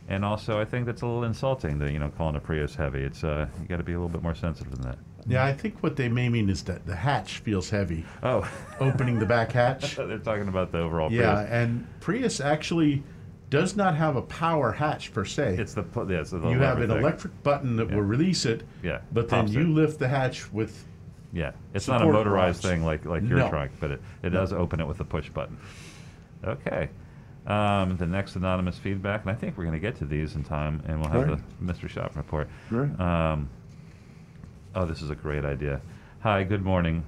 [0.10, 3.04] And also, I think that's a little insulting to you know calling a Prius heavy.
[3.04, 4.98] It's uh, you got to be a little bit more sensitive than that.
[5.28, 9.20] Yeah, I think what they may mean is that the hatch feels heavy, Oh, opening
[9.20, 9.96] the back hatch.
[9.98, 11.50] they're talking about the overall Yeah, Prius.
[11.52, 13.04] and Prius actually
[13.50, 15.56] does not have a power hatch per se.
[15.60, 16.98] It's the yeah, it's the you have an everything.
[16.98, 17.96] electric button that Yeah.
[17.96, 19.68] will release it, Yeah, but then pops you it.
[19.70, 20.86] lift the hatch with
[21.32, 22.74] Yeah, it's not a motorized rods.
[22.76, 23.50] thing like like your No.
[23.50, 25.58] truck, but it, it does open it with a push button.
[26.44, 26.90] Okay.
[27.46, 30.44] Um, the next anonymous feedback, and I think we're going to get to these in
[30.44, 31.40] time, and we'll have Great.
[31.62, 31.90] the Mr.
[31.90, 32.48] Shop report.
[32.70, 32.98] Great.
[33.00, 33.50] Um,
[34.76, 35.82] oh, this is a great idea.
[36.22, 37.04] Hi, good morning.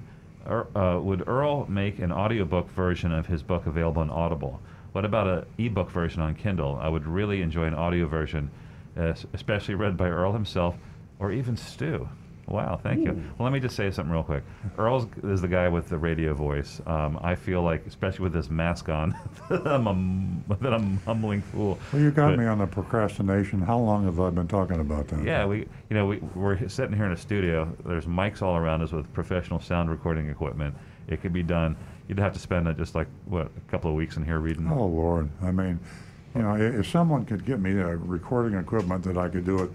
[0.48, 4.60] Er, uh, would Earl make an audiobook version of his book available on Audible?
[4.92, 6.78] What about an ebook version on Kindle?
[6.80, 8.50] I would really enjoy an audio version,
[8.96, 10.76] uh, especially read by Earl himself
[11.18, 12.08] or even Stu.
[12.48, 13.12] Wow, thank you.
[13.12, 14.44] Well, let me just say something real quick.
[14.78, 16.80] Earl is the guy with the radio voice.
[16.86, 19.16] Um, I feel like, especially with this mask on,
[19.50, 21.76] that I'm a, that I'm a mumbling fool.
[21.92, 23.60] Well, you got But- me on the procrastination.
[23.62, 25.24] How long have I been talking about that?
[25.24, 25.58] yeah, we
[25.90, 27.68] you know we we're sitting here in a studio.
[27.84, 30.74] There's mics all around us with professional sound recording equipment.
[31.08, 31.76] It could be done.
[32.06, 34.70] You'd have to spend just like what a couple of weeks in here reading.
[34.70, 35.80] Oh Lord, I mean,
[36.36, 39.70] you know, if someone could get me a recording equipment that I could do it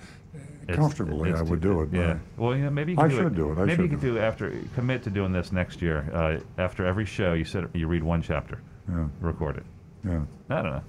[0.63, 1.89] It's- comfortably, I would do it.
[1.91, 2.17] Yeah.
[2.38, 3.35] Well, you know, maybe you I do should it.
[3.35, 3.57] do it.
[3.59, 6.07] I maybe you could do do after commit to doing this next year.
[6.13, 8.59] Uh, after every show, you sit, you read one chapter,
[8.89, 9.63] Yeah, record it.
[10.05, 10.21] yeah.
[10.49, 10.83] I don't know.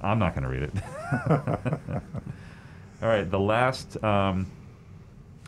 [0.00, 0.72] I'm not going to read it.
[3.02, 3.30] All right.
[3.30, 4.46] The last um,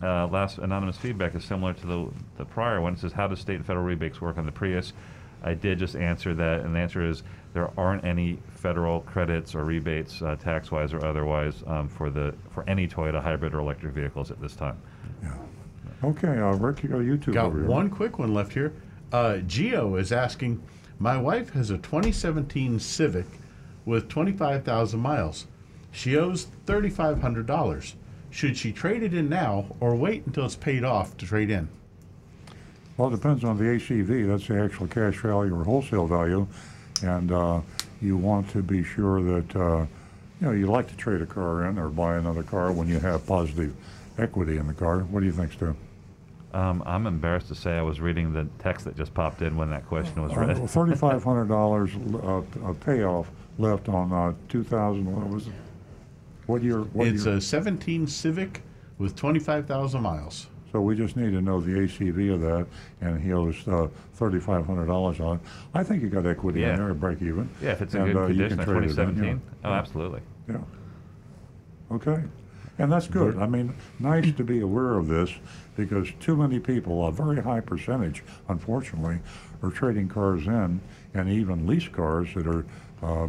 [0.02, 2.08] uh, last anonymous feedback is similar to the
[2.38, 2.94] the prior one.
[2.94, 4.92] It says, "How does state and federal rebates work on the Prius?"
[5.42, 7.22] I did just answer that, and the answer is
[7.56, 12.68] there aren't any federal credits or rebates, uh, tax-wise or otherwise, um, for the for
[12.68, 14.76] any Toyota hybrid or electric vehicles at this time.
[15.22, 15.34] Yeah.
[16.04, 17.66] Okay, uh, Rick, you got a YouTube Got over here.
[17.66, 18.74] one quick one left here.
[19.10, 20.62] Uh, Geo is asking,
[20.98, 23.24] my wife has a 2017 Civic
[23.86, 25.46] with 25,000 miles.
[25.92, 27.94] She owes $3,500.
[28.28, 31.70] Should she trade it in now or wait until it's paid off to trade in?
[32.98, 34.28] Well, it depends on the ACV.
[34.28, 36.46] That's the actual cash value or wholesale value,
[37.02, 37.60] and uh,
[38.00, 39.86] you want to be sure that uh,
[40.40, 42.98] you know you like to trade a car in or buy another car when you
[42.98, 43.74] have positive
[44.18, 45.00] equity in the car.
[45.00, 45.76] What do you think, Stu?
[46.54, 49.68] Um, I'm embarrassed to say I was reading the text that just popped in when
[49.70, 50.50] that question was read.
[50.58, 52.42] Uh, Thirty-five hundred dollars uh, uh,
[52.80, 55.04] payoff left on uh, two thousand.
[55.14, 55.52] What was it?
[56.46, 56.78] What year?
[56.80, 57.36] What it's year?
[57.36, 58.62] a 17 Civic
[58.98, 60.46] with 25,000 miles.
[60.76, 62.66] So we just need to know the ACV of that,
[63.00, 65.42] and he owes uh, thirty-five hundred dollars on it.
[65.72, 66.74] I think you got equity Yeah.
[66.74, 67.48] in there, break even.
[67.62, 69.24] Yeah, if it's in and, good uh, condition, can like trade it in, 2017.
[69.24, 69.70] yeah.
[69.70, 70.20] Oh, absolutely.
[70.46, 70.58] Yeah.
[71.92, 72.22] Okay.
[72.78, 73.38] And that's good.
[73.38, 75.30] I mean, nice to be aware of this
[75.78, 79.20] because too many people, a very high percentage, unfortunately,
[79.62, 80.82] are trading cars in
[81.14, 82.66] and even lease cars that are
[83.02, 83.28] uh,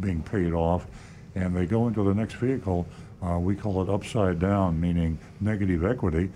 [0.00, 0.88] being paid off.
[1.36, 2.88] And they go into the next vehicle.
[3.24, 6.30] Uh, we call it upside down, meaning negative equity.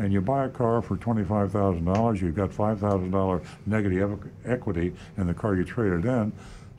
[0.00, 5.54] And you buy a car for $25,000, you've got $5,000 negative equity in the car
[5.54, 6.32] you traded in.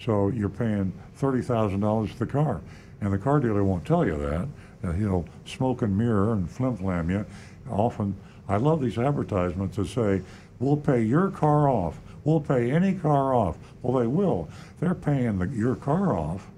[0.04, 2.62] So you're paying $30,000 for the car.
[3.00, 4.48] And the car dealer won't tell you that.
[4.84, 7.24] Uh, he'll smoke and mirror and flim flam you.
[7.70, 8.16] Often,
[8.50, 10.24] I love these advertisements that say,
[10.60, 12.00] we'll pay your car off.
[12.24, 13.60] We'll pay any car off.
[13.84, 14.50] Well, they will.
[14.80, 16.50] They're paying the, your car off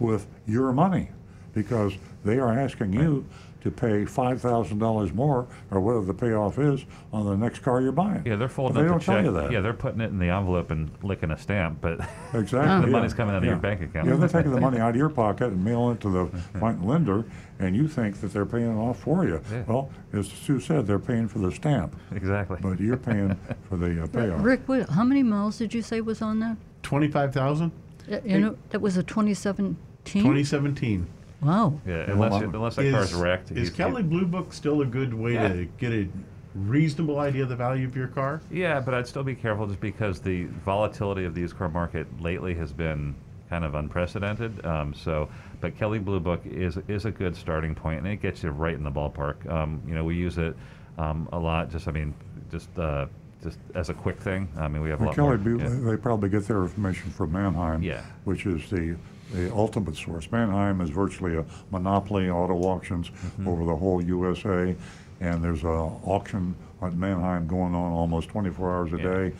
[0.00, 1.10] with your money
[1.54, 3.24] because they are asking you
[3.62, 8.22] to pay $5,000 more or whatever the payoff is on the next car you're buying.
[8.24, 9.14] Yeah, they're But folding they up don't the check.
[9.16, 9.52] tell you that.
[9.52, 11.98] Yeah, they're putting it in the envelope and licking a stamp, but
[12.34, 12.52] Exactly.
[12.52, 12.86] the yeah.
[12.86, 14.06] money's coming out of your bank account.
[14.08, 17.24] Yeah, they're taking the money out of your pocket and mailing it to the lender,
[17.58, 19.40] and you think that they're paying it off for you.
[19.50, 19.64] Yeah.
[19.66, 22.58] Well, as Sue said, they're paying for the stamp, exactly.
[22.60, 23.34] but you're paying
[23.68, 24.44] for the uh, payoff.
[24.44, 26.56] Rick, what, how many miles did you say was on that?
[26.84, 27.72] 25,000?
[28.10, 29.76] Uh, You know, that was a 2017?
[30.22, 31.06] 2017.
[31.40, 31.80] Wow.
[31.86, 33.50] yeah, Yeah, unless well, unless that car's wrecked.
[33.52, 35.48] Is Kelley Blue Book still a good way Yeah.
[35.48, 36.08] to get a
[36.54, 38.40] reasonable idea of the value of your car?
[38.50, 42.06] Yeah, but I'd still be careful just because the volatility of the used car market
[42.20, 43.14] lately has been
[43.48, 44.64] kind of unprecedented.
[44.66, 45.28] Um, so,
[45.60, 48.74] but Kelley Blue Book is is a good starting point, and it gets you right
[48.74, 49.48] in the ballpark.
[49.50, 50.56] Um, you know, we use it
[50.98, 51.70] um, a lot.
[51.70, 52.12] Just, I mean,
[52.50, 53.06] just uh,
[53.42, 54.48] just as a quick thing.
[54.58, 55.38] I mean, we have a lot Kelly, more.
[55.38, 55.90] Blue- yeah.
[55.90, 58.02] they probably get their information from Manheim, Yeah.
[58.24, 58.96] which is the,
[59.32, 60.30] the ultimate source.
[60.30, 63.48] Manheim is virtually a monopoly auto auctions Mm-hmm.
[63.48, 64.74] over the whole USA,
[65.20, 69.02] and there's a auction at Manheim going on almost 24 hours a Yeah.
[69.02, 69.32] day,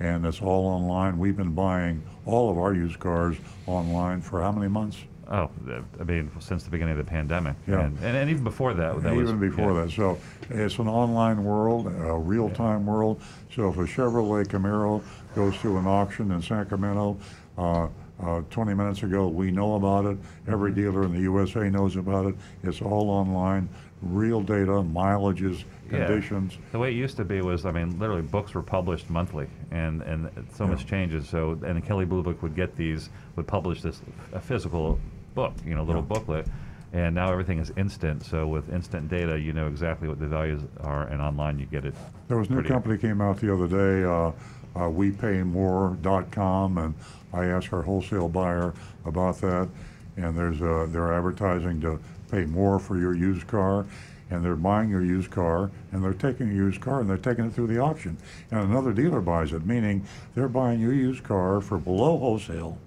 [0.00, 1.18] and it's all online.
[1.18, 3.36] We've been buying all of our used cars
[3.66, 4.98] online for how many months?
[5.28, 5.50] Oh,
[6.00, 7.80] I mean, since the beginning of the pandemic, Yeah.
[7.80, 9.84] and, and, and even before that, that was even before yeah.
[9.84, 9.90] that.
[9.90, 10.18] So
[10.50, 13.20] it's an online world, a real-time world.
[13.54, 15.02] So if a Chevrolet Camaro
[15.34, 17.16] goes to an auction in Sacramento,
[17.58, 17.88] uh,
[18.22, 20.16] uh, 20 minutes ago, we know about it.
[20.48, 22.34] Every dealer in the USA knows about it.
[22.62, 23.68] It's all online,
[24.02, 26.06] real data, mileages, Yeah.
[26.06, 26.56] conditions.
[26.72, 30.02] The way it used to be was, I mean, literally books were published monthly, and
[30.02, 31.28] and so much changes.
[31.28, 34.00] So and Kelley Blue Book would get these, would publish this
[34.32, 34.98] a physical
[35.34, 36.08] book, you know, little Yeah.
[36.08, 36.46] booklet,
[36.92, 38.24] and now everything is instant.
[38.24, 41.84] So with instant data, you know exactly what the values are, and online you get
[41.84, 41.94] it.
[42.28, 44.32] There was a new company came out the other day, uh,
[44.74, 46.94] uh, WePayMore.com, and
[47.36, 49.68] I asked our wholesale buyer about that.
[50.16, 52.00] And there's uh, they're advertising to
[52.30, 53.84] pay more for your used car,
[54.30, 57.44] and they're buying your used car, and they're taking your used car and they're taking
[57.44, 58.16] it through the auction,
[58.50, 62.78] and another dealer buys it, meaning they're buying your used car for below wholesale,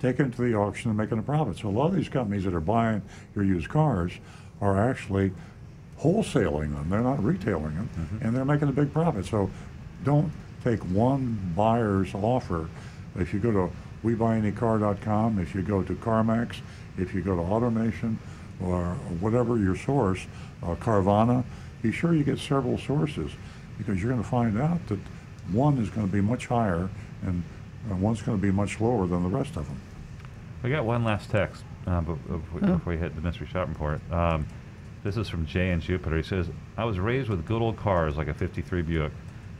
[0.00, 1.58] taking it to the auction and making a profit.
[1.58, 3.02] So a lot of these companies that are buying
[3.34, 4.12] your used cars
[4.60, 5.32] are actually
[6.00, 6.88] wholesaling them.
[6.88, 7.88] They're not retailing them,
[8.22, 9.26] and they're making a big profit.
[9.26, 9.50] So
[10.04, 10.30] don't
[10.62, 12.68] take one buyer's offer.
[13.16, 13.70] If you go to
[14.06, 16.56] WeBuyAnyCar.com, if you go to CarMax,
[16.98, 18.16] if you go to AutoNation,
[18.62, 20.26] or whatever your source,
[20.62, 21.44] uh, Carvana,
[21.82, 23.30] be sure you get several sources
[23.78, 24.98] because you're going to find out that
[25.50, 26.88] one is going to be much higher
[27.22, 27.42] and
[27.90, 29.80] uh, one's going to be much lower than the rest of them.
[30.62, 32.20] We got one last text uh, before,
[32.62, 32.72] Oh.
[32.74, 34.00] before we hit the mystery shopping report.
[34.12, 34.46] Um,
[35.02, 36.18] This is from Jay in Jupiter.
[36.18, 39.12] He says, I was raised with good old cars like a 53 Buick,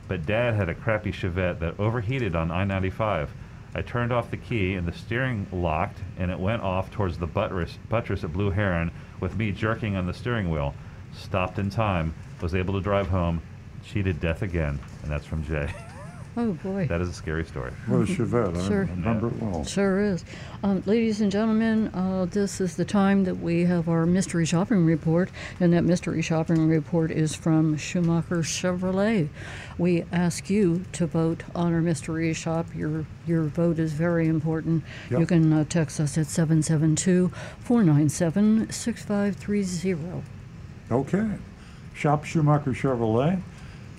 [0.07, 3.31] but dad had a crappy Chevette that overheated on I 95.
[3.73, 7.27] I turned off the key and the steering locked and it went off towards the
[7.27, 10.73] buttress, buttress at Blue Heron with me jerking on the steering wheel.
[11.13, 13.41] Stopped in time, was able to drive home,
[13.85, 14.79] cheated death again.
[15.03, 15.73] And that's from Jay.
[16.37, 16.87] Oh, boy.
[16.87, 17.71] that is a scary story.
[17.87, 18.55] What a Chevette.
[18.57, 18.85] I Sure.
[18.85, 19.65] remember it well.
[19.65, 20.23] Sure is.
[20.63, 24.85] Um, ladies and gentlemen, uh, this is the time that we have our mystery shopping
[24.85, 25.29] report,
[25.59, 29.27] and that mystery shopping report is from Schumacher Chevrolet.
[29.77, 32.67] We ask you to vote on our mystery shop.
[32.73, 34.83] Your your vote is very important.
[35.09, 37.29] You can uh, text us at 772
[37.59, 40.23] 497 6530.
[40.91, 41.27] Okay.
[41.93, 43.41] Shop Schumacher Chevrolet.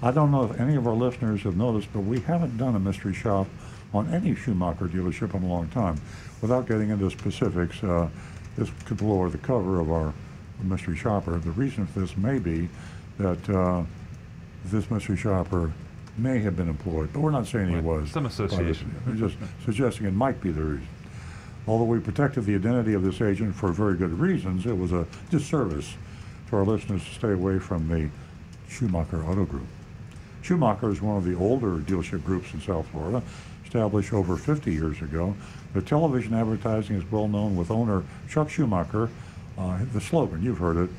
[0.03, 2.81] I don't know if any of our listeners have noticed, but we haven't done a
[2.81, 3.47] mystery shop
[3.95, 6.01] on any Schumacher dealership in a long time.
[6.41, 8.09] Without getting into specifics, uh,
[8.57, 10.13] this could lower the cover of our
[10.65, 11.39] mystery shopper.
[11.39, 12.69] The reason for this may be
[13.19, 13.85] that uh,
[14.65, 15.73] this mystery shopper
[16.19, 18.11] may have been employed, but we're not saying he was.
[18.11, 18.95] Some association.
[19.07, 20.89] We're just suggesting it might be the reason.
[21.69, 25.07] Although we protected the identity of this agent for very good reasons, it was a
[25.31, 25.95] disservice
[26.51, 28.11] to our listeners to stay away from the
[28.69, 29.67] Schumacher Auto Group.
[30.43, 33.23] Schumacher is one of the older dealership groups in South Florida,
[33.65, 35.35] established over 50 years ago.
[35.73, 39.09] Their television advertising is well known with owner Chuck Schumacher.
[39.57, 40.91] Uh, the slogan, you've heard it,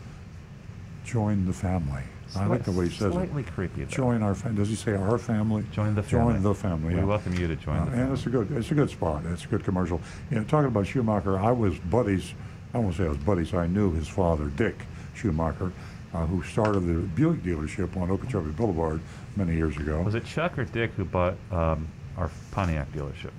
[1.05, 2.03] join the family.
[2.35, 3.13] I like the way he says it.
[3.13, 3.83] Slightly creepy.
[3.83, 3.89] Though.
[3.91, 4.57] Join our family.
[4.57, 5.63] Does he say our family?
[5.71, 6.33] Join the family.
[6.33, 6.93] Join the family.
[6.95, 7.05] We yeah.
[7.05, 8.13] welcome you to join Uh, the and family.
[8.15, 9.23] it's a good, it's a good spot.
[9.27, 10.01] It's a good commercial.
[10.31, 12.33] You know, talking about Schumacher, I was buddies.
[12.73, 13.53] I won't say I was buddies.
[13.53, 14.75] I knew his father, Dick
[15.13, 15.71] Schumacher,
[16.15, 18.99] uh, who started the Buick dealership on Okeechobee Boulevard
[19.35, 20.01] many years ago.
[20.01, 21.87] Was it Chuck or Dick who bought um,
[22.17, 23.31] our Pontiac dealership?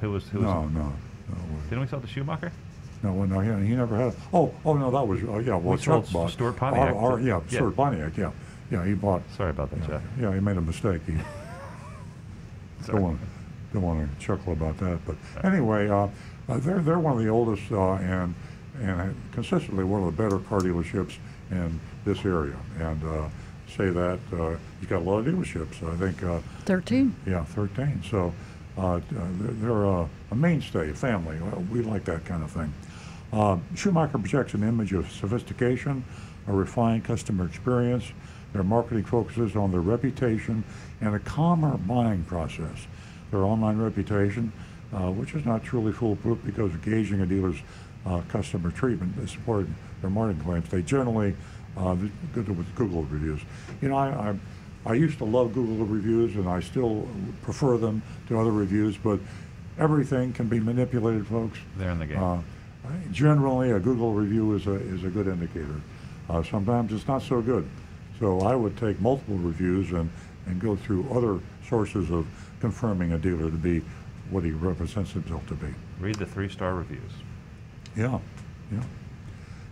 [0.00, 0.46] Who was who was?
[0.46, 0.92] no, no,
[1.28, 1.36] no,
[1.68, 2.52] Didn't we sell to Schumacher?
[3.02, 3.40] no, well, no.
[3.40, 4.14] He, he never had.
[4.32, 5.56] Oh, oh no, that was uh, yeah.
[5.56, 7.56] Well, We sold Chuck bought Stuart Pontiac Our, our, yeah, yeah.
[7.56, 8.16] Stuart Pontiac.
[8.16, 8.30] Yeah,
[8.70, 8.84] yeah.
[8.84, 9.22] He bought.
[9.36, 10.02] Sorry about that, Yeah, Chuck.
[10.20, 11.02] yeah, he made a mistake.
[11.06, 11.14] He
[12.86, 13.20] don't want
[13.72, 16.08] don't want to chuckle about that, but anyway, uh,
[16.48, 18.34] uh, they're they're one of the oldest uh, and
[18.80, 21.16] and consistently one of the better car dealerships
[21.50, 22.56] in this area.
[22.80, 23.28] And uh,
[23.76, 25.80] say that uh, he's got a lot of dealerships.
[25.88, 27.14] I think uh, 13.
[27.24, 28.02] yeah, 13.
[28.10, 28.34] So
[28.76, 31.38] uh, uh, they're, they're uh, a mainstay family.
[31.70, 32.72] We like that kind of thing.
[33.32, 36.04] Uh, Schumacher projects an image of sophistication,
[36.48, 38.12] a refined customer experience.
[38.52, 40.64] Their marketing focuses on their reputation
[41.00, 42.86] and a calmer buying process.
[43.30, 44.52] Their online reputation,
[44.92, 47.56] uh, which is not truly foolproof because gauging a dealer's
[48.04, 49.76] uh, customer treatment is important.
[50.00, 50.68] Their marketing claims.
[50.68, 51.34] They generally
[51.76, 51.96] uh,
[52.34, 53.40] good with Google reviews.
[53.80, 54.34] You know, I, I
[54.84, 57.06] I used to love Google reviews, and I still
[57.42, 59.20] prefer them to other reviews, but
[59.78, 61.58] everything can be manipulated, folks.
[61.76, 62.22] They're in the game.
[62.22, 62.38] Uh,
[63.12, 65.80] generally, a Google review is a, is a good indicator.
[66.28, 67.68] Uh, sometimes it's not so good.
[68.18, 70.10] So I would take multiple reviews and,
[70.46, 72.26] and go through other sources of
[72.60, 73.82] confirming a dealer to be
[74.30, 75.72] what he represents himself to be.
[76.00, 77.12] Read the three-star reviews.
[77.96, 78.18] Yeah,
[78.72, 78.82] yeah.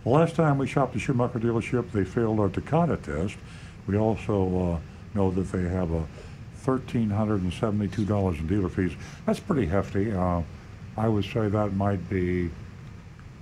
[0.03, 3.35] The last time we shopped a Schumacher dealership, they failed our Takata test.
[3.87, 4.79] We also uh,
[5.13, 6.05] know that they have a
[6.63, 8.91] $1,372 in dealer fees.
[9.25, 10.11] That's pretty hefty.
[10.11, 10.41] Uh,
[10.97, 12.49] I would say that might be,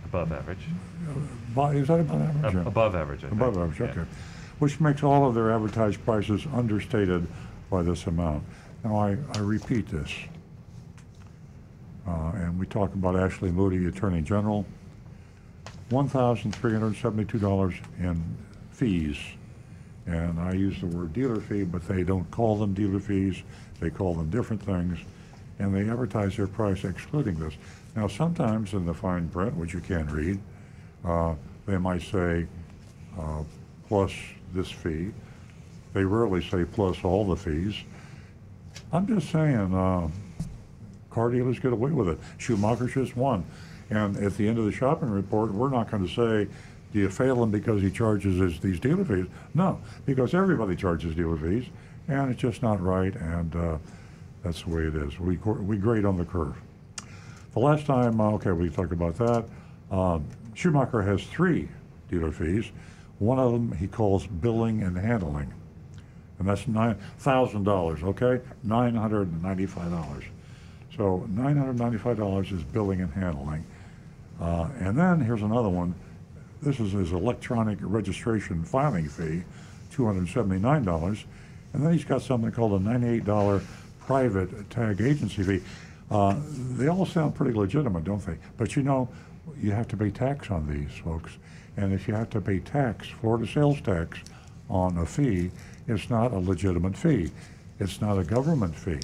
[0.06, 0.58] Above average.
[0.60, 2.56] is that about average?
[2.56, 3.20] Ab- above average.
[3.24, 3.34] I think.
[3.41, 3.88] Above average, Yeah.
[4.02, 4.06] okay.
[4.60, 7.28] Which makes all of their advertised prices understated
[7.70, 8.44] by this amount.
[8.84, 10.12] Now, I, I repeat this.
[12.08, 14.66] Uh, and we talk about Ashley Moody, Attorney General.
[15.91, 18.24] $1,372 in
[18.72, 19.18] fees.
[20.10, 23.44] And I use the word dealer fee, but they don't call them dealer fees.
[23.80, 24.98] They call them different things.
[25.60, 27.53] And they advertise their price excluding this.
[27.95, 30.40] Now, sometimes in the fine print, which you can't read,
[31.06, 31.36] uh,
[31.68, 32.48] they might say
[33.19, 33.44] uh,
[33.88, 34.11] plus
[34.52, 35.11] this fee.
[35.94, 37.76] They rarely say plus all the fees.
[38.91, 40.07] I'm just saying, uh,
[41.11, 42.19] car dealers get away with it.
[42.40, 43.45] Schumacher's just one.
[43.91, 46.52] And at the end of the shopping report, we're not going to say,
[46.91, 49.28] do you fail him because he charges us these dealer fees?
[49.53, 51.66] No, because everybody charges dealer fees,
[52.07, 53.78] and it's just not right, and uh,
[54.44, 55.20] that's the way it is.
[55.20, 56.56] We, we grade on the curve.
[57.53, 59.45] The last time, uh, okay, we talked about that.
[59.91, 61.70] Um, Schumacher has three
[62.10, 62.72] dealer fees.
[63.20, 65.53] One of them he calls billing and handling,
[66.40, 68.02] and that's nine thousand dollars.
[68.02, 70.24] Okay, nine hundred and ninety-five dollars.
[70.95, 73.66] So nine hundred ninety-five dollars is billing and handling,
[74.40, 75.94] uh, and then here's another one.
[76.61, 79.44] This is his electronic registration filing fee,
[79.91, 81.26] two hundred seventy-nine dollars,
[81.73, 83.61] and then he's got something called a ninety-eight dollar
[84.02, 85.61] private tag agency fee.
[86.11, 86.36] Uh,
[86.72, 88.38] they all sound pretty legitimate, don't they?
[88.57, 89.07] But you know,
[89.61, 91.38] you have to pay tax on these, folks.
[91.77, 94.19] And if you have to pay tax, Florida sales tax,
[94.69, 95.52] on a fee,
[95.88, 97.31] it's not a legitimate fee.
[97.80, 98.99] It's not a government fee.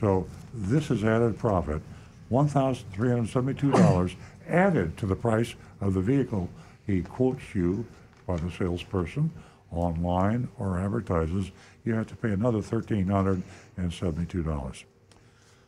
[0.00, 1.82] So this is added profit,
[2.30, 4.14] $1,372
[4.48, 6.48] added to the price of the vehicle
[6.86, 7.86] he quotes you
[8.26, 9.30] by the salesperson
[9.70, 11.50] online or advertises.
[11.84, 14.84] You have to pay another $1,372.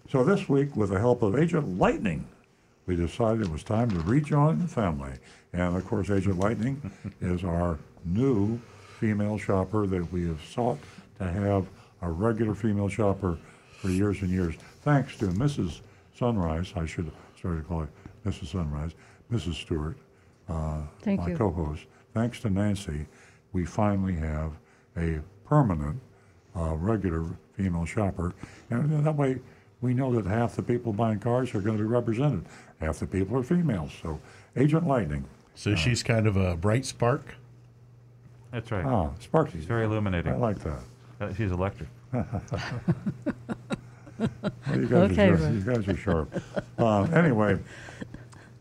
[0.09, 2.26] So this week, with the help of Agent Lightning,
[2.86, 5.12] we decided it was time to rejoin the family.
[5.52, 6.90] And of course, Agent Lightning
[7.20, 8.59] is our new
[9.01, 10.78] female shopper that we have sought
[11.18, 11.66] to have
[12.02, 13.38] a regular female shopper
[13.80, 14.55] for years and years.
[14.82, 15.80] Thanks to Mrs.
[16.16, 17.88] Sunrise, I should start to call her
[18.24, 18.47] Mrs.
[18.47, 18.93] Sunrise,
[19.30, 19.55] Mrs.
[19.55, 19.97] Stewart,
[20.48, 21.36] uh, Thank my you.
[21.36, 21.85] co-host.
[22.14, 23.06] Thanks to Nancy,
[23.52, 24.52] we finally have
[24.97, 26.01] a permanent,
[26.56, 28.32] uh, regular female shopper,
[28.70, 29.39] and that way
[29.81, 32.44] we know that half the people buying cars are going to be represented.
[32.81, 33.93] Half the people are females.
[34.02, 34.18] So,
[34.56, 35.24] Agent Lightning.
[35.55, 37.35] So she's kind of a bright spark.
[38.52, 38.85] That's right.
[38.85, 39.59] Ah, Sparky.
[39.59, 40.32] It's very illuminating.
[40.32, 40.78] I like that.
[41.20, 41.89] Uh, she's electric.
[44.18, 44.28] Well,
[44.81, 45.52] you guys Okay, are sharp.
[45.52, 46.43] You guys are sharp.
[46.78, 47.59] Uh, anyway,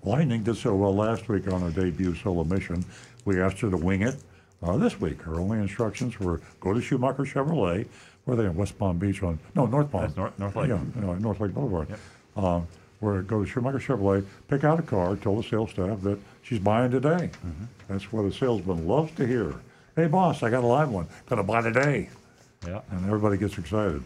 [0.05, 2.85] Lightning did so well last week on her debut solo mission.
[3.25, 4.15] We asked her to wing it
[4.61, 5.21] uh, this week.
[5.23, 7.87] Her only instructions were go to Schumacher Chevrolet,
[8.25, 10.03] where they in West Palm Beach on no North Palm.
[10.03, 10.69] That's North- North Lake.
[10.69, 11.89] Yeah, you know, North Lake Boulevard.
[11.89, 11.99] Yep.
[12.37, 12.61] Uh,
[12.99, 16.59] where go to Schumacher Chevrolet, pick out a car, tell the sales staff that she's
[16.59, 17.29] buying today.
[17.45, 17.65] Mm-hmm.
[17.87, 19.53] That's what a salesman loves to hear.
[19.95, 21.07] Hey, boss, I got a live one.
[21.27, 22.09] Gonna buy today
[22.65, 22.81] Yeah.
[22.91, 24.03] and everybody gets excited.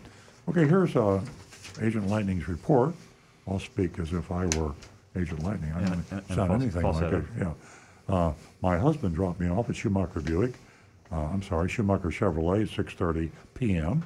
[0.49, 1.21] Okay, here's uh,
[1.81, 2.93] Agent Lightning's report.
[3.47, 4.73] I'll speak as if I were
[5.15, 5.71] Agent Lightning.
[5.73, 7.23] I And- don't and- and sound false- anything like it.
[7.37, 7.51] Yeah.
[8.07, 10.53] Uh, my husband dropped me off at Schumacher Buick.
[11.11, 14.03] Uh, I'm sorry, Schumacher Chevrolet at 6:30 p.m.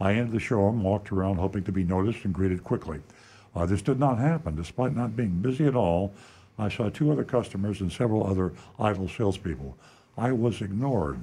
[0.00, 3.00] I entered the showroom, walked around, hoping to be noticed and greeted quickly.
[3.54, 4.54] Uh, this did not happen.
[4.56, 6.12] Despite not being busy at all,
[6.58, 9.76] I saw two other customers and several other idle salespeople.
[10.18, 11.20] I was ignored.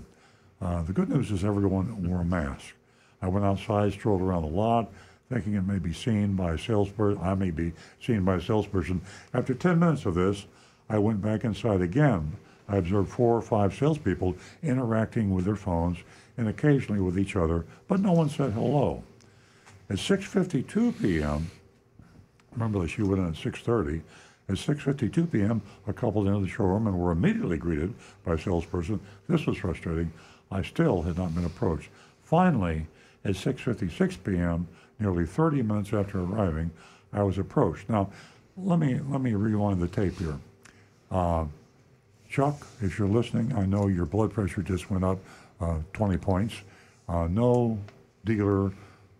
[0.61, 2.73] Uh, the good news is everyone wore a mask.
[3.22, 4.89] I went outside, strolled around the lot,
[5.30, 7.22] thinking it may be seen by a salesperson.
[7.22, 9.01] I may be seen by a salesperson.
[9.34, 10.47] After 10 minutes of this,
[10.89, 12.35] I went back inside again.
[12.68, 15.99] I observed four or five salespeople interacting with their phones
[16.38, 19.03] and occasionally with each other, but no one said hello.
[19.89, 21.49] At 6:52 p.m.,
[22.51, 24.01] remember that she went in at 6:30.
[24.47, 27.93] At 6:52 p.m., a couple entered the showroom and were immediately greeted
[28.23, 28.99] by a salesperson.
[29.27, 30.11] This was frustrating.
[30.51, 31.89] I still had not been approached.
[32.23, 32.88] Finally,
[33.26, 34.68] at 6:56 p.m.,
[34.99, 36.71] nearly 30 minutes after arriving,
[37.13, 37.89] I was approached.
[37.89, 38.09] Now,
[38.57, 40.38] let me let me rewind the tape here.
[41.09, 41.45] Uh,
[42.30, 45.17] Chuck, if you're listening, I know your blood pressure just went up
[45.59, 46.55] uh, 20 points.
[47.07, 47.80] Uh, no
[48.26, 48.71] dealer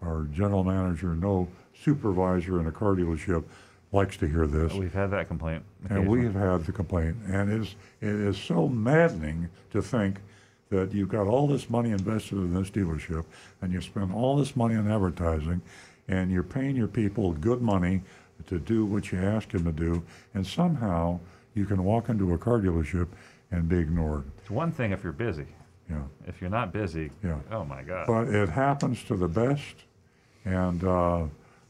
[0.02, 1.48] or general manager, no
[1.84, 3.44] supervisor in a car dealership
[3.92, 4.74] likes to hear this.
[4.74, 5.64] We've had that complaint.
[5.90, 10.20] And we have had the complaint, and it is, it is so maddening to think
[10.70, 13.26] that you've got all this money invested in this dealership,
[13.62, 15.62] and you spend all this money on advertising,
[16.08, 18.02] and you're paying your people good money
[18.48, 20.02] to do what you ask them to do,
[20.34, 21.20] and somehow
[21.56, 23.08] you can walk into a car dealership
[23.52, 24.24] and be ignored.
[24.40, 25.46] It's one thing if you're busy.
[25.90, 26.04] Yeah.
[26.28, 27.40] If you're not busy, Yeah.
[27.52, 28.06] oh my God.
[28.06, 29.76] But it happens to the best,
[30.46, 31.24] and uh,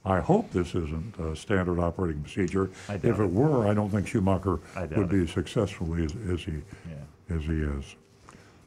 [0.03, 2.69] I hope this isn't a standard operating procedure.
[2.89, 3.31] If it it.
[3.31, 5.23] were, I don't think Schumacher would be it.
[5.23, 6.51] as successful as, as he
[6.89, 7.35] Yeah.
[7.37, 7.95] as he is.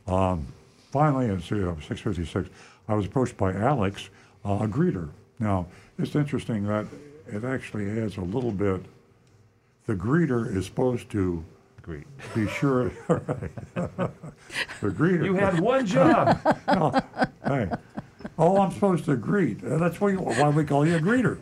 [0.07, 0.47] Um,
[0.91, 2.49] finally, at uh, 6:56,
[2.89, 4.11] I was approached by Alex,
[4.45, 5.09] uh, a greeter.
[5.39, 5.67] Now,
[5.99, 6.87] it's interesting that
[7.29, 8.83] it actually adds a little bit.
[9.87, 11.45] The greeter is supposed to
[11.83, 12.05] Great.
[12.35, 12.91] be sure.
[13.09, 14.11] the
[14.83, 15.25] greeter.
[15.25, 16.39] You had one job.
[16.69, 16.93] No,
[17.47, 17.69] hey,
[18.39, 19.63] oh, I'm supposed to greet.
[19.65, 21.39] Uh, That's why, you, why we call you a greeter.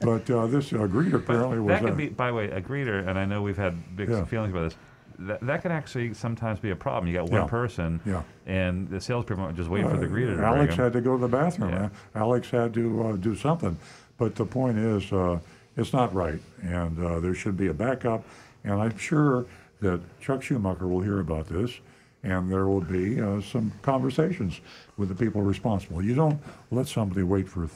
[0.00, 1.68] But uh, this uh, greeter apparently was.
[1.68, 4.10] that could a- be, by the way, a greeter, and I know we've had big
[4.10, 4.24] Yeah.
[4.24, 4.76] feelings about this.
[5.20, 7.06] That, that can actually sometimes be a problem.
[7.12, 7.46] You got one Yeah.
[7.46, 8.22] person, Yeah.
[8.46, 10.84] and the salespeople are just waiting for the Uh, greeter to Alex bring 'em.
[10.84, 11.70] had to go to the bathroom.
[11.70, 11.78] Yeah.
[11.78, 11.90] man.
[12.14, 13.76] Alex had to uh, do something.
[14.18, 15.38] But the point is, uh,
[15.76, 18.24] it's not right, and uh, there should be a backup.
[18.64, 19.44] And I'm sure
[19.80, 21.80] that Chuck Schumacher will hear about this,
[22.22, 24.60] and there will be uh, some conversations
[24.96, 26.02] with the people responsible.
[26.02, 26.38] You don't
[26.70, 27.72] let somebody wait for th-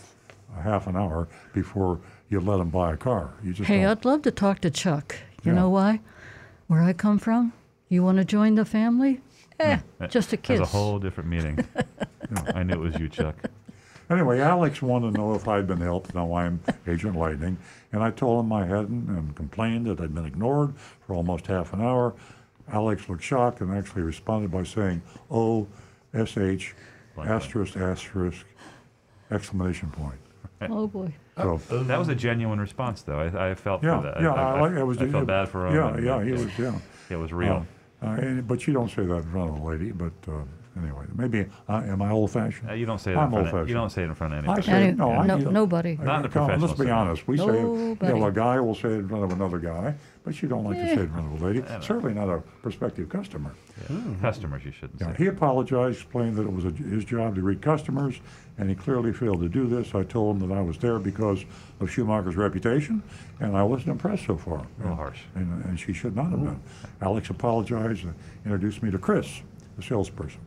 [0.58, 1.98] a half an hour before
[2.30, 3.30] you let them buy a car.
[3.42, 3.90] You just Hey, don't.
[3.98, 5.16] I'd love to talk to Chuck.
[5.42, 5.58] You Yeah.
[5.60, 6.00] know why?
[6.74, 7.52] Where I come from?
[7.88, 9.20] You want to join the family?
[9.60, 10.58] Eh, That- just a kiss.
[10.58, 11.64] That's a whole different meeting.
[12.52, 13.36] I knew it was you, Chuck.
[14.10, 16.16] Anyway, Alex wanted to know if I'd been helped.
[16.16, 17.58] Now I'm Agent Lightning.
[17.92, 20.74] And I told him I hadn't and complained that I'd been ignored
[21.06, 22.12] for almost half an hour.
[22.72, 25.68] Alex looked shocked and actually responded by saying, O
[26.12, 26.74] S H
[27.16, 28.44] asterisk asterisk
[29.30, 30.18] exclamation point.
[30.62, 31.12] Oh boy.
[31.36, 33.18] So, That was a genuine response, though.
[33.20, 34.20] I, I felt yeah, for that.
[34.20, 34.98] yeah, I, I, like it was.
[34.98, 35.74] I felt bad for him.
[35.74, 36.78] Yeah, and yeah, it, he was, yeah.
[37.10, 37.66] It was real.
[38.02, 39.90] Uh, Uh, and, but you don't say that in front of a lady.
[39.90, 40.42] But uh,
[40.76, 42.68] anyway, maybe uh, am I old-fashioned?
[42.70, 43.48] Uh, you don't say it in I'm front.
[43.48, 43.68] Of, old-fashioned.
[43.70, 44.62] you don't say it in front of I anybody.
[44.62, 45.10] say Any- no.
[45.10, 45.96] I, no- you know, nobody.
[45.96, 47.26] Not in the Come on, Let's be honest.
[47.26, 49.94] We say, you know, a guy will say it in front of another guy,
[50.24, 50.94] but you don't like to eh.
[50.94, 51.60] say it in front of a lady.
[51.60, 51.80] know.
[51.80, 53.52] Certainly not a prospective customer.
[53.88, 54.20] Mm-hmm.
[54.22, 55.24] Customers, you shouldn't Yeah, say.
[55.24, 58.18] he apologized, explained that it was a, his job to read customers,
[58.56, 59.94] and he clearly failed to do this.
[59.94, 61.44] I told him that I was there because
[61.80, 63.02] of Schumacher's reputation,
[63.40, 64.58] and I wasn't impressed so far.
[64.58, 65.20] A little harsh.
[65.34, 66.60] And, and she should not have been.
[67.02, 68.14] Alex apologized and
[68.46, 69.42] introduced me to Chris,
[69.76, 70.40] the salesperson.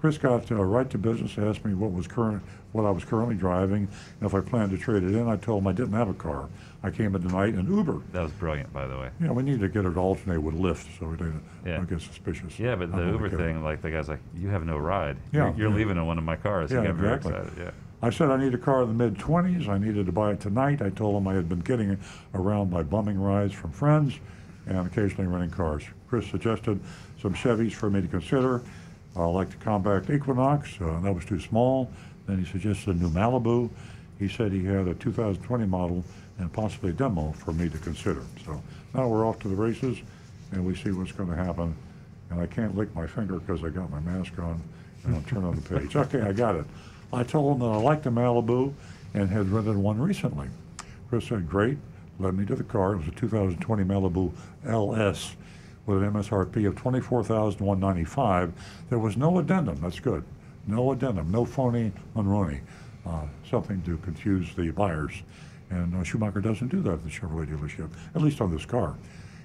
[0.00, 2.42] Chris got uh, right to business, asked me what was current,
[2.72, 3.86] what I was currently driving,
[4.18, 5.28] and if I planned to trade it in.
[5.28, 6.48] I told him I didn't have a car.
[6.82, 8.00] I came in tonight in Uber.
[8.12, 9.10] That was brilliant, by the way.
[9.20, 11.76] Yeah, we need to get it to alternate with Lyft so we don't, Yeah.
[11.76, 12.58] don't get suspicious.
[12.58, 15.16] Yeah, but the Uber thing, like the guy's like, you have no ride.
[15.32, 15.76] Yeah, You're, you're yeah.
[15.76, 16.70] leaving in one of my cars.
[16.70, 17.40] Yeah, he got very exactly.
[17.42, 17.62] excited.
[17.64, 17.70] Yeah.
[18.02, 19.68] I said I need a car in the mid 20s.
[19.68, 20.80] I needed to buy it tonight.
[20.80, 21.98] I told him I had been getting
[22.34, 24.18] around by bumming rides from friends
[24.66, 25.82] and occasionally renting cars.
[26.08, 26.80] Chris suggested
[27.20, 28.62] some Chevys for me to consider,
[29.16, 30.80] uh, like the compact Equinox.
[30.80, 31.90] Uh, that was too small.
[32.26, 33.68] Then he suggested a new Malibu.
[34.18, 36.02] He said he had a 2020 model
[36.40, 38.22] and possibly demo for me to consider.
[38.44, 38.60] So
[38.94, 39.98] now we're off to the races
[40.52, 41.74] and we see what's going to happen.
[42.30, 44.60] And I can't lick my finger because I got my mask on
[45.04, 45.94] and I'll turn on the page.
[45.96, 46.64] Okay, I got it.
[47.12, 48.72] I told him that I liked the Malibu
[49.14, 50.48] and had rented one recently.
[51.08, 51.76] Chris said, great,
[52.18, 52.92] led me to the car.
[52.92, 54.32] It was a 2020 Malibu
[54.64, 55.36] LS
[55.86, 58.52] with an MSRP of 24195
[58.88, 59.80] There was no addendum.
[59.80, 60.24] That's good.
[60.66, 62.60] No addendum, no phony Monroney,
[63.06, 65.22] uh, something to confuse the buyers.
[65.70, 68.96] And uh, Schumacher doesn't do that at the Chevrolet dealership, at least on this car.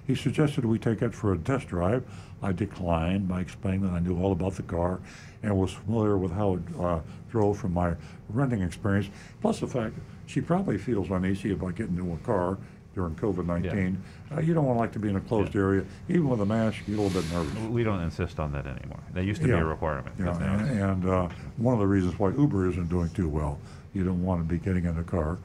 [0.08, 2.04] He suggested we take it for a test drive.
[2.44, 5.00] I declined by explaining that I knew all about the car
[5.42, 7.00] and was familiar with how it uh,
[7.32, 7.96] drove from my
[8.30, 9.10] renting experience.
[9.42, 9.96] Plus the fact
[10.28, 12.58] she probably feels uneasy about getting into a car
[12.94, 13.98] during COVID-19.
[14.36, 15.62] Uh, you don't want to like to be in a closed Yeah.
[15.62, 15.86] area.
[16.08, 17.70] Even with a mask, you get a little bit nervous.
[17.70, 19.00] We don't insist on that anymore.
[19.14, 20.16] That used to be a requirement.
[20.20, 23.60] Yeah, and, and uh, one of the reasons why Uber isn't doing too well,
[23.94, 25.38] you don't want to be getting in a car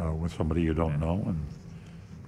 [0.00, 1.46] uh, with somebody you don't know and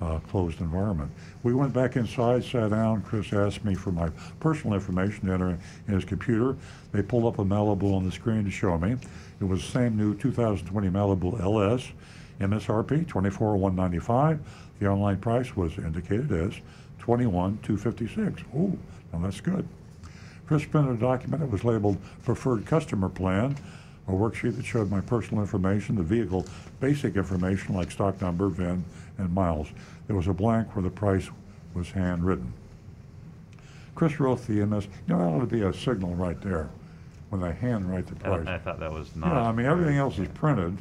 [0.01, 1.11] uh, closed environment.
[1.43, 3.03] We went back inside, sat down.
[3.03, 4.11] Chris asked me for my
[4.41, 5.59] personal information to enter
[5.89, 6.57] in his computer.
[6.93, 8.97] They pulled up a Malibu on the screen to show me.
[9.41, 11.91] It was the same new 2020 Malibu LS,
[12.41, 14.41] MSRP 24195.
[14.81, 16.55] The online price was indicated as
[16.99, 18.43] 21256.
[18.57, 18.79] Ooh,
[19.13, 19.67] now that's good.
[20.47, 23.57] Chris printed a document that was labeled Preferred Customer Plan,
[24.09, 26.45] a worksheet that showed my personal information, the vehicle
[26.85, 28.85] basic information like stock number, VIN,
[29.17, 29.69] and miles.
[30.07, 31.31] There was a blank where the price
[31.73, 32.53] was handwritten.
[33.95, 36.69] Chris wrote the MS, you know, that ought to be a signal right there
[37.31, 38.47] when they handwrite the I, price.
[38.47, 39.29] I thought that was not.
[39.29, 40.77] Yeah, I mean, everything else is printed,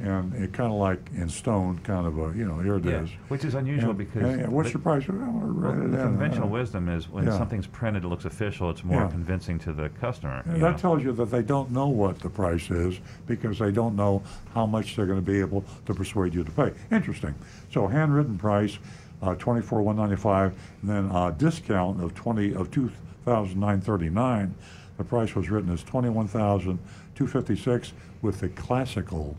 [0.00, 3.02] and it kind of like in stone, kind of a, you know, here it Yeah,
[3.02, 3.10] is.
[3.28, 5.08] which is unusual And- because and- and what's the- your price?
[5.08, 7.36] Well, Well, write it the conventional wisdom is when Yeah.
[7.36, 8.70] something's printed, it looks official.
[8.70, 9.08] It's more Yeah.
[9.08, 10.42] convincing to the customer.
[10.46, 10.72] That know?
[10.74, 14.22] tells you that they don't know what the price is because they don't know
[14.54, 16.72] how much they're going to be able to persuade you to pay.
[16.92, 17.34] Interesting.
[17.72, 18.78] So handwritten price,
[19.20, 22.90] uh, twenty four one ninety five, and then a discount of twenty of two
[23.24, 24.54] thousand nine thirty nine.
[24.96, 26.78] The price was written as twenty one thousand
[27.16, 27.92] two fifty six
[28.22, 29.36] with the classical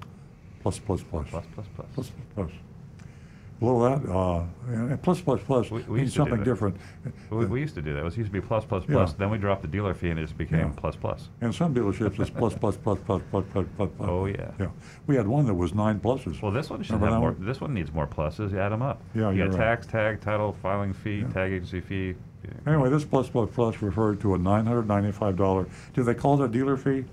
[0.61, 1.87] plus plus plus plus plus plus.
[1.95, 2.51] plus plus.
[3.59, 6.45] Below that, uh, and plus plus plus We- we means used to do something that.
[6.45, 6.77] different.
[7.29, 7.99] We, we used to do that.
[7.99, 8.93] It was used to be plus plus Yeah.
[8.95, 9.13] plus.
[9.15, 10.71] Then we dropped the dealer fee and it just became Yeah.
[10.77, 11.27] plus plus.
[11.41, 13.89] And some dealerships it's plus plus plus plus plus plus plus.
[13.97, 14.09] plus.
[14.09, 14.51] Oh, yeah.
[14.57, 14.67] Yeah,
[15.07, 16.41] we had one that was nine pluses.
[16.41, 17.31] Well, this one should Remember have that more.
[17.33, 17.45] one?
[17.45, 18.51] This one needs more pluses.
[18.53, 19.01] You add them up.
[19.13, 19.65] Yeah, you you're got right.
[19.65, 21.27] tax, tag, title, filing fee, Yeah.
[21.27, 22.15] tag agency fee.
[22.65, 25.67] Anyway, this plus plus plus referred to a nine hundred ninety-five dollar.
[25.93, 27.03] Do they call it a dealer fee?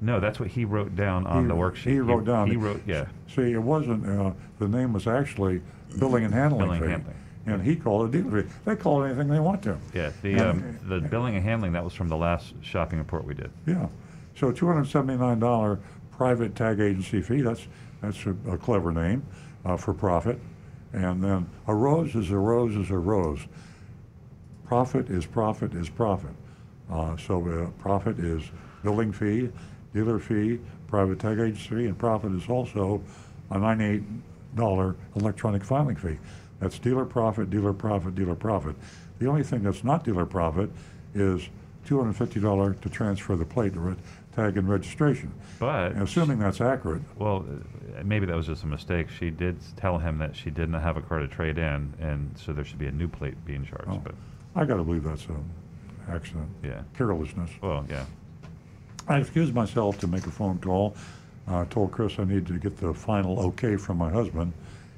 [0.00, 1.90] No, that's what he wrote down on He- the worksheet.
[1.90, 2.50] He wrote down.
[2.50, 3.06] He wrote, yeah.
[3.34, 4.06] See, it wasn't.
[4.06, 5.62] Uh, the name was actually
[5.98, 7.16] billing and handling Billing and handling.
[7.46, 8.48] and he called it a dealer fee.
[8.66, 9.78] They call it anything they want to.
[9.94, 13.24] Yeah, the And- um, the billing and handling that was from the last shopping report
[13.24, 13.50] we did.
[13.66, 13.86] Yeah.
[14.34, 15.78] So two hundred seventy-nine dollar
[16.10, 17.40] private tag agency fee.
[17.40, 17.66] That's
[18.02, 19.22] that's a, a clever name
[19.64, 20.38] uh, for profit.
[20.92, 23.40] And then a rose is a rose is a rose.
[24.66, 26.30] Profit is profit is profit.
[26.90, 28.42] Uh, so uh, profit is
[28.82, 29.50] billing fee,
[29.96, 33.00] dealer fee, private tag agency and profit is also
[33.50, 34.02] a ninety-eight
[34.54, 36.18] dollar electronic filing fee.
[36.60, 38.76] That's dealer profit, dealer profit, dealer profit.
[39.18, 40.70] The only thing that's not dealer profit
[41.14, 41.48] is
[41.86, 43.96] two hundred fifty dollar to transfer the plate, to
[44.34, 45.32] tag and registration.
[45.58, 47.46] But And assuming that's accurate, Well,
[48.04, 49.08] maybe that was just a mistake.
[49.08, 52.52] She did tell him that she didn't have a car to trade in, and so
[52.52, 53.88] there should be a new plate being charged.
[53.88, 54.02] Oh.
[54.04, 54.14] But
[54.54, 55.42] I got to believe that's an
[56.08, 57.50] accident, yeah, carelessness.
[57.62, 58.04] well, yeah.
[59.08, 60.96] I excused myself to make a phone call.
[61.46, 64.52] I told Chris I needed to get the final okay from my husband,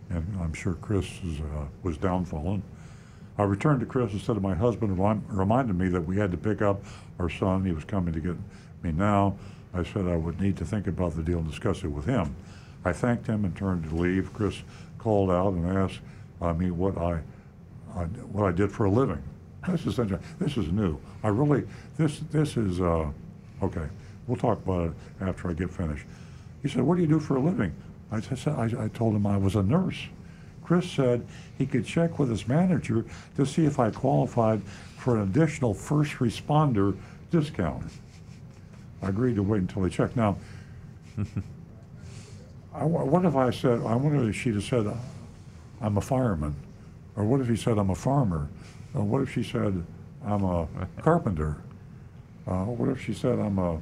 [0.09, 2.63] and I'm sure Chris is, uh, was downfallen.
[3.37, 4.99] I returned to Chris and said my husband
[5.29, 6.83] reminded me that we had to pick up
[7.19, 7.65] our son.
[7.65, 8.37] He was coming to get
[8.83, 9.37] me now.
[9.75, 12.35] I said I would need to think about the deal and discuss it with him.
[12.87, 14.33] I thanked him and turned to leave.
[14.33, 14.63] Chris
[14.99, 16.01] called out and asked
[16.41, 17.21] uh, me what I,
[17.95, 19.23] I what I did for a living.
[19.69, 19.97] This is
[20.39, 20.99] this is new.
[21.23, 21.65] I really
[21.99, 23.11] this this is uh,
[23.63, 23.87] okay.
[24.27, 26.05] We'll talk about it after I get finished.
[26.63, 27.73] He said, "What do you do for a living?"
[28.11, 30.07] I said, I, I told him I was a nurse.
[30.65, 31.27] Chris said
[31.57, 33.05] he could check with his manager
[33.37, 34.63] to see if I qualified
[34.97, 36.97] for an additional first responder
[37.31, 37.85] discount.
[39.03, 40.17] I agreed to wait until he checked.
[40.17, 40.37] Now,
[42.75, 44.87] I, what if I said, I wonder if she'd have said,
[45.81, 46.55] I'm a fireman?
[47.17, 48.49] Or what if he said, I'm a farmer?
[48.95, 49.85] Or what if she said,
[50.25, 50.69] I'm a
[51.01, 51.57] carpenter?
[52.49, 53.79] Uh, what if she said, I'm a uh,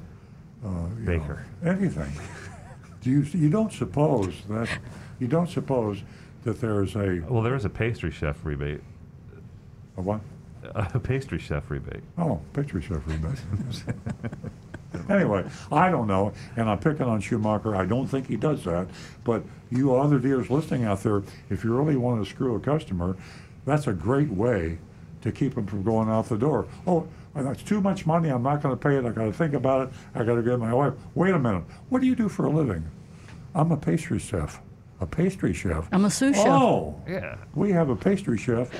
[0.65, 1.47] you know, Baker.
[1.65, 2.13] anything.
[3.01, 4.69] Do you, you don't suppose that,
[5.21, 6.03] you don't suppose
[6.43, 8.81] that there's a, Well, there is a pastry chef rebate.
[9.97, 10.21] a what?
[10.75, 12.03] A pastry chef rebate.
[12.19, 13.39] Oh, pastry chef rebate.
[15.09, 17.77] anyway, I don't know, and I'm picking on Schumacher.
[17.77, 18.89] I don't think he does that.
[19.23, 23.17] But you other dealers listening out there, if you really want to screw a customer,
[23.65, 24.79] that's a great way
[25.23, 26.67] to keep them from going out the door.
[26.87, 27.07] Oh,
[27.43, 28.29] that's too much money.
[28.31, 29.05] I'm not going to pay it.
[29.05, 29.95] I got to think about it.
[30.15, 30.95] I got to get my wife.
[31.15, 31.65] Wait a minute.
[31.89, 32.85] What do you do for a living?
[33.55, 34.61] I'm a pastry chef.
[35.01, 35.89] A pastry chef.
[35.93, 36.47] I'm a sous chef.
[36.47, 37.37] Oh, Yeah.
[37.55, 38.71] we have a pastry chef.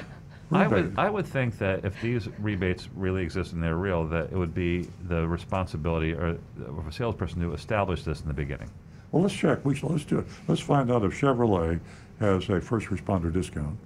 [0.53, 0.95] I would.
[0.97, 4.55] I would think that if these rebates really exist and they're real, that it would
[4.55, 8.71] be the responsibility or of a salesperson to establish this in the beginning.
[9.11, 9.65] Well, let's check.
[9.65, 10.27] We should, let's do it.
[10.47, 11.81] Let's find out if Chevrolet
[12.21, 13.77] has a first responder discount.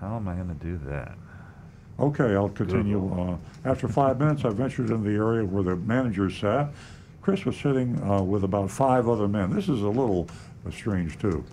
[0.00, 1.16] How am I going to do that?
[2.00, 3.12] Okay, I'll continue.
[3.12, 3.36] Uh,
[3.68, 6.68] after five minutes, I ventured into the area where the manager sat.
[7.22, 9.50] Chris was sitting uh, with about five other men.
[9.50, 10.28] This is a little
[10.66, 11.44] uh, strange, too.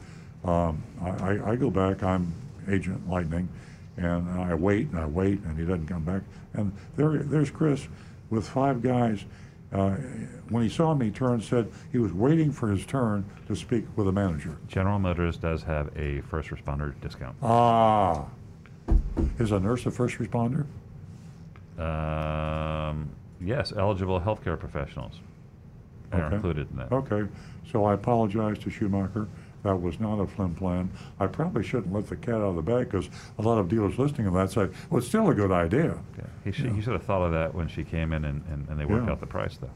[0.44, 2.32] Um, I, I, I go back, I'm
[2.70, 3.50] Agent Lightning,
[3.98, 6.22] and I wait and I wait, and he doesn't come back.
[6.54, 7.88] And there, there's Chris
[8.30, 9.26] with five guys.
[9.74, 9.96] Uh,
[10.50, 13.86] when he saw me, he turned said he was waiting for his turn to speak
[13.96, 14.56] with the manager.
[14.68, 17.36] General Motors does have a first responder discount.
[17.42, 18.26] Ah.
[19.40, 20.66] Is a nurse a first responder?
[21.80, 23.10] Um,
[23.42, 25.20] yes, eligible healthcare professionals
[26.12, 26.36] are Okay.
[26.36, 26.92] included in that.
[26.92, 27.28] Okay,
[27.70, 29.28] so I apologize to Schumacher.
[29.64, 30.90] That was not a flim plan.
[31.20, 33.10] I probably shouldn't let the cat out of the bag because
[33.40, 35.98] a lot of dealers listening to that say, well, it's still a good idea.
[36.18, 36.24] Yeah.
[36.44, 38.80] He, should, he should have thought of that when she came in and, and, and
[38.80, 39.14] they worked Yeah.
[39.14, 39.70] out the price, though.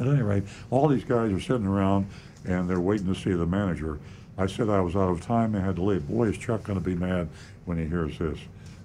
[0.00, 2.06] At any rate, all these guys are sitting around
[2.46, 3.98] and they're waiting to see the manager.
[4.38, 6.08] I said I was out of time and had to leave.
[6.08, 7.28] Boy, is Chuck going to be mad
[7.66, 8.38] when he hears this.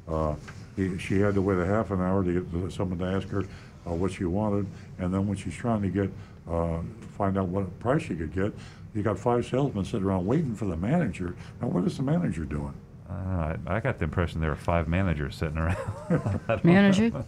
[0.07, 0.35] Uh,
[0.75, 3.43] he, she had to wait a half an hour to get someone to ask her
[3.87, 4.65] uh, what she wanted,
[4.99, 6.09] and then when she's trying to get
[6.49, 6.79] uh,
[7.17, 8.53] find out what price she could get,
[8.93, 11.35] you got five salesmen sitting around waiting for the manager.
[11.61, 12.73] Now, what is the manager doing?
[13.09, 15.77] Uh, I, I got the impression there were five managers sitting around.
[16.09, 16.17] I
[16.47, 17.13] don't Managing?
[17.13, 17.25] know.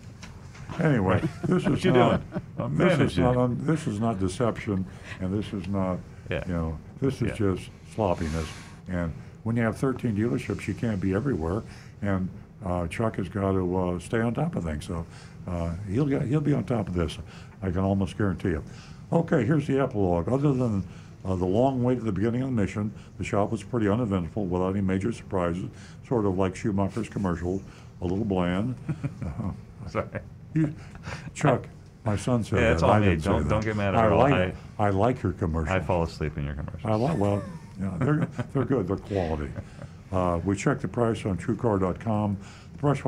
[0.82, 2.22] Anyway, this is not,
[2.58, 2.78] doing?
[2.78, 4.86] This is not, un- this is not deception,
[5.22, 5.98] and this is not,
[6.30, 6.44] Yeah.
[6.48, 7.36] you know, this is Yeah.
[7.56, 8.48] just sloppiness.
[8.90, 9.14] And
[9.44, 11.64] when you have 13 dealerships, you can't be everywhere,
[12.02, 12.28] and
[12.65, 14.85] uh, Chuck has got to uh, stay on top of things.
[14.85, 15.05] So
[15.47, 17.17] uh, he'll get, he'll be on top of this.
[17.61, 18.63] I can almost guarantee you.
[19.11, 20.27] Okay, here's the epilogue.
[20.29, 20.84] Other than
[21.25, 24.45] uh, the long wait at the beginning of the mission, the shop was pretty uneventful
[24.45, 25.65] without any major surprises,
[26.07, 27.61] sort of like Schumacher's commercials,
[28.01, 28.75] a little bland.
[29.25, 29.51] Uh,
[29.89, 30.07] Sorry.
[30.53, 30.73] you,
[31.34, 31.67] Chuck,
[32.03, 32.73] my son said Yeah, that.
[32.73, 33.05] it's all I me.
[33.07, 35.75] didn't Don't- don't get mad at I like, I, like your commercials.
[35.75, 36.85] I fall asleep in your commercials.
[36.85, 37.41] I like, well,
[37.79, 38.88] yeah, they're, they're good.
[38.88, 39.49] They're quality.
[40.11, 42.38] Uh, we checked the price on TrueCar.com.
[42.73, 43.01] The price,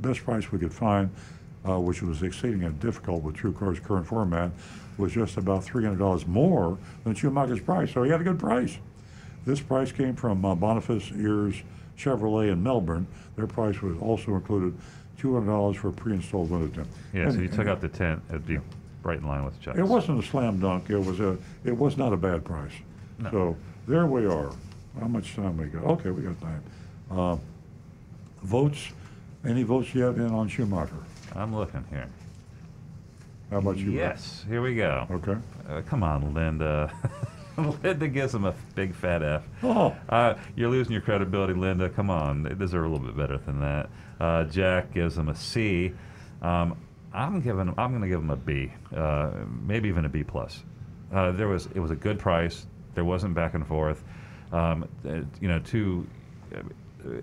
[0.00, 1.10] best price we could find,
[1.68, 4.50] uh, which was exceedingly difficult with TrueCar's current format,
[4.98, 7.92] was just about $300 more than Schumacher's price.
[7.92, 8.78] So he had a good price.
[9.44, 11.62] This price came from uh, Boniface-Hiers
[11.98, 13.06] Chevrolet in Melbourne.
[13.36, 14.76] Their price was also included
[15.20, 16.88] $200 for pre-installed window tint.
[17.12, 18.58] Yeah, so you took out the tent, it'd be
[19.02, 19.78] right in line with Chuck's.
[19.78, 20.90] it wasn't a slam dunk.
[20.90, 21.38] It was a.
[21.64, 22.72] It was not a bad price.
[23.18, 23.30] No.
[23.30, 23.56] So
[23.86, 24.50] there we are.
[25.00, 25.84] How much time we got?
[25.84, 26.62] Okay, we got time.
[27.10, 27.36] Uh,
[28.42, 28.88] votes.
[29.44, 30.96] Any votes yet in on Schumacher?
[31.34, 32.08] I'm looking here.
[33.50, 33.92] How about you?
[33.92, 35.06] Yes, here we go.
[35.10, 35.36] Okay.
[35.68, 36.92] Uh, come on, Linda.
[37.82, 39.44] Linda gives him a big fat F.
[39.62, 39.94] Oh.
[40.08, 41.88] Uh, you're losing your credibility, Linda.
[41.88, 43.88] Come on, they deserve a little bit better than that.
[44.18, 45.92] Uh, Jack gives him a C.
[46.42, 46.76] Um,
[47.12, 47.72] I'm giving.
[47.78, 49.30] I'm going to give him a B, uh,
[49.62, 50.64] maybe even a B plus.
[51.12, 51.66] Uh, there was.
[51.74, 52.66] It was a good price.
[52.94, 54.02] There wasn't back and forth.
[54.52, 56.06] Um, uh, you know, two.
[56.54, 56.60] uh,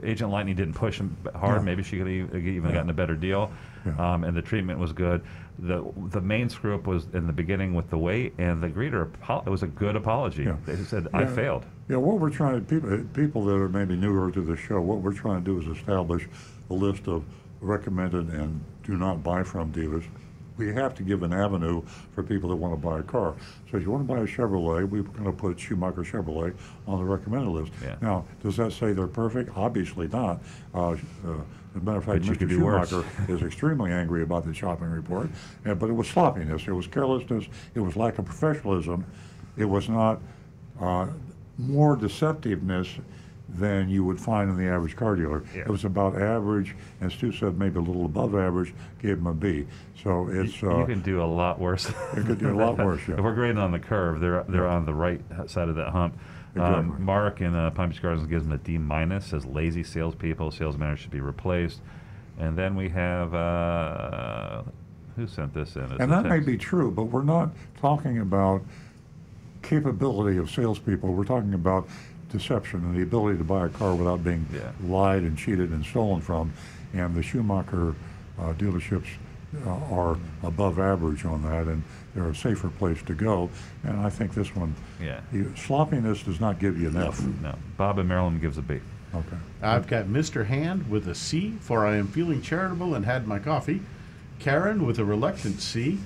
[0.02, 1.66] Agent Lightning didn't push him hard, Yeah.
[1.66, 3.52] maybe she could have even gotten a better deal.
[3.86, 4.14] Yeah.
[4.14, 5.22] Um, and the treatment was good.
[5.60, 9.10] The the main screw up was in the beginning with the weight, and the greeter
[9.46, 10.44] it was a good apology.
[10.44, 10.56] Yeah.
[10.66, 11.66] They said I failed.
[11.90, 15.00] Yeah, what we're trying to, people, people that are maybe newer to the show, what
[15.00, 16.30] we're trying to do is establish
[16.70, 17.26] a list of
[17.60, 20.06] recommended and do not buy from dealers.
[20.58, 21.82] We have to give an avenue
[22.14, 23.36] for people that want to buy a car.
[23.72, 26.54] So if you want to buy a Chevrolet, we're going to put Schumacher Chevrolet
[26.88, 27.72] on the recommended list.
[27.82, 27.96] Yeah.
[28.02, 29.52] Now, does that say they're perfect?
[29.56, 30.42] Obviously not.
[30.74, 30.96] Uh, uh,
[31.76, 32.40] as a matter of fact, But Mr.
[32.40, 32.90] could do worse.
[32.90, 35.30] Schumacher is extremely angry about the shopping report,
[35.66, 39.04] uh, but it was sloppiness, it was carelessness, it was lack of professionalism,
[39.58, 40.22] it was not
[40.80, 41.08] uh,
[41.58, 43.00] more deceptiveness
[43.56, 45.44] than you would find in the average car dealer.
[45.54, 45.62] Yeah.
[45.62, 49.34] It was about average, and Stu said maybe a little above average, gave him a
[49.34, 49.66] B.
[50.02, 51.92] So it's you uh, can do a lot worse.
[52.16, 53.16] You could do a lot worse, yeah.
[53.18, 56.18] If we're grading on the curve, they're they're on the right side of that hump.
[56.56, 56.80] Exactly.
[56.80, 59.28] Um, Mark in uh, Palm Beach Gardens gives him a D minus.
[59.28, 61.82] Says lazy salespeople, sales managers should be replaced.
[62.40, 64.64] And then we have uh,
[65.16, 65.84] who sent this in?
[65.84, 68.64] It's And that may be true, but we're not talking about
[69.62, 71.14] capability of salespeople.
[71.14, 71.88] We're talking about
[72.38, 74.72] deception and the ability to buy a car without being Yeah.
[74.86, 76.52] lied and cheated and stolen from.
[76.94, 77.96] And the Schumacher
[78.40, 79.06] uh, dealerships
[79.66, 81.84] uh, are above average on that, and
[82.14, 83.50] they're a safer place to go.
[83.84, 85.22] And I think this one, Yeah.
[85.32, 87.20] you, sloppiness does not give you enough.
[87.20, 87.26] F.
[87.42, 88.80] No, Bob in Maryland gives a B.
[89.16, 89.38] Okay.
[89.62, 90.48] I've got Mr.
[90.48, 93.82] Hand with a C, for I am feeling charitable and had my coffee.
[94.40, 96.00] Karen with a reluctant C.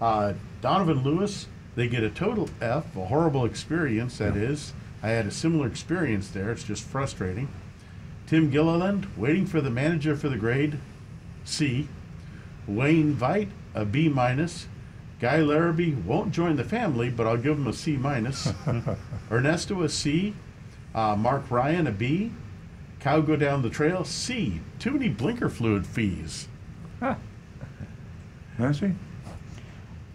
[0.00, 4.74] Uh, Donovan Lewis, they get a total F, a horrible experience, that is.
[5.02, 7.48] I had a similar experience there, it's just frustrating.
[8.26, 10.78] Tim Gilliland, waiting for the manager for the grade,
[11.44, 11.88] C.
[12.66, 14.66] Wayne Veit, a B minus.
[15.20, 18.52] Guy Larrabee won't join the family, but I'll give him a C minus.
[19.30, 20.34] Ernesto a C.
[20.94, 22.32] Uh, Mark Ryan a B.
[23.00, 24.60] Cow go down the trail C.
[24.78, 26.48] Too many blinker fluid fees.
[28.58, 28.92] Nancy?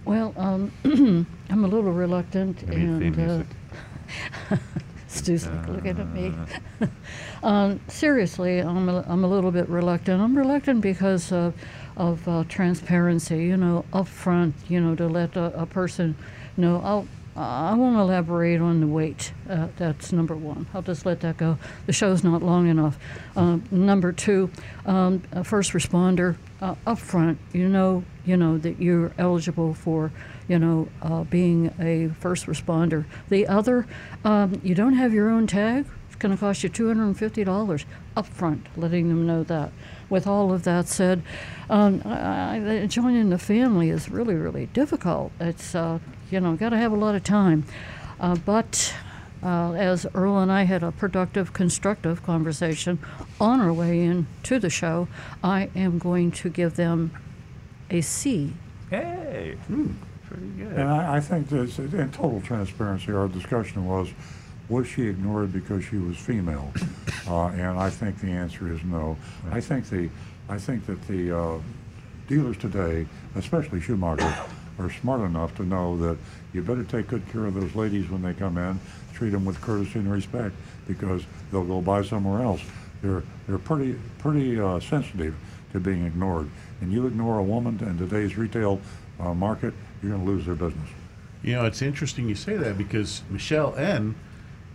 [0.06, 0.72] Well, um,
[1.50, 3.48] I'm a little reluctant, Maybe theme and uh, music.
[5.08, 6.34] Stu's like looking at me.
[7.44, 10.20] um, seriously, I'm a, I'm a little bit reluctant.
[10.20, 11.54] I'm reluctant because of,
[11.96, 16.16] of uh, transparency, you know, upfront, you know, to let a, a person
[16.58, 16.82] know.
[16.84, 19.34] I'll, I won't elaborate on the weight.
[19.50, 20.68] Uh, that's number one.
[20.74, 21.58] I'll just let that go.
[21.86, 22.98] The show's not long enough.
[23.36, 24.52] Um, number two,
[24.86, 27.38] um, a first responder uh, upfront.
[27.52, 30.12] You know, you know that you're eligible for,
[30.48, 33.06] you know, uh, being a first responder.
[33.30, 33.88] The other,
[34.24, 35.86] um, you don't have your own tag.
[36.08, 38.62] It's going to cost you two hundred and fifty dollars upfront.
[38.78, 39.72] Letting them know that.
[40.10, 41.24] With all of that said,
[41.70, 45.32] um, I, I, joining the family is really, really difficult.
[45.40, 46.00] It's uh,
[46.30, 47.66] you know, got to have a lot of time.
[48.20, 48.94] Uh, but
[49.42, 53.00] uh, as Earl and I had a productive, constructive conversation
[53.40, 55.08] on our way in to the show,
[55.44, 57.12] I am going to give them
[57.90, 58.54] a C.
[58.90, 59.92] Hey, Hmm.
[60.34, 60.74] Pretty good.
[60.74, 64.10] And I, I think that, in total transparency, our discussion was,
[64.70, 66.72] was she ignored because she was female?
[67.26, 69.16] Uh, and I think the answer is no.
[69.50, 70.10] I think the,
[70.50, 71.60] I think that the uh,
[72.28, 74.36] dealers today, especially Schumacher,
[74.80, 76.18] are smart enough to know that
[76.52, 78.78] you better take good care of those ladies when they come in,
[79.14, 80.54] treat them with courtesy and respect,
[80.86, 82.62] because they'll go buy somewhere else.
[83.02, 85.34] They're they're pretty pretty uh, sensitive
[85.72, 86.50] to being ignored,
[86.82, 88.82] and you ignore a woman in today's retail
[89.22, 89.74] uh, market,
[90.04, 90.90] you're going to lose their business.
[91.42, 94.16] You know, it's interesting you say that because Michelle N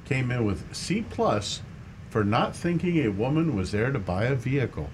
[0.07, 1.63] came in with C plus
[2.11, 4.89] for not thinking a woman was there to buy a vehicle.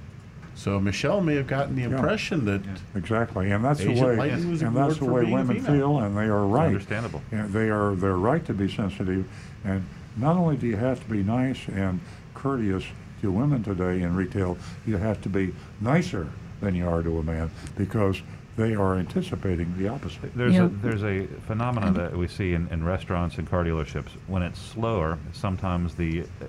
[0.57, 2.63] So Michelle may have gotten the impression that
[2.95, 5.73] Exactly, and that's the way, Lightning and that's the way women female.
[5.73, 6.67] feel, and they are right.
[6.67, 7.23] understandable.
[7.33, 9.27] And they are, they're right to be sensitive,
[9.65, 9.85] and
[10.17, 12.01] not only do you have to be nice and
[12.35, 12.85] courteous
[13.21, 14.57] to women today in retail,
[14.87, 16.29] you have to be nicer
[16.61, 18.23] than you are to a man, because
[18.57, 20.35] they are anticipating the opposite.
[20.37, 20.65] There's Yeah.
[20.67, 24.11] a there's a phenomenon that we see in, in restaurants and car dealerships.
[24.29, 26.47] When it's slower, sometimes the uh,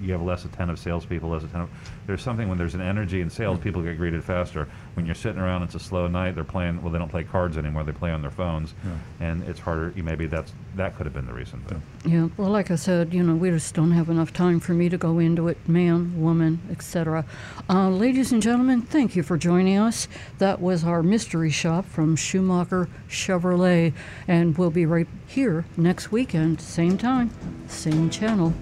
[0.00, 1.68] you have less attentive salespeople, less attentive.
[2.06, 4.68] There's something when there's an energy in sales, people get greeted faster.
[4.98, 6.34] When you're sitting around, it's a slow night.
[6.34, 6.82] They're playing.
[6.82, 7.84] Well, they don't play cards anymore.
[7.84, 8.74] They play on their phones,
[9.20, 9.92] and it's harder.
[9.94, 11.62] You maybe that's that could have been the reason.
[11.68, 14.72] But Yeah, well, like I said, you know, we just don't have enough time for
[14.74, 17.24] me to go into it, man, woman, etc.
[17.70, 20.08] Uh, ladies and gentlemen, thank you for joining us.
[20.38, 23.92] That was our mystery shop from Schumacher Chevrolet,
[24.26, 27.30] and we'll be right here next weekend, same time,
[27.68, 28.52] same channel.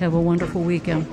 [0.00, 1.06] Have a wonderful weekend.